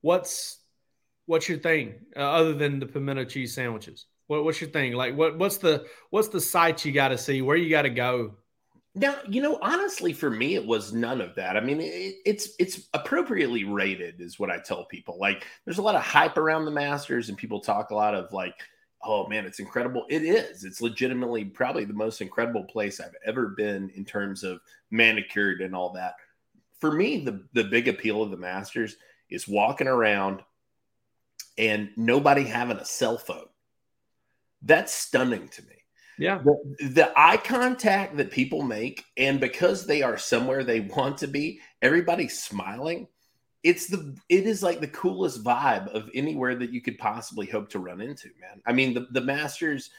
What's 0.02 0.60
what's 1.26 1.48
your 1.48 1.60
thing 1.60 1.96
uh, 2.16 2.20
other 2.20 2.54
than 2.54 2.80
the 2.80 2.86
pimento 2.86 3.24
cheese 3.26 3.54
sandwiches? 3.54 4.06
What, 4.30 4.44
what's 4.44 4.62
your 4.62 4.70
thing? 4.70 4.94
Like 4.94 5.18
what 5.18 5.40
what's 5.40 5.58
the 5.58 5.88
what's 6.12 6.28
the 6.28 6.40
site 6.40 6.86
you 6.86 6.92
got 6.92 7.08
to 7.08 7.18
see? 7.18 7.42
Where 7.42 7.58
you 7.58 7.68
got 7.68 7.82
to 7.82 7.90
go? 7.90 8.36
Now, 8.94 9.18
you 9.28 9.42
know, 9.42 9.58
honestly, 9.60 10.14
for 10.14 10.30
me, 10.30 10.54
it 10.54 10.64
was 10.64 10.94
none 10.94 11.20
of 11.20 11.34
that. 11.34 11.58
I 11.58 11.62
mean, 11.62 11.82
it, 11.82 12.18
it's 12.26 12.50
it's 12.60 12.88
appropriately 12.94 13.64
rated, 13.64 14.22
is 14.22 14.38
what 14.38 14.52
I 14.52 14.60
tell 14.60 14.86
people. 14.86 15.18
Like, 15.20 15.48
there's 15.66 15.80
a 15.80 15.82
lot 15.82 15.96
of 15.96 16.04
hype 16.04 16.38
around 16.38 16.66
the 16.66 16.72
Masters, 16.72 17.30
and 17.30 17.40
people 17.40 17.60
talk 17.60 17.90
a 17.90 17.96
lot 17.96 18.14
of 18.14 18.32
like, 18.32 18.54
"Oh 19.04 19.28
man, 19.28 19.48
it's 19.48 19.60
incredible." 19.60 20.06
It 20.10 20.22
is. 20.22 20.64
It's 20.64 20.80
legitimately 20.80 21.46
probably 21.46 21.86
the 21.86 21.94
most 21.94 22.22
incredible 22.22 22.66
place 22.66 23.00
I've 23.00 23.16
ever 23.26 23.48
been 23.58 23.90
in 23.96 24.06
terms 24.06 24.44
of 24.44 24.60
manicured 24.92 25.62
and 25.62 25.76
all 25.76 25.92
that. 25.94 26.14
For 26.78 26.92
me, 26.92 27.26
the 27.26 27.48
the 27.54 27.64
big 27.64 27.88
appeal 27.88 28.22
of 28.22 28.30
the 28.30 28.38
Masters 28.38 28.96
is 29.32 29.48
walking 29.48 29.88
around 29.88 30.44
and 31.58 31.90
nobody 31.98 32.44
having 32.44 32.78
a 32.78 32.86
cell 32.86 33.18
phone. 33.18 33.48
That's 34.62 34.94
stunning 34.94 35.48
to 35.50 35.62
me. 35.64 35.76
Yeah. 36.18 36.40
The, 36.44 36.88
the, 36.90 37.14
eye 37.16 37.38
contact 37.38 38.18
that 38.18 38.30
people 38.30 38.62
make, 38.62 39.06
and 39.16 39.40
because 39.40 39.86
they 39.86 40.02
are 40.02 40.18
somewhere 40.18 40.64
they 40.64 40.82
want 40.82 41.18
to 41.20 41.28
be, 41.28 41.62
everybody's 41.82 42.44
smiling. 42.44 43.08
It's 43.64 43.88
the 43.88 44.18
it 44.30 44.46
is 44.46 44.64
like 44.64 44.80
the 44.80 44.88
coolest 44.88 45.44
vibe 45.44 45.88
of 45.90 46.10
anywhere 46.14 46.56
that 46.56 46.72
you 46.72 46.82
could 46.82 46.98
possibly 46.98 47.46
hope 47.46 47.70
to 47.70 47.80
run 47.80 48.02
into, 48.02 48.30
man. 48.40 48.62
I 48.66 48.74
mean, 48.74 48.94
the 48.94 49.08
the 49.12 49.22
Masters, 49.22 49.90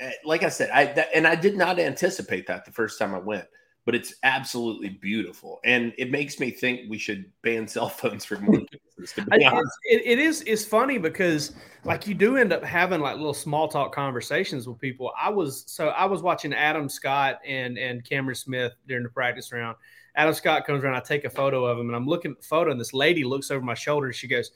eh, 0.00 0.12
like 0.24 0.42
I 0.42 0.50
said, 0.50 0.70
I 0.70 0.92
that, 0.92 1.08
and 1.14 1.26
I 1.26 1.34
did 1.34 1.56
not 1.56 1.78
anticipate 1.78 2.46
that 2.46 2.64
the 2.64 2.72
first 2.72 2.98
time 2.98 3.14
I 3.14 3.18
went 3.18 3.46
but 3.88 3.94
it's 3.94 4.16
absolutely 4.22 4.90
beautiful. 4.90 5.60
And 5.64 5.94
it 5.96 6.10
makes 6.10 6.38
me 6.38 6.50
think 6.50 6.90
we 6.90 6.98
should 6.98 7.24
ban 7.40 7.66
cell 7.68 7.88
phones 7.88 8.22
for 8.22 8.38
more 8.38 8.60
it, 9.84 10.02
it 10.04 10.18
is 10.18 10.42
it's 10.42 10.64
funny 10.64 10.98
because 10.98 11.52
like 11.84 12.06
you 12.06 12.14
do 12.14 12.36
end 12.36 12.52
up 12.52 12.64
having 12.64 13.00
like 13.00 13.16
little 13.16 13.34
small 13.34 13.68
talk 13.68 13.94
conversations 13.94 14.66
with 14.66 14.78
people. 14.78 15.12
I 15.20 15.30
was 15.30 15.64
so 15.66 15.88
I 15.88 16.04
was 16.04 16.22
watching 16.22 16.52
Adam 16.52 16.88
Scott 16.88 17.38
and 17.46 17.78
and 17.78 18.04
Cameron 18.04 18.34
Smith 18.34 18.72
during 18.86 19.04
the 19.04 19.10
practice 19.10 19.52
round. 19.52 19.76
Adam 20.16 20.34
Scott 20.34 20.66
comes 20.66 20.82
around, 20.82 20.96
I 20.96 21.00
take 21.00 21.24
a 21.24 21.30
photo 21.30 21.64
of 21.64 21.78
him, 21.78 21.86
and 21.86 21.94
I'm 21.94 22.06
looking 22.06 22.32
at 22.32 22.38
the 22.38 22.46
photo, 22.46 22.72
and 22.72 22.80
this 22.80 22.92
lady 22.92 23.22
looks 23.22 23.52
over 23.52 23.64
my 23.64 23.74
shoulder 23.74 24.06
and 24.06 24.14
she 24.14 24.26
goes, 24.26 24.50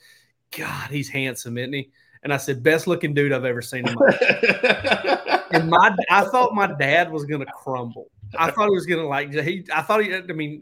God, 0.50 0.90
he's 0.90 1.08
handsome, 1.08 1.56
isn't 1.56 1.72
he? 1.72 1.90
And 2.24 2.32
I 2.32 2.36
said, 2.36 2.64
best 2.64 2.88
looking 2.88 3.14
dude 3.14 3.32
I've 3.32 3.44
ever 3.44 3.62
seen 3.62 3.86
in 3.86 3.94
my 3.94 4.06
life. 4.06 5.44
and 5.52 5.68
my 5.68 5.96
I 6.10 6.24
thought 6.24 6.54
my 6.54 6.66
dad 6.66 7.10
was 7.10 7.24
gonna 7.24 7.46
crumble. 7.46 8.10
I 8.38 8.50
thought 8.50 8.68
he 8.68 8.74
was 8.74 8.86
gonna 8.86 9.06
like 9.06 9.32
he. 9.32 9.64
I 9.72 9.82
thought 9.82 10.04
he. 10.04 10.14
I 10.14 10.20
mean, 10.20 10.60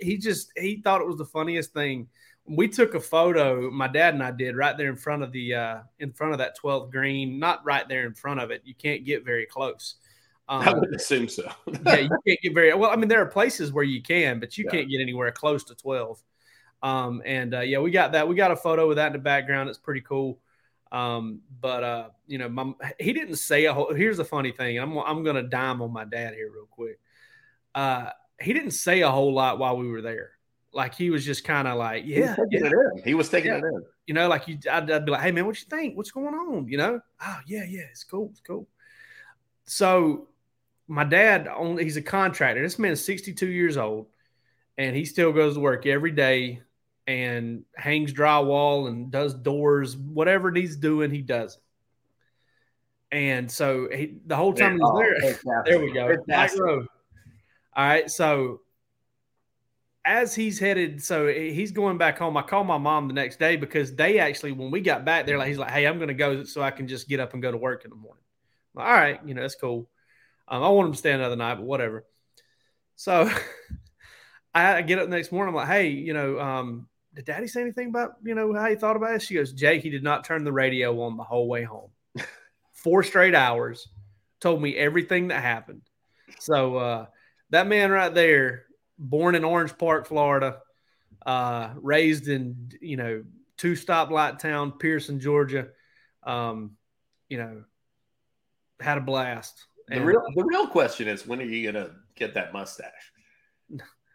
he 0.00 0.18
just 0.18 0.50
he 0.56 0.80
thought 0.82 1.00
it 1.00 1.06
was 1.06 1.18
the 1.18 1.24
funniest 1.24 1.72
thing. 1.72 2.08
We 2.46 2.68
took 2.68 2.94
a 2.94 3.00
photo. 3.00 3.70
My 3.70 3.88
dad 3.88 4.14
and 4.14 4.22
I 4.22 4.30
did 4.30 4.56
right 4.56 4.76
there 4.76 4.88
in 4.88 4.96
front 4.96 5.22
of 5.22 5.32
the 5.32 5.54
uh, 5.54 5.78
in 5.98 6.12
front 6.12 6.32
of 6.32 6.38
that 6.38 6.56
12th 6.62 6.90
green. 6.90 7.38
Not 7.38 7.64
right 7.64 7.88
there 7.88 8.06
in 8.06 8.14
front 8.14 8.40
of 8.40 8.50
it. 8.50 8.62
You 8.64 8.74
can't 8.74 9.04
get 9.04 9.24
very 9.24 9.46
close. 9.46 9.96
Um, 10.48 10.68
I 10.68 10.74
would 10.74 10.94
assume 10.94 11.28
so. 11.28 11.50
yeah, 11.86 12.00
you 12.00 12.10
can't 12.26 12.40
get 12.42 12.54
very 12.54 12.74
well. 12.74 12.90
I 12.90 12.96
mean, 12.96 13.08
there 13.08 13.22
are 13.22 13.26
places 13.26 13.72
where 13.72 13.84
you 13.84 14.02
can, 14.02 14.40
but 14.40 14.58
you 14.58 14.64
yeah. 14.66 14.72
can't 14.72 14.90
get 14.90 15.00
anywhere 15.00 15.32
close 15.32 15.64
to 15.64 15.74
12. 15.74 16.22
Um, 16.82 17.22
and 17.24 17.54
uh, 17.54 17.60
yeah, 17.60 17.78
we 17.78 17.90
got 17.90 18.12
that. 18.12 18.28
We 18.28 18.34
got 18.34 18.50
a 18.50 18.56
photo 18.56 18.86
with 18.86 18.98
that 18.98 19.06
in 19.06 19.12
the 19.14 19.18
background. 19.18 19.70
It's 19.70 19.78
pretty 19.78 20.02
cool. 20.02 20.38
Um, 20.92 21.40
but 21.60 21.82
uh, 21.82 22.08
you 22.26 22.38
know, 22.38 22.48
my, 22.48 22.72
he 23.00 23.14
didn't 23.14 23.36
say 23.36 23.64
a 23.64 23.72
whole. 23.72 23.92
Here's 23.94 24.18
the 24.18 24.24
funny 24.24 24.52
thing. 24.52 24.78
I'm 24.78 24.96
I'm 24.98 25.24
gonna 25.24 25.42
dime 25.42 25.80
on 25.80 25.92
my 25.92 26.04
dad 26.04 26.34
here 26.34 26.50
real 26.52 26.68
quick. 26.70 27.00
Uh, 27.74 28.10
he 28.40 28.52
didn't 28.52 28.72
say 28.72 29.00
a 29.00 29.10
whole 29.10 29.32
lot 29.32 29.58
while 29.58 29.76
we 29.78 29.88
were 29.88 30.02
there. 30.02 30.32
Like 30.74 30.94
he 30.94 31.10
was 31.10 31.24
just 31.24 31.44
kind 31.44 31.68
of 31.68 31.78
like, 31.78 32.04
yeah, 32.04 32.36
he 32.50 32.60
was, 32.60 32.72
yeah. 32.72 33.04
he 33.04 33.14
was 33.14 33.28
taking 33.28 33.52
yeah. 33.52 33.58
it 33.58 33.64
in. 33.64 33.82
You 34.06 34.14
know, 34.14 34.28
like 34.28 34.48
you, 34.48 34.58
I'd, 34.70 34.90
I'd, 34.90 35.04
be 35.04 35.12
like, 35.12 35.22
hey 35.22 35.32
man, 35.32 35.46
what 35.46 35.58
you 35.60 35.66
think? 35.68 35.96
What's 35.96 36.10
going 36.10 36.34
on? 36.34 36.68
You 36.68 36.78
know? 36.78 37.00
Oh 37.22 37.38
yeah, 37.46 37.64
yeah, 37.68 37.84
it's 37.90 38.04
cool, 38.04 38.28
it's 38.32 38.40
cool. 38.40 38.66
So 39.66 40.28
my 40.88 41.04
dad, 41.04 41.48
only 41.48 41.84
he's 41.84 41.96
a 41.96 42.02
contractor. 42.02 42.60
This 42.60 42.78
man's 42.78 43.04
62 43.04 43.46
years 43.46 43.76
old, 43.76 44.06
and 44.76 44.94
he 44.94 45.04
still 45.04 45.32
goes 45.32 45.54
to 45.54 45.60
work 45.60 45.86
every 45.86 46.10
day 46.10 46.60
and 47.06 47.64
hangs 47.76 48.12
drywall 48.12 48.88
and 48.88 49.10
does 49.10 49.34
doors, 49.34 49.96
whatever 49.96 50.50
he's 50.50 50.76
doing, 50.76 51.10
he 51.10 51.22
does 51.22 51.56
it. 51.56 51.60
And 53.16 53.50
so 53.50 53.88
he, 53.94 54.16
the 54.26 54.34
whole 54.34 54.52
time 54.52 54.80
oh, 54.82 55.00
he's 55.20 55.40
there, 55.42 55.62
there 55.66 55.78
we 55.78 55.92
go. 55.92 56.16
Mike 56.26 56.50
Rowe. 56.58 56.86
All 57.76 57.84
right. 57.84 58.10
So 58.10 58.60
as 60.04 60.34
he's 60.34 60.58
headed, 60.58 61.02
so 61.02 61.26
he's 61.26 61.72
going 61.72 61.98
back 61.98 62.18
home. 62.18 62.36
I 62.36 62.42
called 62.42 62.66
my 62.66 62.78
mom 62.78 63.08
the 63.08 63.14
next 63.14 63.38
day 63.38 63.56
because 63.56 63.94
they 63.94 64.18
actually, 64.18 64.52
when 64.52 64.70
we 64.70 64.80
got 64.80 65.04
back 65.04 65.26
there, 65.26 65.38
like 65.38 65.48
he's 65.48 65.58
like, 65.58 65.70
"Hey, 65.70 65.86
I'm 65.86 65.96
going 65.96 66.08
to 66.08 66.14
go 66.14 66.44
so 66.44 66.62
I 66.62 66.70
can 66.70 66.86
just 66.88 67.08
get 67.08 67.20
up 67.20 67.32
and 67.32 67.42
go 67.42 67.50
to 67.50 67.56
work 67.56 67.84
in 67.84 67.90
the 67.90 67.96
morning." 67.96 68.22
Like, 68.74 68.86
All 68.86 68.92
right, 68.92 69.20
you 69.24 69.34
know 69.34 69.42
that's 69.42 69.54
cool. 69.54 69.88
Um, 70.46 70.62
I 70.62 70.68
want 70.68 70.86
him 70.86 70.92
to 70.92 70.98
stay 70.98 71.12
another 71.12 71.36
night, 71.36 71.54
but 71.54 71.64
whatever. 71.64 72.04
So 72.96 73.30
I 74.54 74.82
get 74.82 74.98
up 74.98 75.06
the 75.08 75.16
next 75.16 75.32
morning. 75.32 75.54
I'm 75.54 75.56
like, 75.56 75.68
"Hey, 75.68 75.88
you 75.88 76.12
know, 76.12 76.38
um, 76.38 76.88
did 77.14 77.24
daddy 77.26 77.46
say 77.46 77.60
anything 77.60 77.88
about, 77.88 78.16
you 78.24 78.34
know, 78.34 78.52
how 78.52 78.68
he 78.68 78.74
thought 78.74 78.96
about 78.96 79.14
it? 79.14 79.22
She 79.22 79.34
goes, 79.34 79.52
Jake, 79.52 79.82
he 79.82 79.90
did 79.90 80.02
not 80.02 80.24
turn 80.24 80.44
the 80.44 80.52
radio 80.52 81.00
on 81.02 81.16
the 81.16 81.22
whole 81.22 81.48
way 81.48 81.62
home. 81.62 81.90
Four 82.72 83.02
straight 83.02 83.34
hours, 83.34 83.88
told 84.40 84.60
me 84.60 84.76
everything 84.76 85.28
that 85.28 85.42
happened. 85.42 85.82
So 86.40 86.76
uh, 86.76 87.06
that 87.50 87.66
man 87.66 87.90
right 87.90 88.12
there, 88.12 88.64
born 88.98 89.34
in 89.34 89.44
Orange 89.44 89.76
Park, 89.76 90.06
Florida, 90.06 90.58
uh, 91.26 91.70
raised 91.76 92.28
in, 92.28 92.70
you 92.80 92.96
know, 92.96 93.24
two 93.56 93.72
stoplight 93.72 94.38
town, 94.38 94.72
Pearson, 94.72 95.20
Georgia, 95.20 95.68
um, 96.22 96.72
you 97.28 97.38
know, 97.38 97.64
had 98.80 98.98
a 98.98 99.00
blast. 99.00 99.66
The 99.88 100.00
real 100.00 100.22
the 100.34 100.44
real 100.44 100.66
question 100.66 101.08
is 101.08 101.26
when 101.26 101.40
are 101.40 101.44
you 101.44 101.70
gonna 101.70 101.90
get 102.14 102.34
that 102.34 102.52
mustache? 102.52 103.12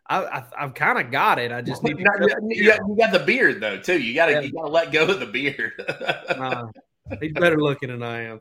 I, 0.09 0.43
I 0.57 0.61
have 0.61 0.73
kind 0.73 0.97
of 0.97 1.11
got 1.11 1.37
it. 1.37 1.51
I 1.51 1.61
just 1.61 1.83
need. 1.83 1.99
you, 1.99 2.05
got, 2.05 2.79
you, 2.87 2.95
got, 2.97 3.11
the 3.11 3.23
beard 3.25 3.61
though 3.61 3.77
too. 3.77 3.99
You 3.99 4.15
got 4.15 4.27
to 4.27 4.31
yeah. 4.33 4.41
you 4.41 4.51
got 4.51 4.63
to 4.63 4.69
let 4.69 4.91
go 4.91 5.03
of 5.03 5.19
the 5.19 5.27
beard. 5.27 5.73
uh, 6.29 6.65
he's 7.21 7.33
better 7.33 7.59
looking 7.59 7.89
than 7.89 8.01
I 8.01 8.21
am. 8.21 8.39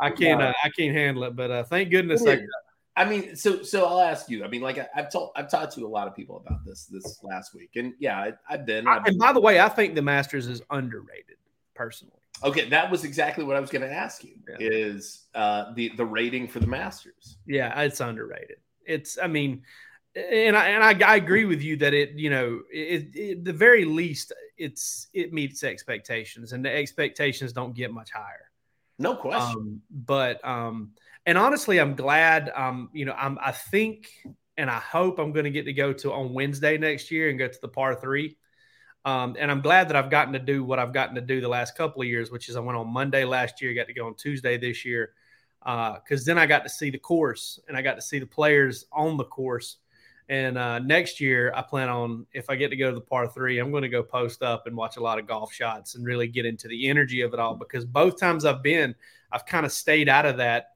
I 0.00 0.10
can't 0.10 0.40
uh, 0.40 0.54
I 0.64 0.70
can't 0.70 0.96
handle 0.96 1.24
it. 1.24 1.36
But 1.36 1.50
uh, 1.50 1.64
thank 1.64 1.90
goodness 1.90 2.26
I. 2.26 2.40
I 2.96 3.04
mean, 3.04 3.36
so 3.36 3.62
so 3.62 3.84
I'll 3.84 4.00
ask 4.00 4.30
you. 4.30 4.44
I 4.44 4.48
mean, 4.48 4.62
like 4.62 4.78
I, 4.78 4.88
have 4.94 5.12
told 5.12 5.32
I've 5.36 5.50
talked 5.50 5.74
to 5.74 5.86
a 5.86 5.88
lot 5.88 6.08
of 6.08 6.16
people 6.16 6.38
about 6.38 6.64
this 6.64 6.86
this 6.86 7.18
last 7.22 7.54
week, 7.54 7.70
and 7.76 7.92
yeah, 7.98 8.18
I, 8.18 8.32
have 8.52 8.64
been. 8.64 8.86
I've 8.88 9.02
I, 9.02 9.08
and 9.08 9.18
by 9.18 9.32
the 9.32 9.40
way, 9.40 9.60
I 9.60 9.68
think 9.68 9.94
the 9.94 10.02
Masters 10.02 10.46
is 10.46 10.62
underrated 10.70 11.36
personally. 11.74 12.14
Okay, 12.42 12.68
that 12.70 12.90
was 12.90 13.04
exactly 13.04 13.44
what 13.44 13.56
I 13.56 13.60
was 13.60 13.70
going 13.70 13.82
to 13.82 13.92
ask 13.92 14.24
you. 14.24 14.34
Yeah. 14.48 14.56
Is 14.60 15.24
uh, 15.34 15.72
the 15.74 15.92
the 15.96 16.06
rating 16.06 16.48
for 16.48 16.58
the 16.60 16.66
Masters? 16.66 17.36
Yeah, 17.46 17.78
it's 17.82 18.00
underrated. 18.00 18.56
It's 18.86 19.18
I 19.18 19.26
mean 19.26 19.62
and 20.16 20.56
I 20.56 20.68
and 20.68 20.82
I, 20.82 21.12
I, 21.12 21.16
agree 21.16 21.44
with 21.44 21.62
you 21.62 21.76
that 21.76 21.92
it 21.92 22.12
you 22.12 22.30
know 22.30 22.62
it, 22.72 23.14
it, 23.14 23.44
the 23.44 23.52
very 23.52 23.84
least 23.84 24.32
it's 24.56 25.08
it 25.12 25.32
meets 25.32 25.62
expectations 25.62 26.52
and 26.52 26.64
the 26.64 26.74
expectations 26.74 27.52
don't 27.52 27.74
get 27.74 27.92
much 27.92 28.10
higher. 28.10 28.50
No 28.98 29.14
question. 29.14 29.60
Um, 29.60 29.82
but 29.90 30.42
um, 30.46 30.92
and 31.26 31.36
honestly, 31.36 31.78
I'm 31.78 31.94
glad. 31.94 32.50
Um, 32.54 32.88
you 32.92 33.04
know, 33.04 33.12
I'm 33.12 33.38
I 33.42 33.52
think 33.52 34.08
and 34.56 34.70
I 34.70 34.78
hope 34.78 35.18
I'm 35.18 35.32
going 35.32 35.44
to 35.44 35.50
get 35.50 35.64
to 35.64 35.72
go 35.72 35.92
to 35.92 36.12
on 36.12 36.32
Wednesday 36.32 36.78
next 36.78 37.10
year 37.10 37.28
and 37.28 37.38
go 37.38 37.48
to 37.48 37.58
the 37.60 37.68
par 37.68 37.94
three. 37.94 38.36
Um, 39.04 39.36
and 39.38 39.50
I'm 39.50 39.60
glad 39.60 39.88
that 39.88 39.96
I've 39.96 40.10
gotten 40.10 40.32
to 40.32 40.38
do 40.38 40.64
what 40.64 40.78
I've 40.78 40.92
gotten 40.92 41.14
to 41.14 41.20
do 41.20 41.40
the 41.40 41.48
last 41.48 41.76
couple 41.76 42.02
of 42.02 42.08
years, 42.08 42.30
which 42.30 42.48
is 42.48 42.56
I 42.56 42.60
went 42.60 42.78
on 42.78 42.92
Monday 42.92 43.24
last 43.24 43.60
year, 43.60 43.74
got 43.74 43.86
to 43.86 43.92
go 43.92 44.06
on 44.06 44.14
Tuesday 44.14 44.56
this 44.56 44.84
year, 44.84 45.12
because 45.60 46.22
uh, 46.22 46.24
then 46.24 46.38
I 46.38 46.46
got 46.46 46.64
to 46.64 46.68
see 46.68 46.90
the 46.90 46.98
course 46.98 47.60
and 47.68 47.76
I 47.76 47.82
got 47.82 47.94
to 47.94 48.02
see 48.02 48.18
the 48.18 48.26
players 48.26 48.86
on 48.92 49.16
the 49.16 49.24
course. 49.24 49.76
And 50.28 50.58
uh, 50.58 50.80
next 50.80 51.20
year, 51.20 51.52
I 51.54 51.62
plan 51.62 51.88
on 51.88 52.26
if 52.32 52.50
I 52.50 52.56
get 52.56 52.70
to 52.70 52.76
go 52.76 52.88
to 52.88 52.94
the 52.96 53.00
par 53.00 53.28
three, 53.28 53.60
I'm 53.60 53.70
going 53.70 53.84
to 53.84 53.88
go 53.88 54.02
post 54.02 54.42
up 54.42 54.66
and 54.66 54.76
watch 54.76 54.96
a 54.96 55.02
lot 55.02 55.20
of 55.20 55.28
golf 55.28 55.52
shots 55.52 55.94
and 55.94 56.04
really 56.04 56.26
get 56.26 56.46
into 56.46 56.66
the 56.66 56.88
energy 56.88 57.20
of 57.20 57.32
it 57.32 57.38
all. 57.38 57.54
Because 57.54 57.84
both 57.84 58.18
times 58.18 58.44
I've 58.44 58.62
been, 58.62 58.96
I've 59.30 59.46
kind 59.46 59.64
of 59.64 59.70
stayed 59.70 60.08
out 60.08 60.26
of 60.26 60.38
that 60.38 60.75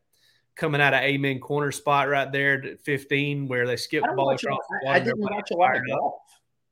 coming 0.60 0.80
out 0.80 0.92
of 0.92 1.00
Amen 1.00 1.40
corner 1.40 1.72
spot 1.72 2.08
right 2.08 2.30
there 2.30 2.62
at 2.62 2.80
15 2.82 3.48
where 3.48 3.66
they 3.66 3.76
skip 3.76 4.04
the 4.06 4.14
ball 4.14 4.30
across 4.30 4.58
the 4.68 4.80
water. 4.84 4.94
I 4.94 5.00
didn't 5.00 5.20
watch 5.20 5.50
a 5.50 5.56
lot 5.56 5.76
of 5.76 5.82
golf. 5.88 6.14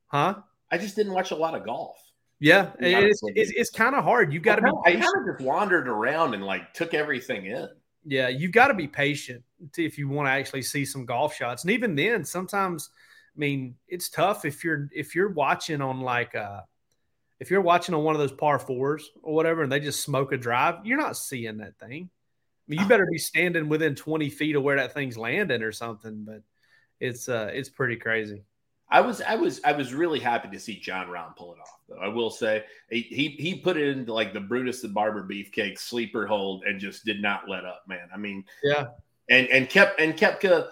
Huh? 0.07 0.35
I 0.71 0.77
just 0.77 0.95
didn't 0.95 1.13
watch 1.13 1.31
a 1.31 1.35
lot 1.35 1.55
of 1.55 1.65
golf. 1.65 1.97
Yeah, 2.39 2.71
it's, 2.79 3.21
it's, 3.35 3.51
it's 3.51 3.69
kind 3.69 3.95
of 3.95 4.05
hard. 4.05 4.31
You've 4.31 4.43
got 4.43 4.55
to 4.55 4.61
be. 4.61 4.71
Patient. 4.85 5.03
I 5.03 5.05
kind 5.05 5.27
of 5.27 5.35
just 5.35 5.45
wandered 5.45 5.89
around 5.89 6.35
and 6.35 6.45
like 6.45 6.73
took 6.73 6.93
everything 6.93 7.47
in. 7.47 7.67
Yeah, 8.05 8.29
you've 8.29 8.53
got 8.53 8.69
to 8.69 8.73
be 8.73 8.87
patient 8.87 9.43
if 9.77 9.97
you 9.97 10.07
want 10.07 10.27
to 10.27 10.31
actually 10.31 10.61
see 10.61 10.85
some 10.85 11.05
golf 11.05 11.35
shots. 11.35 11.63
And 11.63 11.71
even 11.71 11.95
then, 11.95 12.23
sometimes, 12.23 12.91
I 13.35 13.39
mean, 13.39 13.75
it's 13.89 14.07
tough 14.07 14.45
if 14.45 14.63
you're 14.63 14.87
if 14.95 15.15
you're 15.15 15.33
watching 15.33 15.81
on 15.81 15.99
like 15.99 16.33
uh 16.33 16.61
if 17.41 17.51
you're 17.51 17.59
watching 17.59 17.93
on 17.93 18.05
one 18.05 18.15
of 18.15 18.19
those 18.19 18.31
par 18.31 18.57
fours 18.57 19.09
or 19.21 19.33
whatever, 19.33 19.63
and 19.63 19.71
they 19.71 19.81
just 19.81 20.01
smoke 20.01 20.31
a 20.31 20.37
drive, 20.37 20.85
you're 20.85 20.97
not 20.97 21.17
seeing 21.17 21.57
that 21.57 21.77
thing 21.77 22.09
mean, 22.69 22.79
you 22.79 22.87
better 22.87 23.07
be 23.11 23.17
standing 23.17 23.67
within 23.69 23.95
20 23.95 24.29
feet 24.29 24.55
of 24.55 24.63
where 24.63 24.77
that 24.77 24.93
thing's 24.93 25.17
landing 25.17 25.63
or 25.63 25.71
something, 25.71 26.23
but 26.25 26.41
it's 26.99 27.29
uh 27.29 27.49
it's 27.53 27.69
pretty 27.69 27.95
crazy. 27.95 28.43
I 28.91 29.01
was 29.01 29.21
I 29.21 29.35
was 29.35 29.61
I 29.63 29.71
was 29.73 29.93
really 29.93 30.19
happy 30.19 30.49
to 30.49 30.59
see 30.59 30.79
Jon 30.79 31.07
Rahm 31.07 31.35
pull 31.35 31.53
it 31.53 31.59
off 31.59 31.79
though. 31.87 31.97
I 31.97 32.07
will 32.07 32.31
say 32.31 32.63
he 32.89 33.01
he, 33.01 33.27
he 33.29 33.55
put 33.55 33.77
it 33.77 33.87
into 33.97 34.13
like 34.13 34.33
the 34.33 34.39
Brutus 34.39 34.81
the 34.81 34.87
Barber 34.87 35.23
beefcake 35.23 35.77
sleeper 35.77 36.25
hold 36.25 36.63
and 36.63 36.79
just 36.79 37.05
did 37.05 37.21
not 37.21 37.47
let 37.47 37.65
up, 37.65 37.83
man. 37.87 38.07
I 38.13 38.17
mean, 38.17 38.43
yeah. 38.63 38.87
And 39.29 39.47
and 39.49 39.69
kept 39.69 39.99
and 39.99 40.17
Koepka 40.17 40.69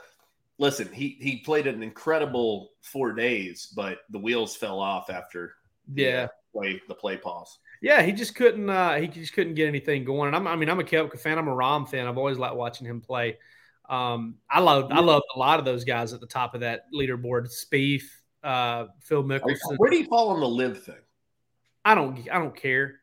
listen, 0.58 0.92
he 0.92 1.18
he 1.22 1.38
played 1.38 1.68
an 1.68 1.84
incredible 1.84 2.72
4 2.82 3.14
days, 3.14 3.72
but 3.76 4.00
the 4.10 4.20
wheels 4.20 4.56
fell 4.56 4.80
off 4.80 5.12
after 5.12 5.54
yeah, 5.94 6.26
the 6.26 6.32
play 6.54 6.82
the 6.88 6.96
play 6.96 7.18
pause. 7.18 7.60
Yeah, 7.82 8.02
he 8.02 8.12
just 8.12 8.36
couldn't. 8.36 8.70
Uh, 8.70 8.96
he 8.96 9.08
just 9.08 9.34
couldn't 9.34 9.56
get 9.56 9.68
anything 9.68 10.04
going. 10.04 10.28
And 10.28 10.36
I'm, 10.36 10.48
I 10.48 10.56
mean, 10.56 10.70
I'm 10.70 10.80
a 10.80 10.84
Koepka 10.84 11.20
fan. 11.20 11.38
I'm 11.38 11.48
a 11.48 11.56
Rahm 11.56 11.88
fan. 11.88 12.08
I've 12.08 12.18
always 12.18 12.38
liked 12.38 12.56
watching 12.56 12.88
him 12.88 13.02
play. 13.02 13.38
Um, 13.90 14.36
I 14.50 14.60
love, 14.60 14.92
I 14.92 15.00
love 15.00 15.22
a 15.36 15.40
lot 15.40 15.60
of 15.60 15.66
those 15.66 15.84
guys 15.84 16.14
at 16.14 16.20
the 16.20 16.28
top 16.28 16.56
of 16.56 16.62
that 16.62 16.86
leaderboard. 16.94 17.50
Spieth, 17.50 18.04
uh, 18.44 18.88
Phil 19.02 19.24
Mickelson. 19.24 19.78
Where 19.78 19.90
do 19.90 19.98
you 19.98 20.06
fall 20.06 20.30
on 20.30 20.40
the 20.40 20.48
LIV 20.48 20.84
thing? 20.84 20.96
I 21.86 21.96
don't, 21.96 22.20
I 22.30 22.38
don't 22.38 22.56
care. 22.56 23.00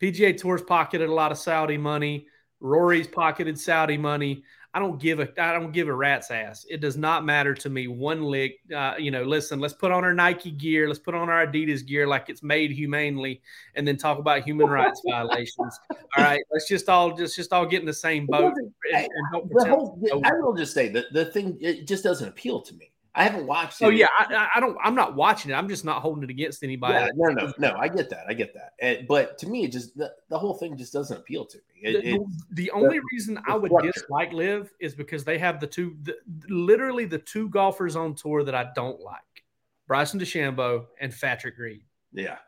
PGA 0.00 0.36
Tour's 0.36 0.62
pocketed 0.62 1.08
a 1.08 1.14
lot 1.14 1.32
of 1.32 1.38
Saudi 1.38 1.76
money. 1.76 2.26
Rory's 2.60 3.08
pocketed 3.08 3.58
Saudi 3.58 3.98
money. 3.98 4.44
I 4.74 4.78
don't 4.78 4.98
give 4.98 5.20
a 5.20 5.28
I 5.40 5.52
don't 5.52 5.72
give 5.72 5.88
a 5.88 5.94
rat's 5.94 6.30
ass. 6.30 6.64
It 6.68 6.80
does 6.80 6.96
not 6.96 7.26
matter 7.26 7.52
to 7.54 7.68
me 7.68 7.88
one 7.88 8.22
lick. 8.22 8.60
Uh, 8.74 8.94
you 8.98 9.10
know, 9.10 9.22
listen, 9.22 9.60
let's 9.60 9.74
put 9.74 9.92
on 9.92 10.02
our 10.02 10.14
Nike 10.14 10.50
gear, 10.50 10.88
let's 10.88 10.98
put 10.98 11.14
on 11.14 11.28
our 11.28 11.46
Adidas 11.46 11.86
gear 11.86 12.06
like 12.06 12.30
it's 12.30 12.42
made 12.42 12.70
humanely, 12.70 13.42
and 13.74 13.86
then 13.86 13.98
talk 13.98 14.18
about 14.18 14.44
human 14.44 14.68
rights 14.68 15.02
violations. 15.08 15.78
All 16.16 16.24
right, 16.24 16.40
let's 16.50 16.66
just 16.68 16.88
all 16.88 17.14
just 17.14 17.36
just 17.36 17.52
all 17.52 17.66
get 17.66 17.80
in 17.80 17.86
the 17.86 17.92
same 17.92 18.26
boat. 18.26 18.54
And, 18.56 19.08
and 19.32 19.50
the 19.50 19.68
whole, 19.68 20.00
I 20.24 20.32
will 20.40 20.54
just 20.54 20.72
say 20.72 20.88
that 20.88 21.12
the 21.12 21.26
thing 21.26 21.58
it 21.60 21.86
just 21.86 22.02
doesn't 22.02 22.28
appeal 22.28 22.62
to 22.62 22.74
me. 22.74 22.91
I 23.14 23.24
haven't 23.24 23.46
watched. 23.46 23.82
Oh 23.82 23.90
yeah, 23.90 24.06
I, 24.18 24.48
I, 24.56 24.60
don't. 24.60 24.76
I'm 24.82 24.94
not 24.94 25.14
watching 25.14 25.50
it. 25.50 25.54
I'm 25.54 25.68
just 25.68 25.84
not 25.84 26.00
holding 26.00 26.24
it 26.24 26.30
against 26.30 26.62
anybody. 26.62 26.94
Yeah, 26.94 27.08
no, 27.14 27.30
no, 27.30 27.52
no. 27.58 27.76
I 27.76 27.88
get 27.88 28.08
that. 28.08 28.24
I 28.26 28.32
get 28.32 28.54
that. 28.54 28.72
And, 28.80 29.06
but 29.06 29.36
to 29.38 29.48
me, 29.48 29.64
it 29.64 29.72
just 29.72 29.96
the, 29.96 30.12
the 30.30 30.38
whole 30.38 30.54
thing 30.54 30.78
just 30.78 30.94
doesn't 30.94 31.18
appeal 31.18 31.44
to 31.44 31.58
me. 31.58 31.90
It, 31.90 32.02
the, 32.02 32.14
it, 32.14 32.20
the, 32.52 32.70
only 32.70 33.00
the, 33.00 33.04
reason 33.12 33.38
I 33.46 33.56
would 33.56 33.70
structure. 33.70 33.92
dislike 33.92 34.32
LIV 34.32 34.72
is 34.80 34.94
because 34.94 35.24
they 35.24 35.36
have 35.38 35.60
the 35.60 35.66
two, 35.66 35.94
literally 36.48 37.04
the 37.04 37.18
two 37.18 37.50
golfers 37.50 37.96
on 37.96 38.14
tour 38.14 38.44
that 38.44 38.54
I 38.54 38.68
don't 38.74 39.00
like: 39.00 39.20
Bryson 39.86 40.18
DeChambeau 40.18 40.86
and 40.98 41.14
Patrick 41.20 41.58
Reed. 41.58 41.82
Yeah. 42.14 42.38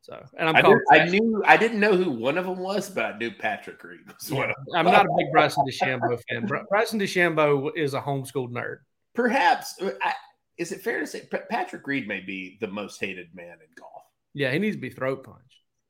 So, 0.00 0.20
and 0.36 0.48
I'm 0.48 0.56
I, 0.56 0.62
knew, 0.62 0.80
I 0.90 1.04
knew 1.08 1.42
I 1.46 1.56
didn't 1.56 1.80
know 1.80 1.96
who 1.96 2.10
one 2.10 2.38
of 2.38 2.46
them 2.46 2.58
was, 2.58 2.90
but 2.90 3.04
I 3.04 3.18
knew 3.18 3.30
Patrick 3.30 3.82
Reed. 3.82 4.00
Yeah, 4.28 4.52
I'm 4.74 4.84
not 4.84 5.06
a 5.06 5.08
big 5.16 5.30
Bryson 5.32 5.64
DeChambeau 5.64 6.20
fan. 6.28 6.48
Bryson 6.68 6.98
DeChambeau 6.98 7.70
is 7.76 7.94
a 7.94 8.00
homeschooled 8.00 8.50
nerd 8.50 8.78
perhaps 9.16 9.74
uh, 9.82 9.90
I, 10.02 10.12
is 10.58 10.72
it 10.72 10.82
fair 10.82 11.00
to 11.00 11.06
say 11.06 11.28
Patrick 11.50 11.86
Reed 11.86 12.06
may 12.06 12.20
be 12.20 12.58
the 12.60 12.68
most 12.68 13.00
hated 13.00 13.28
man 13.34 13.54
in 13.54 13.66
golf? 13.78 14.02
Yeah, 14.34 14.52
he 14.52 14.58
needs 14.58 14.76
to 14.76 14.80
be 14.80 14.90
throat 14.90 15.24
punched. 15.24 15.42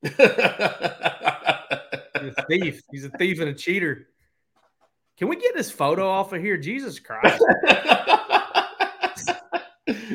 He's 2.23 2.35
a 2.39 2.47
thief. 2.49 2.81
He's 2.91 3.05
a 3.05 3.11
thief 3.11 3.41
and 3.41 3.51
a 3.51 3.55
cheater. 3.55 4.09
Can 5.19 5.29
we 5.29 5.37
get 5.37 5.55
this 5.55 5.71
photo 5.71 6.09
off 6.09 6.33
of 6.33 6.41
here? 6.41 6.57
Jesus 6.57 6.99
Christ. 6.99 7.43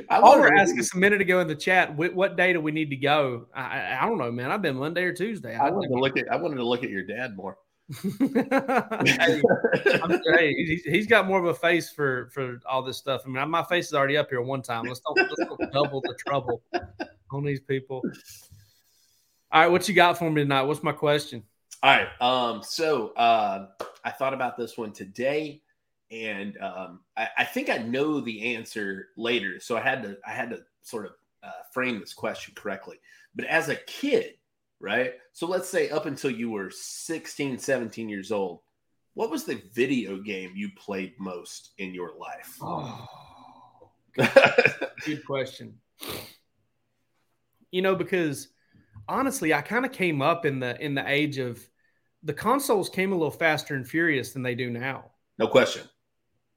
Oliver 0.10 0.54
asked 0.54 0.78
us 0.78 0.94
a 0.94 0.98
minute 0.98 1.22
ago 1.22 1.40
in 1.40 1.48
the 1.48 1.56
chat, 1.56 1.96
what 1.96 2.36
day 2.36 2.54
do 2.54 2.60
we 2.60 2.72
need 2.72 2.90
to 2.90 2.98
go? 2.98 3.48
I, 3.56 3.98
I 4.02 4.06
don't 4.06 4.18
know, 4.18 4.32
man. 4.32 4.52
I've 4.52 4.62
been 4.62 4.76
Monday 4.76 5.04
or 5.04 5.14
Tuesday. 5.14 5.56
I, 5.56 5.68
I 5.68 5.72
wanted 5.72 5.90
to 5.90 5.96
look 5.96 6.18
at 6.18 6.32
I 6.32 6.36
wanted 6.36 6.58
to 6.58 6.66
look 6.66 6.84
at 6.84 6.90
your 6.90 7.04
dad 7.04 7.36
more. 7.36 7.58
Hey, 7.92 9.42
hey 10.26 10.54
he's, 10.54 10.84
he's 10.84 11.08
got 11.08 11.28
more 11.28 11.40
of 11.40 11.46
a 11.46 11.54
face 11.54 11.90
for 11.92 12.30
for 12.34 12.60
all 12.70 12.84
this 12.84 12.98
stuff. 12.98 13.24
I 13.26 13.30
mean, 13.30 13.50
my 13.50 13.64
face 13.64 13.88
is 13.88 13.94
already 13.94 14.18
up 14.18 14.30
here 14.30 14.42
one 14.42 14.62
time. 14.62 14.86
Let's 14.86 15.02
don't, 15.02 15.18
let's 15.18 15.36
don't 15.38 15.72
double 15.72 16.02
the 16.02 16.16
trouble 16.16 16.62
on 17.32 17.44
these 17.44 17.60
people. 17.60 18.02
All 19.52 19.62
right, 19.62 19.68
what 19.68 19.88
you 19.90 19.94
got 19.96 20.18
for 20.18 20.30
me 20.30 20.44
tonight? 20.44 20.64
What's 20.64 20.84
my 20.84 20.94
question? 20.94 21.44
All 21.84 21.90
right. 21.90 22.08
Um, 22.22 22.64
so 22.64 23.10
uh, 23.14 23.68
I 24.06 24.12
thought 24.12 24.34
about 24.34 24.56
this 24.56 24.78
one 24.78 24.94
today, 24.94 25.62
and 26.12 26.58
um, 26.62 27.00
I, 27.18 27.28
I, 27.40 27.44
think 27.44 27.70
I 27.70 27.80
know 27.80 28.22
the 28.22 28.56
answer 28.56 29.08
later. 29.18 29.60
So 29.60 29.78
I 29.78 29.82
had 29.82 30.04
to 30.04 30.18
I 30.26 30.32
had 30.32 30.52
to 30.52 30.60
sort 30.84 31.08
of 31.08 31.14
uh, 31.44 31.64
frame 31.74 32.00
this 32.00 32.14
question 32.14 32.54
correctly. 32.56 33.00
But 33.36 33.46
as 33.46 33.70
a 33.70 33.76
kid, 33.76 34.36
right? 34.82 35.14
So 35.34 35.48
let's 35.48 35.70
say 35.70 35.90
up 35.90 36.06
until 36.06 36.32
you 36.32 36.50
were 36.50 36.70
16, 36.70 37.60
17 37.60 38.10
years 38.10 38.32
old, 38.32 38.60
what 39.14 39.30
was 39.30 39.44
the 39.44 39.62
video 39.74 40.18
game 40.18 40.54
you 40.56 40.70
played 40.78 41.14
most 41.20 41.72
in 41.78 41.94
your 41.94 42.12
life? 42.18 42.58
Oh, 42.62 43.08
good 45.06 45.26
question. 45.26 45.76
You 47.72 47.82
know, 47.82 47.96
because 47.96 48.50
honestly, 49.08 49.54
I 49.54 49.62
kind 49.62 49.86
of 49.86 49.92
came 49.92 50.22
up 50.22 50.46
in 50.46 50.60
the 50.60 50.80
in 50.84 50.96
the 50.96 51.08
age 51.08 51.38
of 51.38 51.60
the 52.24 52.34
consoles 52.34 52.90
came 52.90 53.12
a 53.12 53.16
little 53.16 53.32
faster 53.32 53.76
and 53.76 53.88
furious 53.88 54.32
than 54.32 54.44
they 54.44 54.56
do 54.56 54.70
now. 54.70 55.12
No 55.38 55.48
question. 55.48 55.84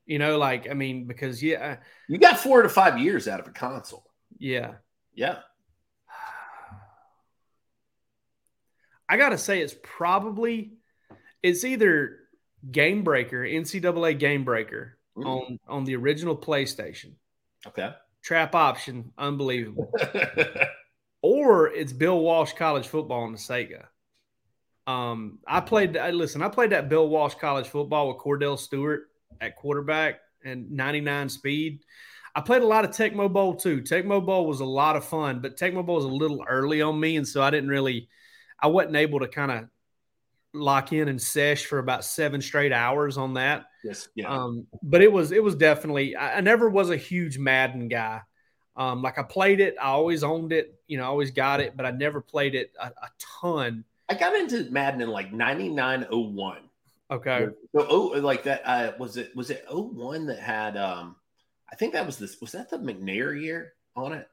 You 0.07 0.19
know, 0.19 0.39
like 0.39 0.69
I 0.71 0.75
mean, 0.75 1.07
because 1.07 1.43
yeah, 1.43 1.79
uh, 1.79 1.85
you 2.09 2.19
got 2.19 2.39
four 2.39 2.63
to 2.63 2.69
five 2.69 2.99
years 2.99 3.27
out 3.27 3.41
of 3.41 3.47
a 3.47 3.53
console. 3.53 4.05
Yeah. 4.39 4.75
Yeah. 5.15 5.39
I 9.09 9.17
gotta 9.17 9.39
say 9.39 9.61
it's 9.61 9.75
probably 9.83 10.75
it's 11.43 11.65
either 11.65 12.19
Game 12.71 13.03
Breaker, 13.05 13.43
NCAA 13.43 14.19
Game 14.19 14.45
Breaker 14.45 14.99
mm. 15.17 15.27
on 15.27 15.59
on 15.69 15.85
the 15.85 15.97
original 15.97 16.37
PlayStation. 16.37 17.13
Okay. 17.67 17.91
Trap 18.23 18.55
option, 18.55 19.13
unbelievable. 19.19 19.93
or 21.23 21.69
it's 21.69 21.93
Bill 21.93 22.21
Walsh 22.21 22.53
College 22.55 22.87
Football 22.87 23.25
on 23.25 23.33
the 23.33 23.39
Sega. 23.39 23.85
Um, 24.87 25.39
I 25.47 25.61
played. 25.61 25.97
I, 25.97 26.11
listen, 26.11 26.43
I 26.43 26.49
played 26.49 26.71
that 26.71 26.89
Bill 26.89 27.09
Walsh 27.09 27.35
College 27.35 27.67
Football 27.67 28.09
with 28.09 28.19
Kordell 28.19 28.59
Stewart 28.59 29.09
at 29.41 29.57
quarterback 29.57 30.21
and 30.45 30.71
99 30.71 31.29
speed. 31.29 31.81
I 32.35 32.41
played 32.41 32.63
a 32.63 32.67
lot 32.67 32.85
of 32.85 32.91
Tecmo 32.91 33.33
Bowl 33.33 33.55
too. 33.55 33.81
Tecmo 33.81 34.25
Bowl 34.25 34.47
was 34.47 34.61
a 34.61 34.65
lot 34.65 34.97
of 34.97 35.05
fun, 35.05 35.41
but 35.41 35.57
Tecmo 35.57 35.85
Bowl 35.85 35.97
was 35.97 36.05
a 36.05 36.09
little 36.09 36.45
early 36.49 36.83
on 36.83 36.99
me, 36.99 37.17
and 37.17 37.27
so 37.27 37.43
I 37.43 37.51
didn't 37.51 37.71
really 37.71 38.09
I 38.61 38.69
wasn't 38.69 38.97
able 38.97 39.21
to 39.21 39.29
kind 39.29 39.51
of 39.51 39.69
lock 40.55 40.93
in 40.93 41.09
and 41.09 41.21
sesh 41.21 41.67
for 41.67 41.79
about 41.79 42.05
seven 42.05 42.41
straight 42.41 42.73
hours 42.73 43.19
on 43.19 43.35
that. 43.35 43.67
Yes. 43.83 44.09
Yeah. 44.15 44.29
Um, 44.29 44.67
but 44.83 45.03
it 45.03 45.13
was 45.13 45.33
it 45.33 45.43
was 45.43 45.55
definitely 45.57 46.17
I, 46.17 46.39
I 46.39 46.41
never 46.41 46.69
was 46.71 46.91
a 46.91 46.97
huge 46.97 47.39
Madden 47.39 47.89
guy. 47.89 48.23
Um, 48.77 49.03
like 49.03 49.19
I 49.19 49.23
played 49.23 49.61
it, 49.61 49.77
I 49.81 49.87
always 49.87 50.25
owned 50.25 50.53
it, 50.53 50.81
you 50.89 50.99
know, 50.99 51.05
I 51.05 51.07
always 51.07 51.31
got 51.31 51.61
it, 51.61 51.77
but 51.77 51.87
I 51.87 51.93
never 51.93 52.21
played 52.21 52.57
it 52.57 52.73
a, 52.81 52.87
a 52.87 53.09
ton. 53.41 53.85
I 54.09 54.15
got 54.15 54.35
into 54.35 54.69
Madden 54.71 55.01
in 55.01 55.09
like 55.11 55.33
9901. 55.33 56.59
Okay. 57.11 57.47
So 57.75 57.87
oh 57.89 58.07
like 58.21 58.45
that 58.45 58.63
uh 58.65 58.93
was 58.99 59.17
it 59.17 59.35
was 59.37 59.51
it 59.51 59.65
01 59.71 60.27
that 60.27 60.41
had 60.41 60.77
um 60.77 61.17
I 61.71 61.77
think 61.77 61.93
that 61.95 62.07
was 62.07 62.19
this. 62.19 62.41
Was 62.41 62.53
that 62.53 62.71
the 62.71 62.79
McNair 62.79 63.41
year 63.41 63.75
on 63.97 64.13
it? 64.13 64.29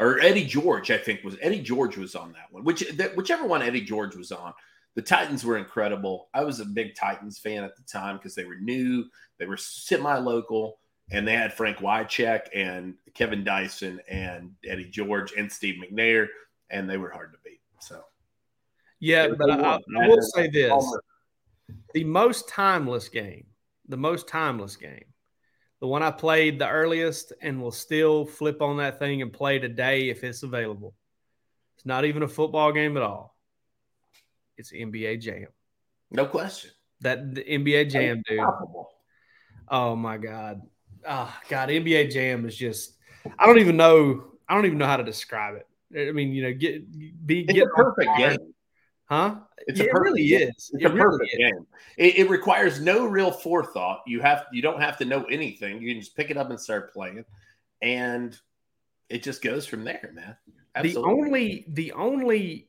Or 0.00 0.18
Eddie 0.18 0.46
George, 0.46 0.90
I 0.90 0.96
think 0.96 1.22
was 1.22 1.36
Eddie 1.42 1.60
George 1.60 1.98
was 1.98 2.14
on 2.14 2.32
that 2.32 2.50
one. 2.50 2.64
Which 2.64 2.80
that, 2.96 3.14
whichever 3.16 3.46
one 3.46 3.60
Eddie 3.60 3.82
George 3.82 4.16
was 4.16 4.32
on. 4.32 4.54
The 4.94 5.02
Titans 5.02 5.44
were 5.44 5.58
incredible. 5.58 6.30
I 6.34 6.42
was 6.42 6.58
a 6.58 6.64
big 6.64 6.96
Titans 6.96 7.38
fan 7.38 7.62
at 7.62 7.76
the 7.76 7.82
time 7.82 8.16
because 8.16 8.34
they 8.34 8.44
were 8.44 8.56
new, 8.56 9.04
they 9.38 9.46
were 9.46 9.56
semi-local, 9.56 10.78
and 11.12 11.28
they 11.28 11.34
had 11.34 11.52
Frank 11.52 11.78
Wycheck 11.78 12.46
and 12.52 12.94
Kevin 13.14 13.44
Dyson 13.44 14.00
and 14.08 14.52
Eddie 14.66 14.90
George 14.90 15.32
and 15.36 15.52
Steve 15.52 15.80
McNair, 15.80 16.26
and 16.70 16.90
they 16.90 16.96
were 16.96 17.10
hard 17.10 17.32
to 17.32 17.38
beat. 17.44 17.60
So, 17.78 18.02
yeah, 18.98 19.28
but 19.38 19.50
I, 19.50 19.74
I, 19.74 20.08
will 20.08 20.22
say 20.22 20.48
this: 20.48 20.98
the 21.94 22.04
most 22.04 22.48
timeless 22.48 23.08
game, 23.08 23.46
the 23.88 23.96
most 23.96 24.26
timeless 24.26 24.76
game 24.76 25.04
the 25.80 25.86
one 25.86 26.02
I 26.02 26.10
played 26.10 26.58
the 26.58 26.68
earliest 26.68 27.32
and 27.40 27.60
will 27.60 27.72
still 27.72 28.26
flip 28.26 28.60
on 28.62 28.76
that 28.76 28.98
thing 28.98 29.22
and 29.22 29.32
play 29.32 29.58
today 29.58 30.10
if 30.10 30.22
it's 30.22 30.42
available. 30.42 30.94
It's 31.76 31.86
not 31.86 32.04
even 32.04 32.22
a 32.22 32.28
football 32.28 32.72
game 32.72 32.96
at 32.96 33.02
all. 33.02 33.34
It's 34.58 34.72
NBA 34.72 35.20
Jam. 35.20 35.46
No 36.10 36.26
question. 36.26 36.70
That 37.00 37.34
the 37.34 37.42
NBA 37.42 37.90
Jam, 37.90 38.22
dude. 38.28 38.40
Oh 39.68 39.96
my 39.96 40.18
God. 40.18 40.60
Oh 41.08 41.34
God, 41.48 41.70
NBA 41.70 42.10
Jam 42.10 42.44
is 42.44 42.54
just 42.54 42.96
I 43.38 43.46
don't 43.46 43.58
even 43.58 43.78
know 43.78 44.24
I 44.46 44.54
don't 44.54 44.66
even 44.66 44.78
know 44.78 44.86
how 44.86 44.98
to 44.98 45.04
describe 45.04 45.56
it. 45.56 45.66
I 46.08 46.12
mean, 46.12 46.32
you 46.32 46.42
know, 46.42 46.52
get 46.52 47.26
be 47.26 47.40
it's 47.40 47.54
get 47.54 47.68
a 47.68 47.70
perfect 47.70 48.10
game. 48.18 48.49
Huh? 49.10 49.36
It's 49.66 49.80
yeah, 49.80 49.86
a 49.86 49.88
perfect, 49.88 50.06
it 50.06 50.10
really 50.10 50.28
game. 50.28 50.48
is. 50.48 50.70
It's 50.72 50.84
it 50.84 50.84
a 50.84 50.90
perfect 50.90 51.32
really 51.32 51.50
game. 51.52 51.66
It, 51.96 52.18
it, 52.20 52.30
requires 52.30 52.80
no 52.80 53.06
real 53.06 53.32
forethought. 53.32 54.02
You 54.06 54.20
have 54.20 54.44
you 54.52 54.62
don't 54.62 54.80
have 54.80 54.96
to 54.98 55.04
know 55.04 55.24
anything. 55.24 55.82
You 55.82 55.92
can 55.92 56.00
just 56.00 56.16
pick 56.16 56.30
it 56.30 56.36
up 56.36 56.50
and 56.50 56.60
start 56.60 56.92
playing, 56.92 57.24
and 57.82 58.38
it 59.08 59.24
just 59.24 59.42
goes 59.42 59.66
from 59.66 59.82
there, 59.82 60.12
man. 60.14 60.36
Absolutely. 60.76 61.02
The 61.02 61.08
only 61.08 61.64
the 61.68 61.92
only 61.92 62.68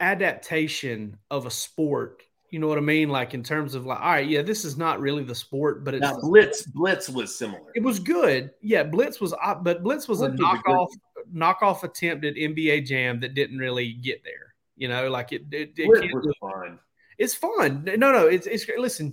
adaptation 0.00 1.18
of 1.30 1.44
a 1.44 1.50
sport, 1.50 2.22
you 2.50 2.58
know 2.58 2.66
what 2.66 2.78
I 2.78 2.80
mean? 2.80 3.10
Like 3.10 3.34
in 3.34 3.42
terms 3.42 3.74
of 3.74 3.84
like, 3.84 4.00
all 4.00 4.12
right, 4.12 4.26
yeah, 4.26 4.40
this 4.40 4.64
is 4.64 4.78
not 4.78 4.98
really 4.98 5.24
the 5.24 5.34
sport, 5.34 5.84
but 5.84 5.92
it's 5.92 6.00
now, 6.00 6.18
Blitz. 6.20 6.62
Blitz 6.62 7.10
was 7.10 7.36
similar. 7.36 7.70
It 7.74 7.82
was 7.82 7.98
good. 7.98 8.50
Yeah, 8.62 8.82
Blitz 8.82 9.20
was, 9.20 9.34
uh, 9.34 9.56
but 9.56 9.82
Blitz 9.82 10.08
was 10.08 10.20
Blitz 10.20 10.40
a 10.40 10.42
knockoff 10.42 10.88
knockoff 11.34 11.82
attempt 11.82 12.24
at 12.24 12.34
NBA 12.34 12.86
Jam 12.86 13.20
that 13.20 13.34
didn't 13.34 13.58
really 13.58 13.92
get 13.92 14.24
there. 14.24 14.49
You 14.80 14.88
know, 14.88 15.08
like 15.10 15.32
it. 15.32 15.42
it, 15.52 15.74
it 15.76 15.86
was 15.86 16.34
fun. 16.40 16.78
It's 17.18 17.34
fun. 17.34 17.84
No, 17.84 18.12
no, 18.12 18.28
it's 18.28 18.46
it's 18.46 18.66
listen. 18.78 19.12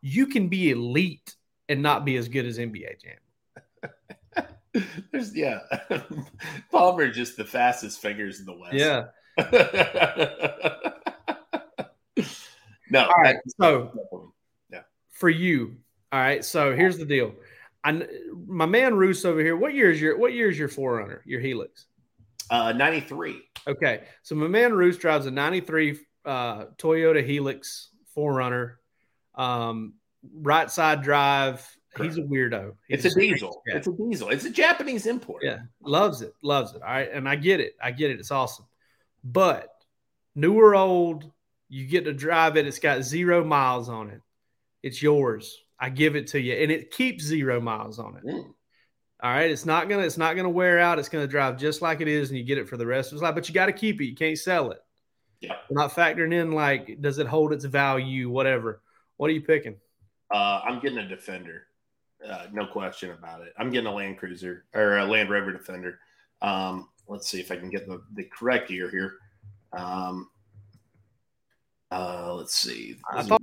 You 0.00 0.26
can 0.26 0.48
be 0.48 0.70
elite 0.70 1.36
and 1.68 1.82
not 1.82 2.06
be 2.06 2.16
as 2.16 2.28
good 2.28 2.46
as 2.46 2.56
NBA 2.56 2.98
Jam. 2.98 3.18
There's 5.12 5.36
yeah, 5.36 5.58
Palmer 6.70 7.10
just 7.10 7.36
the 7.36 7.44
fastest 7.44 8.00
fingers 8.00 8.40
in 8.40 8.46
the 8.46 8.54
West. 8.54 8.72
Yeah. 8.72 9.08
no. 12.90 13.04
All 13.04 13.22
right. 13.22 13.36
So 13.60 14.32
yeah, 14.70 14.80
for 15.10 15.28
you. 15.28 15.76
All 16.10 16.20
right. 16.20 16.42
So 16.42 16.74
here's 16.74 16.96
the 16.96 17.04
deal. 17.04 17.34
I, 17.84 18.06
my 18.46 18.64
man 18.64 18.94
Roos 18.94 19.26
over 19.26 19.40
here. 19.40 19.58
What 19.58 19.74
year 19.74 19.90
is 19.90 20.00
your 20.00 20.16
what 20.16 20.32
year 20.32 20.48
is 20.48 20.58
your 20.58 20.68
Forerunner? 20.68 21.20
Your 21.26 21.42
Hilux? 21.42 21.84
Uh, 22.50 22.72
93. 22.72 23.42
Okay. 23.66 24.04
So 24.22 24.34
my 24.34 24.48
man 24.48 24.72
Roos 24.72 24.98
drives 24.98 25.26
a 25.26 25.30
93 25.30 25.98
uh, 26.24 26.64
Toyota 26.76 27.26
Hilux 27.26 27.86
Forerunner. 28.14 28.78
Um, 29.34 29.94
right 30.34 30.70
side 30.70 31.02
drive. 31.02 31.66
He's 31.98 32.16
a 32.16 32.22
weirdo. 32.22 32.74
He's 32.88 33.04
it's 33.04 33.14
a, 33.14 33.18
a 33.18 33.22
diesel. 33.22 33.62
It's 33.66 33.86
a 33.86 33.92
diesel. 33.92 34.30
It's 34.30 34.44
a 34.44 34.50
Japanese 34.50 35.06
import. 35.06 35.42
Yeah. 35.44 35.58
Loves 35.82 36.22
it. 36.22 36.34
Loves 36.42 36.74
it. 36.74 36.82
All 36.82 36.88
right. 36.88 37.10
And 37.12 37.28
I 37.28 37.36
get 37.36 37.60
it. 37.60 37.74
I 37.82 37.90
get 37.90 38.10
it. 38.10 38.18
It's 38.18 38.30
awesome. 38.30 38.66
But 39.22 39.68
new 40.34 40.54
or 40.54 40.74
old, 40.74 41.30
you 41.68 41.86
get 41.86 42.04
to 42.04 42.12
drive 42.12 42.56
it. 42.56 42.66
It's 42.66 42.78
got 42.78 43.02
zero 43.02 43.44
miles 43.44 43.88
on 43.88 44.08
it. 44.08 44.20
It's 44.82 45.02
yours. 45.02 45.58
I 45.78 45.90
give 45.90 46.16
it 46.16 46.28
to 46.28 46.40
you. 46.40 46.54
And 46.54 46.70
it 46.70 46.90
keeps 46.90 47.24
zero 47.24 47.60
miles 47.60 47.98
on 47.98 48.16
it. 48.16 48.24
Mm. 48.24 48.54
All 49.22 49.30
right, 49.30 49.50
it's 49.50 49.64
not 49.64 49.88
gonna 49.88 50.02
it's 50.02 50.18
not 50.18 50.34
gonna 50.34 50.50
wear 50.50 50.80
out. 50.80 50.98
It's 50.98 51.08
gonna 51.08 51.28
drive 51.28 51.56
just 51.56 51.80
like 51.80 52.00
it 52.00 52.08
is, 52.08 52.30
and 52.30 52.38
you 52.38 52.44
get 52.44 52.58
it 52.58 52.68
for 52.68 52.76
the 52.76 52.86
rest 52.86 53.12
of 53.12 53.16
its 53.16 53.22
life. 53.22 53.36
But 53.36 53.48
you 53.48 53.54
got 53.54 53.66
to 53.66 53.72
keep 53.72 54.00
it. 54.00 54.06
You 54.06 54.16
can't 54.16 54.36
sell 54.36 54.72
it. 54.72 54.82
Yeah, 55.40 55.54
We're 55.70 55.80
not 55.80 55.92
factoring 55.92 56.34
in 56.34 56.52
like 56.52 57.00
does 57.00 57.18
it 57.18 57.28
hold 57.28 57.52
its 57.52 57.64
value, 57.64 58.30
whatever. 58.30 58.82
What 59.18 59.30
are 59.30 59.32
you 59.32 59.42
picking? 59.42 59.76
Uh, 60.32 60.62
I'm 60.64 60.80
getting 60.80 60.98
a 60.98 61.06
Defender, 61.06 61.66
uh, 62.28 62.46
no 62.52 62.66
question 62.66 63.10
about 63.10 63.42
it. 63.42 63.52
I'm 63.58 63.70
getting 63.70 63.86
a 63.86 63.94
Land 63.94 64.18
Cruiser 64.18 64.64
or 64.74 64.98
a 64.98 65.04
Land 65.04 65.30
Rover 65.30 65.52
Defender. 65.52 65.98
Um, 66.40 66.88
let's 67.06 67.28
see 67.28 67.38
if 67.38 67.52
I 67.52 67.56
can 67.56 67.70
get 67.70 67.86
the, 67.86 68.02
the 68.14 68.24
correct 68.24 68.70
year 68.70 68.90
here. 68.90 69.14
Um, 69.72 70.30
uh, 71.90 72.34
let's 72.34 72.54
see. 72.54 72.96
I 73.12 73.22
thought 73.22 73.42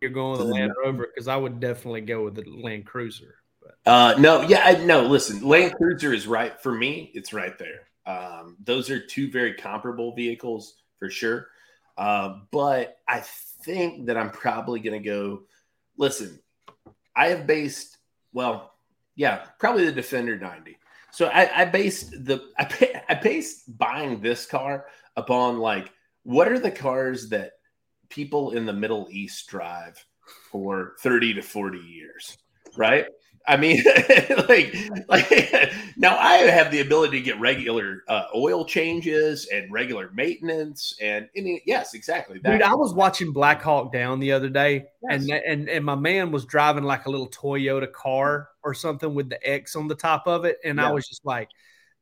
you're 0.00 0.10
going 0.10 0.38
with 0.38 0.46
the 0.46 0.54
Land 0.54 0.72
Rover 0.84 1.08
because 1.12 1.28
I 1.28 1.36
would 1.36 1.60
definitely 1.60 2.02
go 2.02 2.24
with 2.24 2.36
the 2.36 2.44
Land 2.46 2.86
Cruiser. 2.86 3.34
Uh, 3.84 4.14
no, 4.18 4.42
yeah, 4.42 4.62
I, 4.64 4.84
no. 4.84 5.02
Listen, 5.02 5.46
Land 5.46 5.74
Cruiser 5.74 6.12
is 6.12 6.26
right 6.26 6.60
for 6.60 6.72
me. 6.72 7.10
It's 7.14 7.32
right 7.32 7.58
there. 7.58 7.88
Um, 8.06 8.56
those 8.62 8.90
are 8.90 9.00
two 9.00 9.30
very 9.30 9.54
comparable 9.54 10.14
vehicles 10.14 10.74
for 10.98 11.10
sure. 11.10 11.48
Uh, 11.96 12.38
but 12.50 12.98
I 13.08 13.20
think 13.64 14.06
that 14.06 14.16
I'm 14.16 14.30
probably 14.30 14.80
going 14.80 15.02
to 15.02 15.08
go. 15.08 15.42
Listen, 15.96 16.38
I 17.14 17.28
have 17.28 17.46
based 17.46 17.98
well, 18.32 18.72
yeah, 19.14 19.44
probably 19.58 19.84
the 19.84 19.92
Defender 19.92 20.38
90. 20.38 20.78
So 21.10 21.26
I, 21.26 21.62
I 21.62 21.64
based 21.66 22.12
the 22.24 22.42
I, 22.58 23.02
I 23.08 23.14
based 23.14 23.76
buying 23.78 24.20
this 24.20 24.46
car 24.46 24.86
upon 25.16 25.58
like 25.58 25.90
what 26.22 26.48
are 26.48 26.58
the 26.58 26.70
cars 26.70 27.28
that 27.30 27.52
people 28.08 28.52
in 28.52 28.66
the 28.66 28.72
Middle 28.72 29.08
East 29.10 29.46
drive 29.48 30.04
for 30.50 30.94
30 31.00 31.34
to 31.34 31.42
40 31.42 31.78
years, 31.78 32.38
right? 32.76 33.06
I 33.46 33.56
mean, 33.56 33.82
like, 34.48 34.74
like 35.08 35.72
now 35.96 36.16
I 36.16 36.38
have 36.38 36.70
the 36.70 36.80
ability 36.80 37.18
to 37.18 37.24
get 37.24 37.40
regular 37.40 38.02
uh, 38.08 38.24
oil 38.34 38.64
changes 38.64 39.48
and 39.52 39.70
regular 39.72 40.10
maintenance, 40.14 40.94
and, 41.00 41.28
yes, 41.34 41.94
exactly. 41.94 42.38
That. 42.38 42.52
Dude, 42.52 42.62
I 42.62 42.74
was 42.74 42.94
watching 42.94 43.32
Black 43.32 43.62
Hawk 43.62 43.92
Down 43.92 44.20
the 44.20 44.32
other 44.32 44.48
day, 44.48 44.86
yes. 45.08 45.22
and 45.22 45.30
and 45.30 45.68
and 45.68 45.84
my 45.84 45.96
man 45.96 46.30
was 46.30 46.44
driving 46.44 46.84
like 46.84 47.06
a 47.06 47.10
little 47.10 47.28
Toyota 47.28 47.90
car 47.90 48.48
or 48.62 48.74
something 48.74 49.14
with 49.14 49.28
the 49.28 49.48
X 49.48 49.76
on 49.76 49.88
the 49.88 49.94
top 49.94 50.26
of 50.26 50.44
it, 50.44 50.58
and 50.64 50.78
yeah. 50.78 50.88
I 50.88 50.92
was 50.92 51.08
just 51.08 51.24
like, 51.24 51.48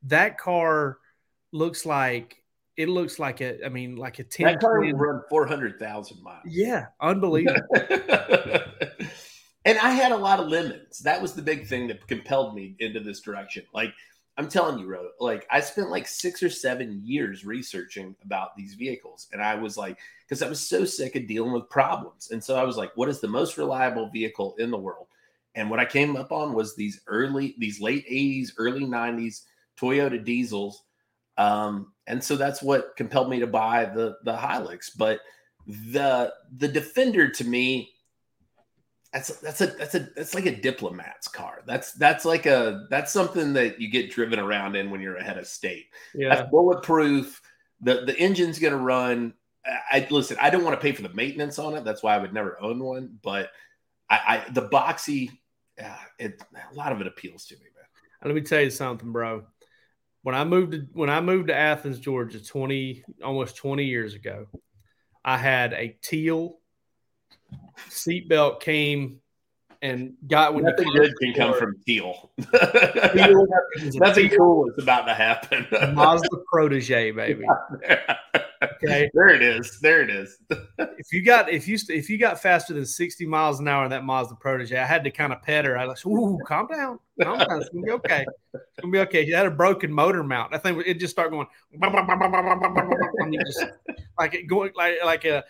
that 0.03 0.37
car 0.37 0.97
looks 1.51 1.85
like 1.85 2.37
it 2.77 2.89
looks 2.89 3.19
like 3.19 3.41
a, 3.41 3.63
I 3.65 3.69
mean, 3.69 3.95
like 3.95 4.19
a 4.19 4.23
ten. 4.23 4.45
That 4.47 4.59
car 4.59 4.79
will 4.79 4.93
run 4.93 5.21
four 5.29 5.45
hundred 5.45 5.77
thousand 5.79 6.23
miles. 6.23 6.43
Yeah, 6.45 6.87
unbelievable. 6.99 7.61
And 9.65 9.77
I 9.77 9.91
had 9.91 10.11
a 10.11 10.17
lot 10.17 10.39
of 10.39 10.47
lemons. 10.47 10.99
That 10.99 11.21
was 11.21 11.33
the 11.33 11.41
big 11.41 11.67
thing 11.67 11.87
that 11.87 12.07
compelled 12.07 12.55
me 12.55 12.75
into 12.79 12.99
this 12.99 13.21
direction. 13.21 13.63
Like 13.73 13.93
I'm 14.37 14.47
telling 14.47 14.79
you, 14.79 14.87
Ro, 14.87 15.09
like 15.19 15.45
I 15.51 15.59
spent 15.59 15.91
like 15.91 16.07
six 16.07 16.41
or 16.41 16.49
seven 16.49 17.01
years 17.03 17.45
researching 17.45 18.15
about 18.23 18.55
these 18.55 18.73
vehicles. 18.73 19.27
And 19.33 19.41
I 19.41 19.55
was 19.55 19.77
like, 19.77 19.99
because 20.27 20.41
I 20.41 20.49
was 20.49 20.65
so 20.65 20.85
sick 20.85 21.15
of 21.15 21.27
dealing 21.27 21.51
with 21.51 21.69
problems. 21.69 22.31
And 22.31 22.43
so 22.43 22.55
I 22.55 22.63
was 22.63 22.77
like, 22.77 22.91
what 22.95 23.09
is 23.09 23.19
the 23.19 23.27
most 23.27 23.57
reliable 23.57 24.09
vehicle 24.09 24.55
in 24.57 24.71
the 24.71 24.77
world? 24.77 25.07
And 25.53 25.69
what 25.69 25.79
I 25.79 25.85
came 25.85 26.15
up 26.15 26.31
on 26.31 26.53
was 26.53 26.75
these 26.75 27.01
early, 27.07 27.55
these 27.57 27.81
late 27.81 28.07
80s, 28.09 28.51
early 28.57 28.85
90s 28.85 29.41
Toyota 29.79 30.23
diesels. 30.23 30.83
Um, 31.37 31.91
and 32.07 32.23
so 32.23 32.35
that's 32.35 32.61
what 32.61 32.95
compelled 32.95 33.29
me 33.29 33.39
to 33.39 33.47
buy 33.47 33.85
the 33.85 34.17
the 34.23 34.35
Hilux. 34.35 34.89
But 34.97 35.19
the 35.67 36.33
the 36.57 36.67
Defender 36.67 37.29
to 37.29 37.43
me 37.43 37.91
that's 39.13 39.39
that's 39.39 39.59
a 39.59 39.67
that's 39.67 39.95
a 39.95 39.99
that's 40.15 40.33
like 40.33 40.45
a 40.45 40.55
diplomat's 40.55 41.27
car. 41.27 41.63
That's 41.65 41.91
that's 41.93 42.23
like 42.23 42.45
a 42.45 42.87
that's 42.89 43.11
something 43.11 43.53
that 43.53 43.81
you 43.81 43.89
get 43.89 44.09
driven 44.09 44.39
around 44.39 44.75
in 44.75 44.89
when 44.89 45.01
you're 45.01 45.17
ahead 45.17 45.37
of 45.37 45.47
state. 45.47 45.87
Yeah, 46.15 46.33
that's 46.33 46.49
bulletproof. 46.49 47.41
The 47.81 48.05
the 48.05 48.17
engine's 48.17 48.57
gonna 48.57 48.77
run. 48.77 49.33
I 49.91 50.07
listen. 50.09 50.37
I 50.39 50.49
don't 50.49 50.63
want 50.63 50.79
to 50.79 50.81
pay 50.81 50.93
for 50.93 51.01
the 51.01 51.13
maintenance 51.13 51.59
on 51.59 51.75
it. 51.75 51.83
That's 51.83 52.01
why 52.01 52.15
I 52.15 52.19
would 52.19 52.33
never 52.33 52.59
own 52.61 52.81
one. 52.81 53.19
But 53.21 53.51
I, 54.09 54.43
I 54.47 54.51
the 54.51 54.69
boxy, 54.69 55.31
uh, 55.81 55.97
it 56.17 56.41
a 56.71 56.73
lot 56.73 56.93
of 56.93 57.01
it 57.01 57.07
appeals 57.07 57.45
to 57.47 57.55
me, 57.55 57.65
man. 57.75 57.85
Let 58.23 58.35
me 58.35 58.41
tell 58.41 58.61
you 58.61 58.69
something, 58.69 59.11
bro. 59.11 59.43
When 60.23 60.35
I 60.35 60.45
moved 60.45 60.71
to 60.71 60.87
when 60.93 61.09
I 61.09 61.19
moved 61.19 61.49
to 61.49 61.55
Athens, 61.55 61.99
Georgia, 61.99 62.41
twenty 62.41 63.03
almost 63.21 63.57
twenty 63.57 63.85
years 63.85 64.13
ago, 64.13 64.47
I 65.25 65.35
had 65.37 65.73
a 65.73 65.97
teal 66.01 66.60
seatbelt 67.89 68.59
came 68.59 69.21
and 69.81 70.13
got 70.27 70.53
when 70.53 70.63
nothing 70.63 70.91
good 70.93 71.11
can 71.19 71.33
come 71.33 71.57
from 71.57 71.75
teal. 71.85 72.31
nothing 73.93 74.29
cool 74.29 74.69
is 74.69 74.83
about 74.83 75.05
to 75.05 75.13
happen. 75.13 75.65
Mazda 75.95 76.29
protege, 76.51 77.11
baby. 77.11 77.45
Okay, 78.63 79.09
there 79.15 79.29
it 79.29 79.41
is. 79.41 79.79
There 79.79 80.03
it 80.03 80.11
is. 80.11 80.37
if 80.77 81.11
you 81.11 81.25
got 81.25 81.49
if 81.49 81.67
you 81.67 81.79
if 81.89 82.11
you 82.11 82.19
got 82.19 82.39
faster 82.39 82.75
than 82.75 82.85
sixty 82.85 83.25
miles 83.25 83.59
an 83.59 83.67
hour 83.67 83.85
in 83.85 83.89
that 83.89 84.03
Mazda 84.05 84.35
Protege, 84.35 84.77
I 84.77 84.85
had 84.85 85.03
to 85.03 85.11
kind 85.11 85.33
of 85.33 85.41
pet 85.41 85.65
her. 85.65 85.77
I 85.77 85.87
was 85.87 86.05
like, 86.05 86.13
"Ooh, 86.13 86.37
calm 86.45 86.67
down, 86.67 86.99
calm 87.19 87.39
down. 87.39 87.59
It's 87.59 87.69
gonna 87.69 87.85
be 87.85 87.91
okay. 87.91 88.23
It's 88.53 88.79
gonna 88.79 88.91
be 88.91 88.99
okay." 88.99 89.25
She 89.25 89.31
had 89.31 89.47
a 89.47 89.51
broken 89.51 89.91
motor 89.91 90.23
mount. 90.23 90.53
I 90.53 90.59
think 90.59 90.83
it 90.85 90.99
just 90.99 91.11
started 91.11 91.31
going, 91.31 91.47
just 93.41 93.65
like 94.19 94.35
it 94.35 94.45
going 94.47 94.71
like 94.75 94.97
like 95.03 95.25
a. 95.25 95.43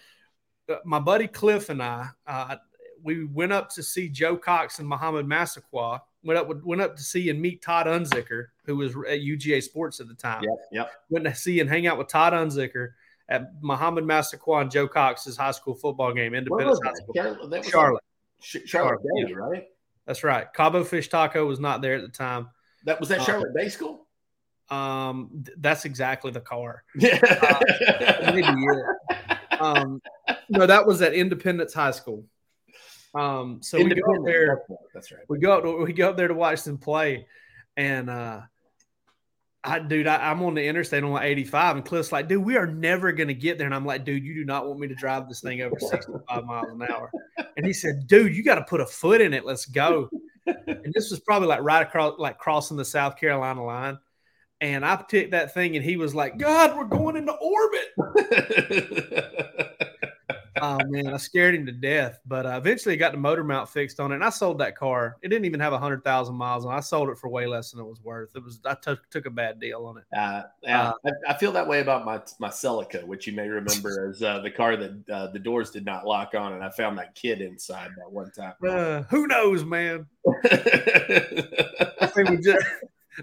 My 0.86 1.00
buddy 1.00 1.28
Cliff 1.28 1.70
and 1.70 1.82
I, 1.82 2.08
uh, 2.28 2.56
we 3.04 3.26
went 3.26 3.52
up 3.52 3.70
to 3.72 3.84
see 3.84 4.10
Joe 4.10 4.38
Cox 4.38 4.80
and 4.80 4.88
Mohamed 4.88 5.28
Massaquoi. 5.28 6.00
Went 6.24 6.38
up 6.38 6.64
went 6.64 6.82
up 6.82 6.96
to 6.96 7.02
see 7.02 7.30
and 7.32 7.42
meet 7.42 7.62
Todd 7.64 7.88
Unzicker, 7.88 8.48
who 8.66 8.78
was 8.78 8.92
at 8.92 9.22
UGA 9.22 9.64
Sports 9.64 10.00
at 10.00 10.08
the 10.08 10.14
time. 10.14 10.44
Yep, 10.44 10.58
yep. 10.72 10.92
Went 11.10 11.26
to 11.26 11.34
see 11.34 11.60
and 11.60 11.70
hang 11.70 11.88
out 11.88 11.98
with 11.98 12.08
Todd 12.10 12.34
Unzicker 12.34 12.90
at 13.28 13.54
Mohamed 13.62 14.04
Massaquoi 14.04 14.62
and 14.62 14.70
Joe 14.70 14.88
Cox's 14.88 15.36
high 15.36 15.52
school 15.52 15.74
football 15.74 16.14
game, 16.14 16.36
Independence 16.36 16.80
High 16.84 16.94
School. 16.94 17.14
Charlotte. 17.16 17.66
Charlotte. 17.66 18.04
Charlotte 18.40 18.68
Charlotte, 18.68 19.00
Day, 19.28 19.34
right? 19.34 19.68
That's 20.06 20.24
right. 20.24 20.52
Cabo 20.54 20.84
Fish 20.84 21.10
Taco 21.10 21.46
was 21.46 21.60
not 21.60 21.82
there 21.82 21.96
at 21.96 22.02
the 22.02 22.08
time. 22.08 22.50
That 22.86 23.00
was 23.00 23.10
that 23.10 23.22
Uh, 23.22 23.24
Charlotte 23.24 23.54
Day 23.56 23.70
School. 23.70 24.08
Um, 24.70 25.44
th- 25.46 25.58
that's 25.60 25.86
exactly 25.86 26.32
the 26.32 26.40
car. 26.42 26.84
Yeah. 26.96 27.20
Maybe 28.26 28.42
yeah. 28.42 29.31
Um, 29.62 30.02
no, 30.50 30.66
that 30.66 30.86
was 30.86 31.02
at 31.02 31.14
Independence 31.14 31.74
High 31.74 31.92
School. 31.92 32.26
Um, 33.14 33.60
so 33.62 33.78
we 33.78 33.94
go 33.94 34.16
up 34.16 34.26
there. 34.26 34.64
That's 34.94 35.12
right. 35.12 35.24
we 35.28 35.40
go 35.40 35.58
up 35.58 35.64
to, 35.64 35.84
we 35.84 35.94
go 35.94 36.10
up 36.10 36.18
there 36.18 36.28
to 36.28 36.34
watch 36.34 36.64
them 36.64 36.78
play, 36.78 37.28
and 37.76 38.10
uh, 38.10 38.42
I 39.64 39.80
dude, 39.80 40.08
I, 40.08 40.32
I'm 40.32 40.42
on 40.44 40.56
the 40.56 40.66
interstate 40.66 41.04
on 41.04 41.12
like 41.12 41.26
85, 41.26 41.76
and 41.78 41.86
Cliff's 41.86 42.12
like, 42.12 42.28
dude, 42.28 42.44
we 42.44 42.56
are 42.56 42.68
never 42.68 43.12
gonna 43.12 43.34
get 43.34 43.58
there, 43.58 43.66
and 43.68 43.76
I'm 43.76 43.86
like, 43.86 44.06
dude, 44.06 44.24
you 44.24 44.34
do 44.34 44.46
not 44.46 44.66
want 44.66 44.80
me 44.80 44.88
to 44.88 44.96
drive 44.96 45.28
this 45.28 45.42
thing 45.42 45.62
over 45.62 45.78
65 45.78 46.46
miles 46.46 46.72
an 46.72 46.82
hour, 46.84 47.12
and 47.58 47.66
he 47.66 47.74
said, 47.74 48.08
dude, 48.08 48.36
you 48.36 48.44
got 48.44 48.56
to 48.56 48.64
put 48.64 48.80
a 48.80 48.86
foot 48.86 49.20
in 49.20 49.34
it, 49.34 49.46
let's 49.46 49.66
go, 49.66 50.10
and 50.46 50.94
this 50.94 51.12
was 51.12 51.20
probably 51.20 51.50
like 51.50 51.62
right 51.62 51.86
across, 51.86 52.18
like 52.18 52.38
crossing 52.38 52.78
the 52.78 52.86
South 52.86 53.18
Carolina 53.18 53.64
line. 53.64 53.98
And 54.62 54.86
I 54.86 54.96
picked 54.96 55.32
that 55.32 55.54
thing, 55.54 55.76
and 55.76 55.84
he 55.84 55.98
was 55.98 56.16
like, 56.16 56.38
"God, 56.38 56.78
we're 56.78 56.86
going 56.86 57.18
into 57.18 57.34
orbit." 57.34 57.90
Oh 60.62 60.78
man, 60.86 61.08
I 61.08 61.18
scared 61.18 61.56
him 61.56 61.66
to 61.66 61.72
death. 61.72 62.20
But 62.26 62.46
uh, 62.46 62.56
eventually, 62.58 62.96
got 62.96 63.14
the 63.14 63.18
motor 63.18 63.44
mount 63.44 63.68
fixed 63.68 64.00
on 64.00 64.12
it, 64.12 64.16
and 64.16 64.24
I 64.24 64.30
sold 64.30 64.60
that 64.60 64.78
car. 64.78 65.18
It 65.24 65.30
didn't 65.30 65.46
even 65.46 65.60
have 65.60 65.74
hundred 65.74 66.04
thousand 66.04 66.36
miles 66.36 66.66
on. 66.66 66.74
it. 66.74 66.78
I 66.78 66.82
sold 66.82 67.10
it 67.10 67.18
for 67.18 67.30
way 67.30 67.48
less 67.48 67.72
than 67.72 67.80
it 67.80 67.86
was 67.86 68.00
worth. 68.04 68.36
It 68.36 68.44
was 68.44 68.60
I 68.64 68.76
took 68.76 69.10
took 69.10 69.26
a 69.26 69.32
bad 69.32 69.60
deal 69.60 69.86
on 69.88 69.98
it. 69.98 70.04
Uh, 70.16 70.44
yeah, 70.62 70.92
I, 71.04 71.12
I 71.30 71.38
feel 71.38 71.52
that 71.54 71.68
way 71.68 71.80
about 71.80 72.06
my 72.06 72.22
my 72.40 72.50
Celica, 72.50 73.04
which 73.04 73.26
you 73.26 73.34
may 73.34 73.50
remember 73.50 74.10
as 74.10 74.22
uh, 74.22 74.40
the 74.40 74.52
car 74.52 74.78
that 74.78 75.10
uh, 75.10 75.28
the 75.28 75.40
doors 75.40 75.72
did 75.72 75.84
not 75.84 76.06
lock 76.06 76.36
on, 76.36 76.54
and 76.54 76.64
I 76.64 76.70
found 76.70 76.98
that 77.00 77.16
kid 77.16 77.42
inside 77.42 77.90
that 77.98 78.12
one 78.12 78.32
time. 78.32 78.54
Uh, 78.68 79.02
who 79.04 79.26
knows, 79.26 79.66
man? 79.66 80.06
Thing 82.14 82.30
would 82.30 82.44
just 82.44 82.66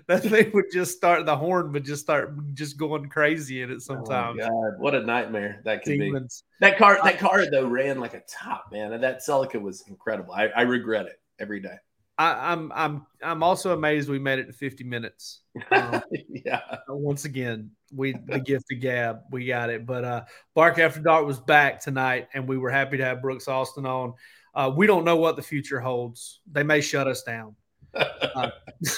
that 0.07 0.23
thing 0.23 0.51
would 0.55 0.71
just 0.73 0.97
start. 0.97 1.27
The 1.27 1.37
horn 1.37 1.73
would 1.73 1.85
just 1.85 2.03
start 2.03 2.55
just 2.55 2.77
going 2.77 3.09
crazy 3.09 3.63
in 3.63 3.71
it 3.71 3.77
Oh, 3.77 3.79
sometimes. 3.79 4.39
God, 4.41 4.79
what 4.79 4.95
a 4.95 5.01
nightmare 5.01 5.61
that 5.65 5.83
could 5.83 5.99
be. 5.99 6.13
That 6.61 6.79
car, 6.79 6.99
that 7.03 7.19
car 7.19 7.51
though 7.51 7.67
ran 7.67 8.01
like 8.01 8.15
a 8.15 8.23
top 8.29 8.71
man, 8.73 8.93
and 8.93 9.03
that 9.03 9.21
Celica 9.21 9.61
was 9.61 9.85
incredible. 9.89 10.33
I, 10.33 10.49
I 10.49 10.63
regret 10.63 11.07
it 11.07 11.21
every 11.39 11.61
day. 11.61 11.77
I, 12.19 12.53
I'm 12.53 12.73
I'm 12.75 13.07
I'm 13.23 13.43
also 13.45 13.73
amazed 13.73 14.09
we 14.09 14.19
made 14.19 14.41
it 14.41 14.47
to 14.47 14.53
50 14.53 14.83
minutes. 14.83 15.41
Um, 15.71 16.03
yeah, 16.29 16.61
once 16.89 17.25
again, 17.25 17.71
we 17.95 18.13
the 18.27 18.41
gift 18.41 18.65
of 18.73 18.81
gab, 18.81 19.21
we 19.31 19.47
got 19.47 19.71
it. 19.71 19.87
But 19.87 20.05
uh 20.05 20.25
Bark 20.55 20.79
After 20.81 21.01
Dark 21.01 21.25
was 21.25 21.39
back 21.39 21.81
tonight, 21.81 22.29
and 22.35 22.49
we 22.49 22.59
were 22.59 22.71
happy 22.71 22.97
to 22.97 23.05
have 23.05 23.23
Brooks 23.23 23.47
Austin 23.47 23.87
on. 23.87 24.15
Uh, 24.53 24.73
we 24.75 24.89
don't 24.89 25.05
know 25.05 25.17
what 25.17 25.37
the 25.37 25.43
future 25.43 25.79
holds. 25.79 26.41
They 26.51 26.65
may 26.65 26.81
shut 26.81 27.07
us 27.07 27.23
down. 27.23 27.55
Uh, 27.95 28.51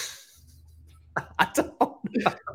I 1.39 1.49
don't 1.55 1.81
know. 1.81 2.01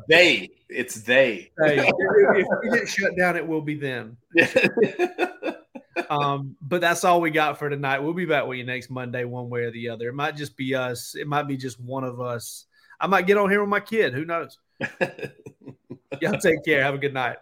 they, 0.08 0.50
it's 0.68 1.00
they. 1.02 1.50
Hey, 1.62 1.88
if, 1.88 1.94
if 1.98 2.46
we 2.62 2.78
get 2.78 2.88
shut 2.88 3.16
down, 3.16 3.36
it 3.36 3.46
will 3.46 3.62
be 3.62 3.74
them. 3.74 4.16
Um, 6.10 6.56
but 6.60 6.80
that's 6.80 7.04
all 7.04 7.20
we 7.20 7.30
got 7.30 7.58
for 7.58 7.68
tonight. 7.68 8.00
We'll 8.00 8.12
be 8.12 8.26
back 8.26 8.46
with 8.46 8.58
you 8.58 8.64
next 8.64 8.90
Monday, 8.90 9.24
one 9.24 9.48
way 9.48 9.62
or 9.62 9.70
the 9.70 9.88
other. 9.88 10.08
It 10.08 10.14
might 10.14 10.36
just 10.36 10.56
be 10.56 10.74
us. 10.74 11.14
It 11.14 11.26
might 11.26 11.48
be 11.48 11.56
just 11.56 11.80
one 11.80 12.04
of 12.04 12.20
us. 12.20 12.66
I 13.00 13.06
might 13.06 13.26
get 13.26 13.38
on 13.38 13.50
here 13.50 13.60
with 13.60 13.70
my 13.70 13.80
kid. 13.80 14.12
Who 14.12 14.24
knows? 14.24 14.58
Y'all 16.20 16.38
take 16.38 16.64
care. 16.64 16.82
Have 16.82 16.94
a 16.94 16.98
good 16.98 17.14
night. 17.14 17.38